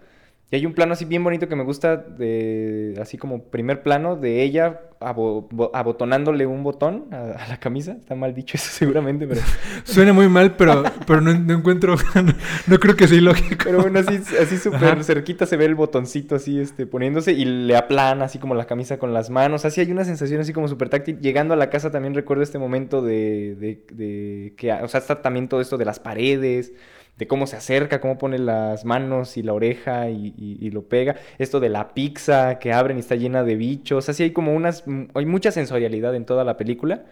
Y 0.51 0.57
hay 0.57 0.65
un 0.65 0.73
plano 0.73 0.91
así 0.93 1.05
bien 1.05 1.23
bonito 1.23 1.47
que 1.47 1.55
me 1.55 1.63
gusta, 1.63 1.95
de, 1.95 2.95
así 3.01 3.17
como 3.17 3.43
primer 3.45 3.83
plano 3.83 4.17
de 4.17 4.43
ella 4.43 4.81
abo- 4.99 5.47
bo- 5.49 5.71
abotonándole 5.73 6.45
un 6.45 6.61
botón 6.61 7.05
a, 7.11 7.31
a 7.41 7.47
la 7.47 7.57
camisa. 7.57 7.93
Está 7.93 8.15
mal 8.15 8.33
dicho 8.35 8.57
eso 8.57 8.69
seguramente, 8.73 9.25
pero... 9.27 9.39
Suena 9.85 10.11
muy 10.11 10.27
mal, 10.27 10.57
pero, 10.57 10.83
pero 11.07 11.21
no, 11.21 11.33
no 11.33 11.53
encuentro. 11.53 11.95
No, 12.21 12.33
no 12.67 12.79
creo 12.79 12.95
que 12.97 13.07
sea 13.07 13.17
ilógico. 13.17 13.63
Pero 13.63 13.81
bueno, 13.81 13.99
así, 13.99 14.21
así 14.41 14.57
súper 14.57 14.83
Ajá. 14.83 15.03
cerquita 15.03 15.45
se 15.45 15.55
ve 15.55 15.63
el 15.65 15.75
botoncito 15.75 16.35
así, 16.35 16.59
este, 16.59 16.85
poniéndose 16.85 17.31
y 17.31 17.45
le 17.45 17.77
aplana 17.77 18.25
así 18.25 18.37
como 18.37 18.53
la 18.53 18.65
camisa 18.65 18.99
con 18.99 19.13
las 19.13 19.29
manos. 19.29 19.63
Así 19.63 19.79
hay 19.79 19.89
una 19.91 20.03
sensación 20.03 20.41
así 20.41 20.51
como 20.51 20.67
súper 20.67 20.89
táctil. 20.89 21.17
Llegando 21.21 21.53
a 21.53 21.57
la 21.57 21.69
casa 21.69 21.91
también 21.91 22.13
recuerdo 22.13 22.43
este 22.43 22.59
momento 22.59 23.01
de, 23.01 23.55
de, 23.57 23.85
de 23.95 24.53
que, 24.57 24.73
o 24.73 24.87
sea, 24.89 24.99
está 24.99 25.21
también 25.21 25.47
todo 25.47 25.61
esto 25.61 25.77
de 25.77 25.85
las 25.85 25.99
paredes, 26.01 26.73
de 27.17 27.27
cómo 27.27 27.47
se 27.47 27.55
acerca, 27.55 28.01
cómo 28.01 28.17
pone 28.17 28.39
las 28.39 28.85
manos 28.85 29.37
y 29.37 29.43
la 29.43 29.53
oreja 29.53 30.09
y, 30.09 30.69
lo 30.71 30.83
pega. 30.87 31.17
Esto 31.37 31.59
de 31.59 31.69
la 31.69 31.93
pizza 31.93 32.57
que 32.59 32.73
abren 32.73 32.97
y 32.97 33.01
está 33.01 33.15
llena 33.15 33.43
de 33.43 33.55
bichos. 33.55 34.09
Así 34.09 34.23
hay 34.23 34.31
como 34.31 34.55
unas, 34.55 34.83
hay 35.13 35.25
mucha 35.25 35.51
sensorialidad 35.51 36.15
en 36.15 36.25
toda 36.25 36.43
la 36.43 36.57
película. 36.57 37.05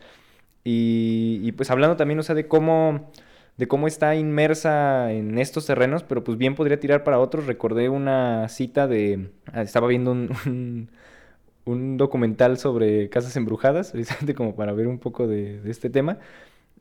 Y, 0.64 1.42
y, 1.44 1.52
pues 1.54 1.72
hablando 1.72 1.96
también, 1.96 2.20
de 2.22 2.48
cómo, 2.48 3.12
de 3.58 3.68
cómo 3.68 3.88
está 3.88 4.16
inmersa 4.16 5.12
en 5.12 5.38
estos 5.38 5.66
terrenos, 5.66 6.04
pero 6.04 6.24
pues 6.24 6.38
bien 6.38 6.56
podría 6.56 6.80
tirar 6.80 7.04
para 7.04 7.20
otros. 7.20 7.46
Recordé 7.46 7.90
una 7.90 8.50
cita 8.50 8.88
de, 8.88 9.30
ah, 9.54 9.62
estaba 9.62 9.88
viendo 9.88 10.12
un, 10.12 10.90
un, 11.66 11.98
documental 11.98 12.58
sobre 12.58 13.10
casas 13.10 13.36
embrujadas, 13.38 13.92
precisamente 13.94 14.34
como 14.36 14.56
para 14.56 14.74
ver 14.74 14.88
un 14.88 15.00
poco 15.00 15.28
de 15.28 15.62
este 15.70 15.90
tema. 15.90 16.20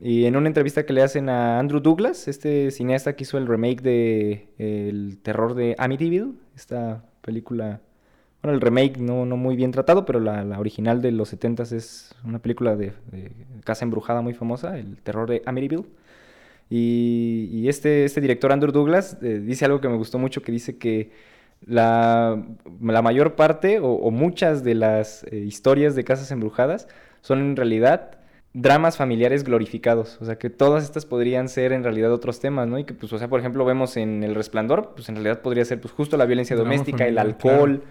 Y 0.01 0.25
en 0.25 0.37
una 0.37 0.47
entrevista 0.47 0.85
que 0.85 0.93
le 0.93 1.01
hacen 1.01 1.27
a 1.27 1.59
Andrew 1.59 1.81
Douglas, 1.81 2.29
este 2.29 2.71
cineasta 2.71 3.15
que 3.15 3.23
hizo 3.23 3.37
el 3.37 3.47
remake 3.47 3.81
de 3.81 4.47
El 4.57 5.19
terror 5.21 5.55
de 5.55 5.75
Amityville, 5.77 6.35
esta 6.55 7.03
película, 7.21 7.81
bueno, 8.41 8.55
el 8.55 8.61
remake 8.61 8.97
no, 8.97 9.25
no 9.25 9.35
muy 9.35 9.57
bien 9.57 9.71
tratado, 9.71 10.05
pero 10.05 10.21
la, 10.21 10.45
la 10.45 10.59
original 10.59 11.01
de 11.01 11.11
los 11.11 11.29
70 11.29 11.63
es 11.63 12.15
una 12.23 12.39
película 12.39 12.77
de, 12.77 12.93
casa 13.65 13.83
embrujada 13.83 14.21
muy 14.21 14.33
famosa, 14.33 14.77
El 14.79 15.01
terror 15.01 15.29
de 15.29 15.41
Amityville. 15.45 15.85
Y, 16.69 17.67
este, 17.67 18.05
este 18.05 18.21
director 18.21 18.51
Andrew 18.51 18.71
Douglas 18.71 19.17
eh, 19.21 19.39
dice 19.39 19.65
algo 19.65 19.81
que 19.81 19.89
me 19.89 19.97
gustó 19.97 20.17
mucho, 20.17 20.41
que 20.41 20.51
dice 20.51 20.77
que 20.77 21.11
la, 21.65 22.41
la 22.81 23.01
mayor 23.01 23.35
parte 23.35 23.79
o, 23.79 23.91
o 23.91 24.11
muchas 24.11 24.63
de 24.63 24.75
las 24.75 25.25
eh, 25.25 25.37
historias 25.39 25.95
de 25.95 26.05
casas 26.05 26.31
embrujadas 26.31 26.87
son 27.21 27.39
en 27.39 27.55
realidad 27.57 28.18
dramas 28.53 28.97
familiares 28.97 29.43
glorificados. 29.43 30.17
O 30.21 30.25
sea, 30.25 30.37
que 30.37 30.49
todas 30.49 30.83
estas 30.83 31.05
podrían 31.05 31.49
ser 31.49 31.71
en 31.71 31.83
realidad 31.83 32.11
otros 32.11 32.39
temas, 32.39 32.67
¿no? 32.67 32.79
Y 32.79 32.83
que, 32.83 32.93
pues, 32.93 33.13
o 33.13 33.19
sea, 33.19 33.27
por 33.27 33.39
ejemplo, 33.39 33.63
vemos 33.65 33.97
en 33.97 34.23
El 34.23 34.35
Resplandor, 34.35 34.93
pues 34.95 35.09
en 35.09 35.15
realidad 35.15 35.41
podría 35.41 35.65
ser, 35.65 35.79
pues, 35.79 35.93
justo 35.93 36.17
la 36.17 36.25
violencia 36.25 36.55
Drama 36.55 36.71
doméstica, 36.71 37.07
el 37.07 37.17
alcohol, 37.17 37.83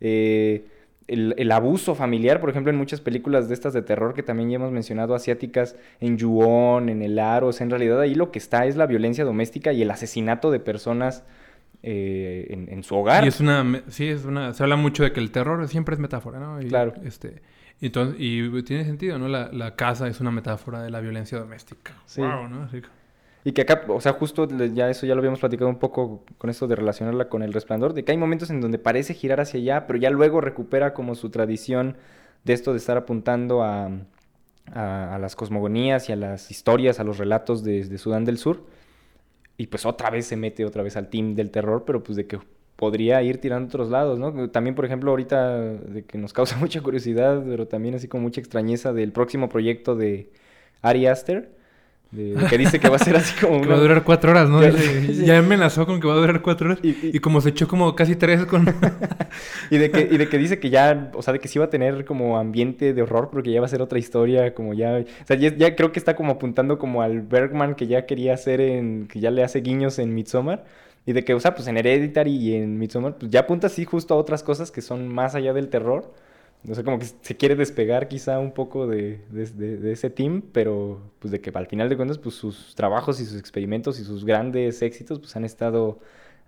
eh, 0.00 0.66
el, 1.06 1.34
el 1.38 1.52
abuso 1.52 1.94
familiar, 1.94 2.40
por 2.40 2.50
ejemplo, 2.50 2.70
en 2.70 2.76
muchas 2.76 3.00
películas 3.00 3.48
de 3.48 3.54
estas 3.54 3.72
de 3.72 3.82
terror 3.82 4.14
que 4.14 4.22
también 4.22 4.50
ya 4.50 4.56
hemos 4.56 4.72
mencionado, 4.72 5.14
asiáticas, 5.14 5.76
en 6.00 6.18
Yuon, 6.18 6.88
en 6.88 7.02
El 7.02 7.18
Aro, 7.18 7.48
o 7.48 7.52
sea, 7.52 7.64
en 7.64 7.70
realidad 7.70 8.00
ahí 8.00 8.14
lo 8.14 8.30
que 8.30 8.38
está 8.38 8.66
es 8.66 8.76
la 8.76 8.86
violencia 8.86 9.24
doméstica 9.24 9.72
y 9.72 9.82
el 9.82 9.90
asesinato 9.90 10.50
de 10.50 10.60
personas 10.60 11.24
eh, 11.82 12.48
en, 12.50 12.68
en 12.70 12.82
su 12.82 12.94
hogar. 12.96 13.24
Y 13.24 13.28
es 13.28 13.40
una, 13.40 13.82
sí, 13.88 14.08
es 14.08 14.24
una, 14.24 14.52
se 14.52 14.62
habla 14.62 14.76
mucho 14.76 15.02
de 15.02 15.12
que 15.12 15.20
el 15.20 15.30
terror 15.30 15.66
siempre 15.68 15.94
es 15.94 16.00
metáfora, 16.00 16.40
¿no? 16.40 16.60
Y, 16.60 16.66
Claro. 16.66 16.92
Este, 17.04 17.40
entonces, 17.86 18.16
y 18.18 18.62
tiene 18.62 18.84
sentido, 18.84 19.18
¿no? 19.18 19.28
La, 19.28 19.50
la 19.52 19.76
casa 19.76 20.08
es 20.08 20.20
una 20.20 20.30
metáfora 20.30 20.82
de 20.82 20.90
la 20.90 21.00
violencia 21.00 21.38
doméstica. 21.38 21.94
Sí. 22.06 22.20
Wow, 22.20 22.48
¿no? 22.48 22.62
Así 22.64 22.80
que- 22.82 22.88
Y 23.44 23.52
que 23.52 23.62
acá, 23.62 23.84
o 23.88 24.00
sea, 24.00 24.12
justo 24.14 24.46
ya 24.74 24.90
eso 24.90 25.06
ya 25.06 25.14
lo 25.14 25.20
habíamos 25.20 25.40
platicado 25.40 25.70
un 25.70 25.78
poco 25.78 26.24
con 26.38 26.50
esto 26.50 26.66
de 26.66 26.74
relacionarla 26.76 27.28
con 27.28 27.42
el 27.42 27.52
resplandor, 27.52 27.94
de 27.94 28.04
que 28.04 28.12
hay 28.12 28.18
momentos 28.18 28.50
en 28.50 28.60
donde 28.60 28.78
parece 28.78 29.14
girar 29.14 29.40
hacia 29.40 29.60
allá, 29.60 29.86
pero 29.86 29.98
ya 29.98 30.10
luego 30.10 30.40
recupera 30.40 30.92
como 30.92 31.14
su 31.14 31.30
tradición 31.30 31.96
de 32.44 32.52
esto 32.52 32.72
de 32.72 32.78
estar 32.78 32.96
apuntando 32.96 33.62
a, 33.62 33.90
a, 34.74 35.14
a 35.14 35.18
las 35.18 35.36
cosmogonías 35.36 36.08
y 36.08 36.12
a 36.12 36.16
las 36.16 36.50
historias, 36.50 36.98
a 37.00 37.04
los 37.04 37.18
relatos 37.18 37.62
de, 37.64 37.84
de 37.84 37.98
Sudán 37.98 38.24
del 38.24 38.38
Sur. 38.38 38.66
Y 39.56 39.68
pues 39.68 39.86
otra 39.86 40.10
vez 40.10 40.26
se 40.26 40.36
mete 40.36 40.64
otra 40.64 40.82
vez 40.82 40.96
al 40.96 41.08
team 41.08 41.34
del 41.34 41.50
terror, 41.50 41.84
pero 41.86 42.02
pues 42.02 42.16
de 42.16 42.26
que 42.26 42.38
podría 42.78 43.20
ir 43.22 43.38
tirando 43.40 43.64
a 43.66 43.68
otros 43.68 43.90
lados, 43.90 44.18
¿no? 44.20 44.50
También, 44.50 44.76
por 44.76 44.84
ejemplo, 44.86 45.10
ahorita 45.10 45.58
de 45.58 46.04
que 46.04 46.16
nos 46.16 46.32
causa 46.32 46.56
mucha 46.60 46.80
curiosidad, 46.80 47.42
pero 47.46 47.66
también 47.66 47.94
así 47.96 48.08
como 48.08 48.22
mucha 48.22 48.40
extrañeza 48.40 48.92
del 48.92 49.12
próximo 49.12 49.48
proyecto 49.48 49.96
de 49.96 50.30
Ari 50.82 51.06
Aster, 51.06 51.50
de, 52.12 52.36
de 52.36 52.46
que 52.46 52.56
dice 52.56 52.80
que 52.80 52.88
va 52.88 52.96
a 52.96 52.98
ser 53.00 53.16
así 53.16 53.34
como 53.44 53.60
Que 53.62 53.68
va 53.68 53.74
a 53.74 53.80
durar 53.80 54.02
cuatro 54.04 54.30
horas, 54.30 54.48
¿no? 54.48 54.62
Ya- 54.62 54.70
Dice- 54.72 55.12
sí. 55.14 55.26
Ya 55.26 55.38
amenazó 55.38 55.86
con 55.86 56.00
que 56.00 56.06
va 56.06 56.14
a 56.14 56.18
durar 56.18 56.40
cuatro 56.40 56.68
horas. 56.70 56.78
Y- 56.82 56.88
Y, 56.90 57.10
y- 57.14 57.18
como 57.18 57.40
se 57.42 57.50
echó 57.50 57.68
como 57.68 57.94
casi 57.96 58.16
tres 58.16 58.46
con... 58.46 58.64
Y 59.70 59.76
de 59.78 59.90
que, 59.90 60.08
y 60.10 60.16
de 60.16 60.28
que 60.28 60.38
dice 60.38 60.58
que 60.58 60.70
ya, 60.70 61.10
o 61.14 61.22
sea, 61.22 61.32
de 61.32 61.38
que 61.40 61.48
sí 61.48 61.58
va 61.58 61.66
a 61.66 61.70
tener 61.70 62.04
como 62.06 62.38
ambiente 62.38 62.94
de 62.94 63.02
horror, 63.02 63.28
porque 63.30 63.50
ya 63.52 63.60
va 63.60 63.66
a 63.66 63.68
ser 63.68 63.82
otra 63.82 63.98
historia, 63.98 64.54
como 64.54 64.72
ya, 64.74 64.98
o 65.22 65.26
sea, 65.26 65.36
ya, 65.36 65.54
ya 65.54 65.76
creo 65.76 65.92
que 65.92 65.98
está 65.98 66.16
como 66.16 66.32
apuntando 66.32 66.78
como 66.78 67.02
al 67.02 67.20
Bergman 67.22 67.74
que 67.74 67.86
ya 67.86 68.06
quería 68.06 68.34
hacer 68.34 68.60
en, 68.60 69.08
que 69.08 69.20
ya 69.20 69.30
le 69.30 69.42
hace 69.44 69.60
guiños 69.60 69.98
en 69.98 70.14
Midsommar, 70.14 70.64
y 71.08 71.12
de 71.14 71.24
que, 71.24 71.34
o 71.34 71.40
sea, 71.40 71.54
pues 71.54 71.66
en 71.68 71.76
Hereditary 71.78 72.34
y 72.36 72.54
en 72.54 72.78
Midsommar, 72.78 73.16
pues 73.18 73.30
ya 73.30 73.40
apunta 73.40 73.68
así 73.68 73.84
justo 73.84 74.14
a 74.14 74.16
otras 74.18 74.42
cosas 74.42 74.70
que 74.70 74.82
son 74.82 75.08
más 75.08 75.34
allá 75.34 75.52
del 75.54 75.68
terror, 75.70 76.12
o 76.68 76.74
sea, 76.74 76.84
como 76.84 76.98
que 76.98 77.06
se 77.06 77.36
quiere 77.36 77.54
despegar 77.56 78.08
quizá 78.08 78.38
un 78.40 78.52
poco 78.52 78.86
de, 78.86 79.20
de- 79.30 79.46
de- 79.46 79.76
de 79.78 79.92
ese 79.92 80.10
team, 80.10 80.42
pero 80.52 81.00
pues 81.20 81.30
de 81.32 81.40
que 81.40 81.50
al 81.54 81.66
final 81.66 81.88
de 81.88 81.96
cuentas, 81.96 82.18
pues 82.18 82.34
sus 82.34 82.74
trabajos 82.74 83.20
y 83.20 83.24
sus 83.26 83.38
experimentos 83.38 83.98
y 84.00 84.04
sus 84.04 84.24
grandes 84.24 84.82
éxitos, 84.82 85.18
pues 85.20 85.34
han 85.36 85.44
estado, 85.44 85.98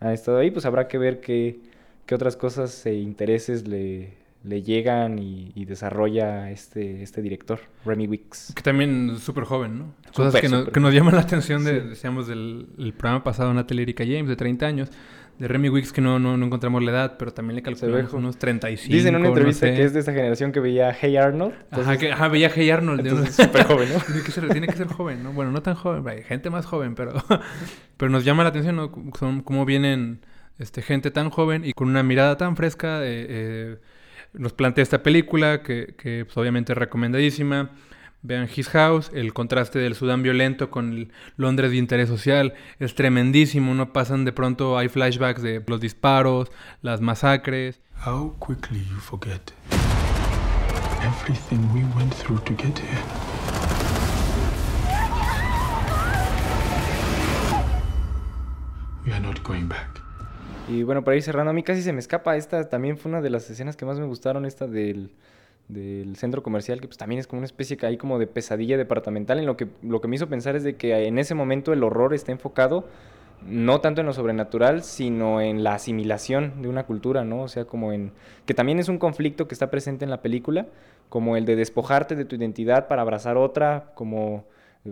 han 0.00 0.12
estado 0.12 0.38
ahí, 0.38 0.50
pues 0.50 0.66
habrá 0.66 0.88
que 0.88 0.98
ver 0.98 1.20
qué, 1.20 1.60
qué 2.06 2.14
otras 2.14 2.36
cosas 2.36 2.84
e 2.86 2.94
intereses 2.94 3.66
le, 3.68 4.14
le 4.42 4.62
llegan 4.62 5.18
y, 5.18 5.52
y 5.54 5.64
desarrolla 5.66 6.50
este, 6.50 7.02
este 7.02 7.20
director, 7.22 7.60
Remy 7.84 8.06
Wicks. 8.06 8.52
Que 8.56 8.62
también 8.62 9.10
es 9.14 9.20
súper 9.20 9.44
joven, 9.44 9.78
¿no? 9.78 9.94
Cosas 10.14 10.40
que, 10.40 10.48
nos, 10.48 10.68
que 10.70 10.80
nos 10.80 10.94
llaman 10.94 11.14
la 11.14 11.20
atención 11.20 11.62
de, 11.64 11.80
Sí. 11.82 11.88
decíamos, 11.88 12.26
del 12.26 12.68
el 12.78 12.92
programa 12.94 13.22
pasado, 13.22 13.52
Natalie 13.52 13.82
Erika 13.82 14.04
James, 14.04 14.28
de 14.28 14.36
30 14.36 14.66
años. 14.66 14.90
De 15.38 15.48
Remy 15.48 15.70
Wicks, 15.70 15.90
que 15.94 16.02
no, 16.02 16.18
no, 16.18 16.36
no 16.36 16.44
encontramos 16.46 16.82
la 16.82 16.90
edad, 16.90 17.16
pero 17.18 17.32
también 17.32 17.56
le 17.56 17.62
calculamos 17.62 18.12
unos 18.12 18.36
35, 18.36 18.92
Dice 18.94 19.08
en 19.08 19.14
una 19.14 19.24
no 19.24 19.28
entrevista 19.30 19.66
sé. 19.68 19.74
que 19.74 19.84
es 19.84 19.94
de 19.94 20.00
esa 20.00 20.12
generación 20.12 20.52
que 20.52 20.60
veía 20.60 20.92
Hey 20.92 21.16
Arnold. 21.16 21.54
Ajá, 21.54 21.64
entonces- 21.70 21.98
que, 21.98 22.12
ajá, 22.12 22.28
veía 22.28 22.48
a 22.48 22.50
Hey 22.54 22.68
Arnold. 22.68 23.00
de 23.02 23.08
entonces 23.08 23.38
unos- 23.38 23.46
súper 23.48 23.64
joven, 23.66 23.88
¿no? 23.90 24.00
tiene, 24.06 24.22
que 24.22 24.30
ser, 24.32 24.48
tiene 24.50 24.66
que 24.66 24.76
ser 24.76 24.88
joven, 24.88 25.22
¿no? 25.22 25.32
Bueno, 25.32 25.50
no 25.50 25.62
tan 25.62 25.76
joven, 25.76 26.06
hay 26.06 26.22
gente 26.24 26.50
más 26.50 26.66
joven, 26.66 26.94
pero, 26.94 27.12
pero 27.96 28.10
nos 28.10 28.26
llama 28.26 28.42
la 28.42 28.50
atención, 28.50 28.76
¿no? 28.76 28.92
Son, 29.18 29.40
cómo 29.40 29.64
vienen 29.64 30.20
este, 30.58 30.82
gente 30.82 31.10
tan 31.10 31.30
joven 31.30 31.64
y 31.64 31.72
con 31.72 31.88
una 31.88 32.02
mirada 32.02 32.36
tan 32.36 32.54
fresca. 32.54 33.02
eh, 33.02 33.26
eh, 33.28 33.76
nos 34.32 34.52
plantea 34.52 34.82
esta 34.82 35.02
película 35.02 35.62
que, 35.62 35.94
que, 35.96 36.24
pues, 36.24 36.36
obviamente 36.36 36.72
es 36.72 36.78
recomendadísima. 36.78 37.70
Vean 38.22 38.48
His 38.54 38.68
House, 38.68 39.10
el 39.14 39.32
contraste 39.32 39.78
del 39.78 39.94
Sudán 39.94 40.22
violento 40.22 40.70
con 40.70 40.92
el 40.92 41.12
Londres 41.36 41.70
de 41.70 41.78
interés 41.78 42.08
social 42.08 42.52
es 42.78 42.94
tremendísimo, 42.94 43.72
¿no? 43.74 43.94
Pasan 43.94 44.26
de 44.26 44.32
pronto, 44.32 44.76
hay 44.76 44.88
flashbacks 44.88 45.40
de 45.40 45.64
los 45.66 45.80
disparos, 45.80 46.50
las 46.82 47.00
masacres. 47.00 47.80
How 48.06 48.36
quickly 48.38 48.80
you 48.80 48.98
forget 48.98 49.52
everything 51.02 51.60
we 51.72 51.82
went 51.96 52.12
through 52.14 52.40
to 52.44 52.52
get 52.54 52.78
here. 52.78 53.02
We 59.06 59.12
are 59.12 59.20
not 59.20 59.42
going 59.42 59.66
back. 59.66 59.99
Y 60.70 60.84
bueno, 60.84 61.02
para 61.02 61.16
ir 61.16 61.22
cerrando, 61.22 61.50
a 61.50 61.52
mí 61.52 61.64
casi 61.64 61.82
se 61.82 61.92
me 61.92 61.98
escapa 61.98 62.36
esta, 62.36 62.68
también 62.68 62.96
fue 62.96 63.10
una 63.10 63.20
de 63.20 63.28
las 63.28 63.50
escenas 63.50 63.76
que 63.76 63.84
más 63.84 63.98
me 63.98 64.06
gustaron, 64.06 64.44
esta 64.46 64.68
del, 64.68 65.10
del 65.66 66.14
centro 66.14 66.44
comercial, 66.44 66.80
que 66.80 66.86
pues 66.86 66.96
también 66.96 67.18
es 67.18 67.26
como 67.26 67.38
una 67.38 67.46
especie 67.46 67.76
que 67.76 67.86
hay 67.86 67.96
como 67.96 68.20
de 68.20 68.28
pesadilla 68.28 68.76
departamental, 68.76 69.40
en 69.40 69.46
lo 69.46 69.56
que, 69.56 69.66
lo 69.82 70.00
que 70.00 70.06
me 70.06 70.14
hizo 70.14 70.28
pensar 70.28 70.54
es 70.54 70.62
de 70.62 70.76
que 70.76 71.06
en 71.08 71.18
ese 71.18 71.34
momento 71.34 71.72
el 71.72 71.82
horror 71.82 72.14
está 72.14 72.30
enfocado 72.30 72.86
no 73.44 73.80
tanto 73.80 74.00
en 74.00 74.06
lo 74.06 74.12
sobrenatural, 74.12 74.82
sino 74.84 75.40
en 75.40 75.64
la 75.64 75.74
asimilación 75.74 76.62
de 76.62 76.68
una 76.68 76.84
cultura, 76.84 77.24
¿no? 77.24 77.42
O 77.42 77.48
sea, 77.48 77.64
como 77.64 77.92
en... 77.92 78.12
que 78.44 78.54
también 78.54 78.78
es 78.78 78.88
un 78.88 78.98
conflicto 78.98 79.48
que 79.48 79.54
está 79.54 79.70
presente 79.70 80.04
en 80.04 80.10
la 80.10 80.22
película, 80.22 80.66
como 81.08 81.36
el 81.36 81.46
de 81.46 81.56
despojarte 81.56 82.14
de 82.14 82.26
tu 82.26 82.36
identidad 82.36 82.86
para 82.86 83.02
abrazar 83.02 83.36
otra, 83.36 83.92
como... 83.94 84.44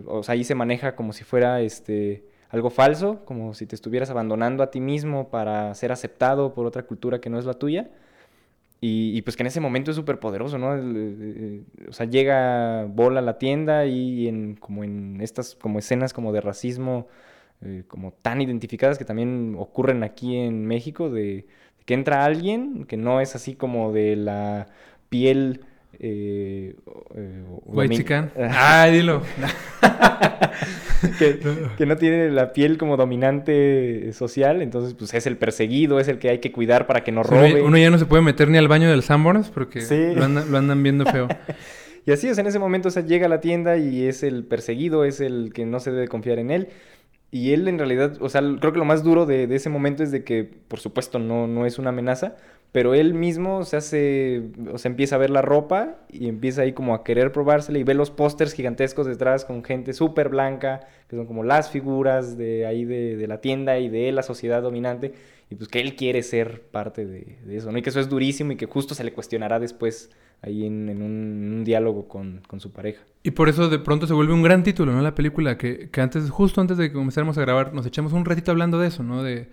O 0.07 0.23
sea, 0.23 0.33
ahí 0.33 0.43
se 0.43 0.55
maneja 0.55 0.95
como 0.95 1.13
si 1.13 1.23
fuera 1.23 1.61
este 1.61 2.23
algo 2.49 2.69
falso, 2.69 3.23
como 3.25 3.53
si 3.53 3.65
te 3.65 3.75
estuvieras 3.75 4.09
abandonando 4.09 4.63
a 4.63 4.71
ti 4.71 4.79
mismo 4.79 5.29
para 5.29 5.73
ser 5.75 5.91
aceptado 5.91 6.53
por 6.53 6.65
otra 6.65 6.83
cultura 6.83 7.21
que 7.21 7.29
no 7.29 7.39
es 7.39 7.45
la 7.45 7.53
tuya. 7.53 7.89
Y, 8.81 9.21
pues 9.23 9.35
que 9.35 9.43
en 9.43 9.47
ese 9.47 9.59
momento 9.59 9.91
es 9.91 9.97
súper 9.97 10.19
poderoso, 10.19 10.57
¿no? 10.57 10.73
Eh, 10.73 10.81
eh, 10.81 11.63
o 11.89 11.91
sea, 11.91 12.05
llega 12.05 12.85
Bola 12.85 13.19
a 13.19 13.21
la 13.21 13.37
tienda 13.37 13.85
y 13.85 14.29
en, 14.29 14.55
como 14.55 14.85
en 14.85 15.19
estas 15.19 15.55
como 15.55 15.79
escenas 15.79 16.13
como 16.13 16.31
de 16.31 16.39
racismo, 16.39 17.07
eh, 17.61 17.83
como 17.89 18.13
tan 18.13 18.39
identificadas 18.39 18.97
que 18.97 19.03
también 19.03 19.55
ocurren 19.59 20.01
aquí 20.03 20.37
en 20.37 20.65
México, 20.65 21.09
de, 21.09 21.21
de 21.77 21.83
que 21.85 21.93
entra 21.93 22.23
alguien 22.23 22.85
que 22.85 22.95
no 22.95 23.19
es 23.19 23.35
así 23.35 23.55
como 23.55 23.91
de 23.91 24.15
la 24.15 24.67
piel... 25.09 25.61
Eh, 26.01 26.75
eh, 27.15 27.43
White 27.65 27.93
domin- 27.93 27.97
chican. 27.97 28.31
Ah, 28.37 28.87
dilo. 28.91 29.21
que, 31.19 31.39
que 31.77 31.85
no 31.85 31.95
tiene 31.97 32.29
la 32.31 32.53
piel 32.53 32.77
como 32.77 32.97
dominante 32.97 34.11
social, 34.13 34.61
entonces 34.61 34.93
pues 34.93 35.13
es 35.13 35.25
el 35.27 35.37
perseguido, 35.37 35.99
es 35.99 36.07
el 36.07 36.19
que 36.19 36.29
hay 36.29 36.39
que 36.39 36.51
cuidar 36.51 36.87
para 36.87 37.03
que 37.03 37.11
no 37.11 37.21
Uno, 37.21 37.29
robe. 37.29 37.61
uno 37.61 37.77
ya 37.77 37.89
no 37.89 37.97
se 37.97 38.05
puede 38.05 38.23
meter 38.23 38.49
ni 38.49 38.57
al 38.57 38.67
baño 38.67 38.89
del 38.89 39.03
Sanborns 39.03 39.49
porque 39.49 39.81
Sí. 39.81 40.13
lo, 40.15 40.25
andan, 40.25 40.51
lo 40.51 40.57
andan 40.57 40.83
viendo 40.83 41.05
feo. 41.05 41.27
Y 42.05 42.11
así 42.11 42.27
es, 42.27 42.37
en 42.39 42.47
ese 42.47 42.57
momento 42.57 42.87
o 42.87 42.91
sea, 42.91 43.03
llega 43.05 43.27
a 43.27 43.29
la 43.29 43.39
tienda 43.39 43.77
y 43.77 44.07
es 44.07 44.23
el 44.23 44.43
perseguido, 44.43 45.03
es 45.05 45.19
el 45.21 45.51
que 45.53 45.65
no 45.65 45.79
se 45.79 45.91
debe 45.91 46.07
confiar 46.07 46.39
en 46.39 46.49
él. 46.49 46.69
Y 47.29 47.51
él 47.53 47.67
en 47.67 47.77
realidad, 47.77 48.13
o 48.19 48.29
sea, 48.29 48.41
creo 48.59 48.71
que 48.73 48.79
lo 48.79 48.85
más 48.85 49.03
duro 49.03 49.27
de, 49.27 49.45
de 49.45 49.55
ese 49.55 49.69
momento 49.69 50.01
es 50.01 50.09
de 50.11 50.23
que, 50.23 50.43
por 50.43 50.79
supuesto, 50.79 51.19
no, 51.19 51.45
no 51.45 51.67
es 51.67 51.77
una 51.77 51.89
amenaza, 51.89 52.35
pero 52.71 52.93
él 52.93 53.13
mismo 53.13 53.63
se 53.63 53.77
hace, 53.77 54.43
o 54.71 54.77
sea, 54.77 54.89
empieza 54.89 55.15
a 55.15 55.19
ver 55.19 55.31
la 55.31 55.41
ropa 55.41 55.97
y 56.09 56.27
empieza 56.27 56.61
ahí 56.61 56.73
como 56.73 56.93
a 56.93 57.03
querer 57.03 57.31
probársela 57.31 57.79
y 57.79 57.83
ve 57.83 57.95
los 57.95 58.11
pósters 58.11 58.53
gigantescos 58.53 59.07
detrás 59.07 59.43
con 59.43 59.63
gente 59.63 59.93
súper 59.93 60.29
blanca, 60.29 60.81
que 61.07 61.15
son 61.15 61.25
como 61.25 61.43
las 61.43 61.71
figuras 61.71 62.37
de 62.37 62.67
ahí 62.67 62.85
de, 62.85 63.17
de 63.17 63.27
la 63.27 63.41
tienda 63.41 63.79
y 63.79 63.89
de 63.89 64.11
la 64.11 64.21
sociedad 64.21 64.61
dominante, 64.61 65.13
y 65.49 65.55
pues 65.55 65.67
que 65.67 65.79
él 65.79 65.95
quiere 65.95 66.21
ser 66.21 66.61
parte 66.61 67.07
de, 67.07 67.37
eso, 67.49 67.71
¿no? 67.71 67.77
Y 67.79 67.81
que 67.81 67.89
eso 67.89 67.99
es 67.99 68.07
durísimo 68.07 68.51
y 68.51 68.55
que 68.55 68.67
justo 68.67 68.93
se 68.93 69.03
le 69.03 69.13
cuestionará 69.13 69.59
después 69.59 70.11
ahí 70.43 70.65
en, 70.65 70.89
en 70.89 71.01
un 71.01 71.63
diálogo 71.63 72.07
con, 72.07 72.41
con 72.47 72.59
su 72.59 72.71
pareja. 72.71 73.01
Y 73.23 73.31
por 73.31 73.49
eso 73.49 73.67
de 73.67 73.79
pronto 73.79 74.05
se 74.05 74.13
vuelve 74.13 74.33
un 74.33 74.43
gran 74.43 74.61
título, 74.61 74.93
¿no? 74.93 75.01
La 75.01 75.15
película, 75.15 75.57
que, 75.57 75.89
que 75.89 76.01
antes, 76.01 76.29
justo 76.29 76.61
antes 76.61 76.77
de 76.77 76.89
que 76.89 76.93
comenzáramos 76.93 77.37
a 77.39 77.41
grabar, 77.41 77.73
nos 77.73 77.85
echamos 77.87 78.13
un 78.13 78.25
ratito 78.25 78.51
hablando 78.51 78.77
de 78.77 78.87
eso, 78.87 79.01
¿no? 79.01 79.23
De, 79.23 79.49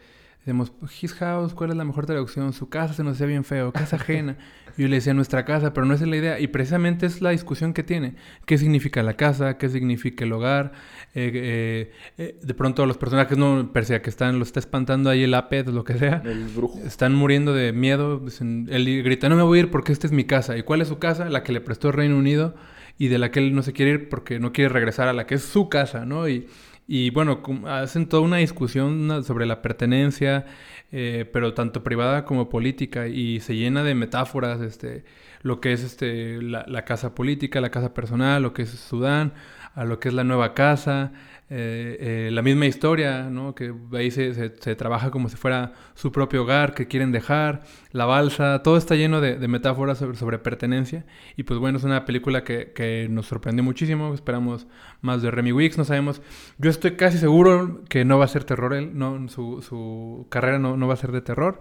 decimos, 0.47 0.73
His 1.03 1.13
House, 1.15 1.53
¿cuál 1.55 1.71
es 1.71 1.77
la 1.77 1.85
mejor 1.85 2.07
traducción? 2.07 2.53
Su 2.53 2.69
casa 2.69 2.95
se 2.95 3.03
nos 3.03 3.15
hacía 3.15 3.27
bien 3.27 3.45
feo, 3.45 3.73
casa 3.73 3.97
ajena. 3.97 4.39
Y 4.79 4.83
yo 4.83 4.89
le 4.89 4.97
decía 4.97 5.15
nuestra 5.15 5.45
casa, 5.45 5.73
pero 5.73 5.87
no 5.87 5.95
esa 5.95 6.05
es 6.05 6.11
la 6.11 6.17
idea. 6.17 6.39
Y 6.39 6.49
precisamente 6.49 7.07
es 7.07 7.23
la 7.23 7.31
discusión 7.31 7.73
que 7.73 7.83
tiene. 7.83 8.15
¿Qué 8.45 8.59
significa 8.59 9.03
la 9.03 9.15
casa? 9.15 9.57
¿Qué 9.59 9.69
significa 9.71 10.25
el 10.25 10.33
hogar? 10.33 10.73
Eh, 11.15 11.31
eh, 11.35 11.93
eh, 12.19 12.39
de 12.43 12.55
pronto 12.55 12.85
los 12.87 12.99
personajes, 12.99 13.39
no, 13.39 13.73
persia 13.73 14.03
que 14.03 14.11
están, 14.11 14.39
lo 14.39 14.43
está 14.45 14.61
espantando 14.61 15.09
ahí 15.11 15.23
el 15.23 15.33
APED, 15.35 15.69
lo 15.69 15.83
que 15.85 15.95
sea. 15.95 16.23
El 16.25 16.45
brujo. 16.49 16.79
Están 16.85 17.15
muriendo 17.15 17.55
de 17.55 17.73
miedo. 17.73 18.19
dicen- 18.21 18.69
Él 18.71 19.03
grita, 19.03 19.29
no 19.31 19.37
me 19.37 19.43
voy 19.43 19.59
a 19.59 19.63
ir 19.63 19.71
porque 19.71 19.93
esta 19.93 20.07
es 20.07 20.13
mi 20.13 20.25
casa. 20.25 20.57
¿Y 20.59 20.63
cuál 20.63 20.83
es 20.83 20.89
su 20.89 20.99
casa? 20.99 21.29
La 21.31 21.43
que 21.43 21.53
le 21.53 21.61
prestó 21.63 21.89
el 21.89 21.95
Reino 21.95 22.17
Unido 22.19 22.55
y 22.99 23.09
de 23.09 23.19
la 23.19 23.31
que 23.31 23.41
él 23.41 23.55
no 23.55 23.63
se 23.63 23.73
quiere 23.73 23.93
ir 23.93 24.09
porque 24.11 24.39
no 24.41 24.53
quiere 24.53 24.69
regresar 24.69 25.09
a 25.09 25.13
la 25.15 25.27
que 25.27 25.37
es 25.37 25.43
su 25.43 25.69
casa, 25.71 26.05
¿no? 26.05 26.29
Y, 26.29 26.49
Y 26.89 27.11
bueno, 27.11 27.43
hacen 27.67 28.09
toda 28.09 28.23
una 28.23 28.37
discusión 28.37 29.25
sobre 29.25 29.47
la 29.47 29.61
pertenencia, 29.61 30.47
eh, 30.93 31.29
pero 31.33 31.53
tanto 31.55 31.83
privada 31.83 32.25
como 32.25 32.49
política, 32.49 33.09
y 33.09 33.41
se 33.41 33.57
llena 33.57 33.83
de 33.83 33.95
metáforas, 33.95 34.61
este, 34.61 35.05
lo 35.43 35.61
que 35.61 35.73
es 35.73 35.83
este, 35.83 36.41
la, 36.41 36.65
la 36.69 36.85
casa 36.85 37.15
política, 37.15 37.61
la 37.61 37.71
casa 37.71 37.93
personal, 37.93 38.43
lo 38.43 38.53
que 38.53 38.63
es 38.63 38.71
Sudán, 38.71 39.33
a 39.75 39.85
lo 39.85 39.99
que 39.99 40.09
es 40.09 40.15
la 40.15 40.25
nueva 40.25 40.55
casa, 40.55 41.13
eh, 41.49 42.27
eh, 42.29 42.31
la 42.33 42.43
misma 42.43 42.67
historia, 42.67 43.31
¿no? 43.31 43.55
Que 43.55 43.73
ahí 43.93 44.11
se, 44.11 44.35
se- 44.35 44.55
se 44.59 44.75
trabaja 44.75 45.11
como 45.11 45.29
si 45.29 45.37
fuera 45.37 45.73
su 45.95 46.11
propio 46.13 46.43
hogar, 46.43 46.75
que 46.75 46.89
quieren 46.89 47.13
dejar, 47.13 47.63
la 47.93 48.05
balsa, 48.05 48.63
todo 48.63 48.77
está 48.77 48.97
lleno 48.97 49.21
de, 49.21 49.37
de 49.39 49.49
metáforas 49.49 49.99
sobre, 49.99 50.17
sobre 50.17 50.39
pertenencia. 50.39 51.07
Y 51.37 51.45
pues 51.45 51.61
bueno, 51.61 51.79
es 51.79 51.85
una 51.85 52.05
película 52.05 52.43
que, 52.45 52.73
que 52.73 53.07
nos 53.11 53.27
sorprendió 53.27 53.63
muchísimo, 53.63 54.13
esperamos 54.13 54.67
más 55.03 55.23
de 55.23 55.31
Remy 55.31 55.53
Weeks, 55.53 55.79
no 55.79 55.85
sabemos, 55.85 56.21
yo 56.59 56.69
estoy 56.71 56.93
casi 56.97 57.19
seguro 57.19 57.83
que 57.89 58.05
no 58.05 58.19
va 58.19 58.25
a 58.25 58.29
ser 58.29 58.45
terror, 58.45 58.75
él, 58.75 58.91
no, 58.99 59.29
su, 59.29 59.63
su 59.63 60.27
carrera 60.31 60.59
no, 60.59 60.77
no 60.77 60.89
va 60.89 60.95
a 60.95 60.97
ser 60.99 61.13
de 61.13 61.21
terror. 61.23 61.61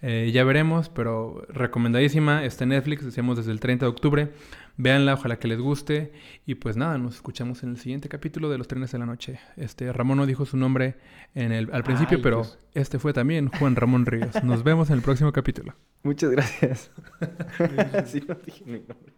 Eh, 0.00 0.30
ya 0.32 0.44
veremos, 0.44 0.88
pero 0.90 1.44
recomendadísima. 1.48 2.44
Está 2.44 2.62
en 2.64 2.70
Netflix, 2.70 3.04
decíamos 3.04 3.36
desde 3.36 3.50
el 3.50 3.58
30 3.58 3.84
de 3.86 3.90
octubre. 3.90 4.30
Véanla, 4.78 5.14
ojalá 5.14 5.38
que 5.38 5.48
les 5.48 5.58
guste. 5.60 6.12
Y 6.46 6.54
pues 6.54 6.76
nada, 6.76 6.96
nos 6.98 7.16
escuchamos 7.16 7.62
en 7.64 7.70
el 7.70 7.78
siguiente 7.78 8.08
capítulo 8.08 8.48
de 8.48 8.58
Los 8.58 8.68
Trenes 8.68 8.92
de 8.92 8.98
la 8.98 9.06
Noche. 9.06 9.40
Este, 9.56 9.92
Ramón 9.92 10.16
no 10.18 10.24
dijo 10.26 10.46
su 10.46 10.56
nombre 10.56 10.96
en 11.34 11.50
el, 11.52 11.68
al 11.72 11.82
principio, 11.82 12.18
Ay, 12.18 12.22
pero 12.22 12.36
Dios. 12.38 12.58
este 12.74 12.98
fue 13.00 13.12
también 13.12 13.48
Juan 13.48 13.74
Ramón 13.76 14.06
Ríos. 14.06 14.42
Nos 14.44 14.62
vemos 14.62 14.88
en 14.90 14.96
el 14.96 15.02
próximo 15.02 15.32
capítulo. 15.32 15.74
Muchas 16.02 16.30
gracias. 16.30 16.90
Sí, 18.06 18.22
no 18.26 18.36
dije 18.36 18.64
mi 18.64 18.78
nombre. 18.78 19.12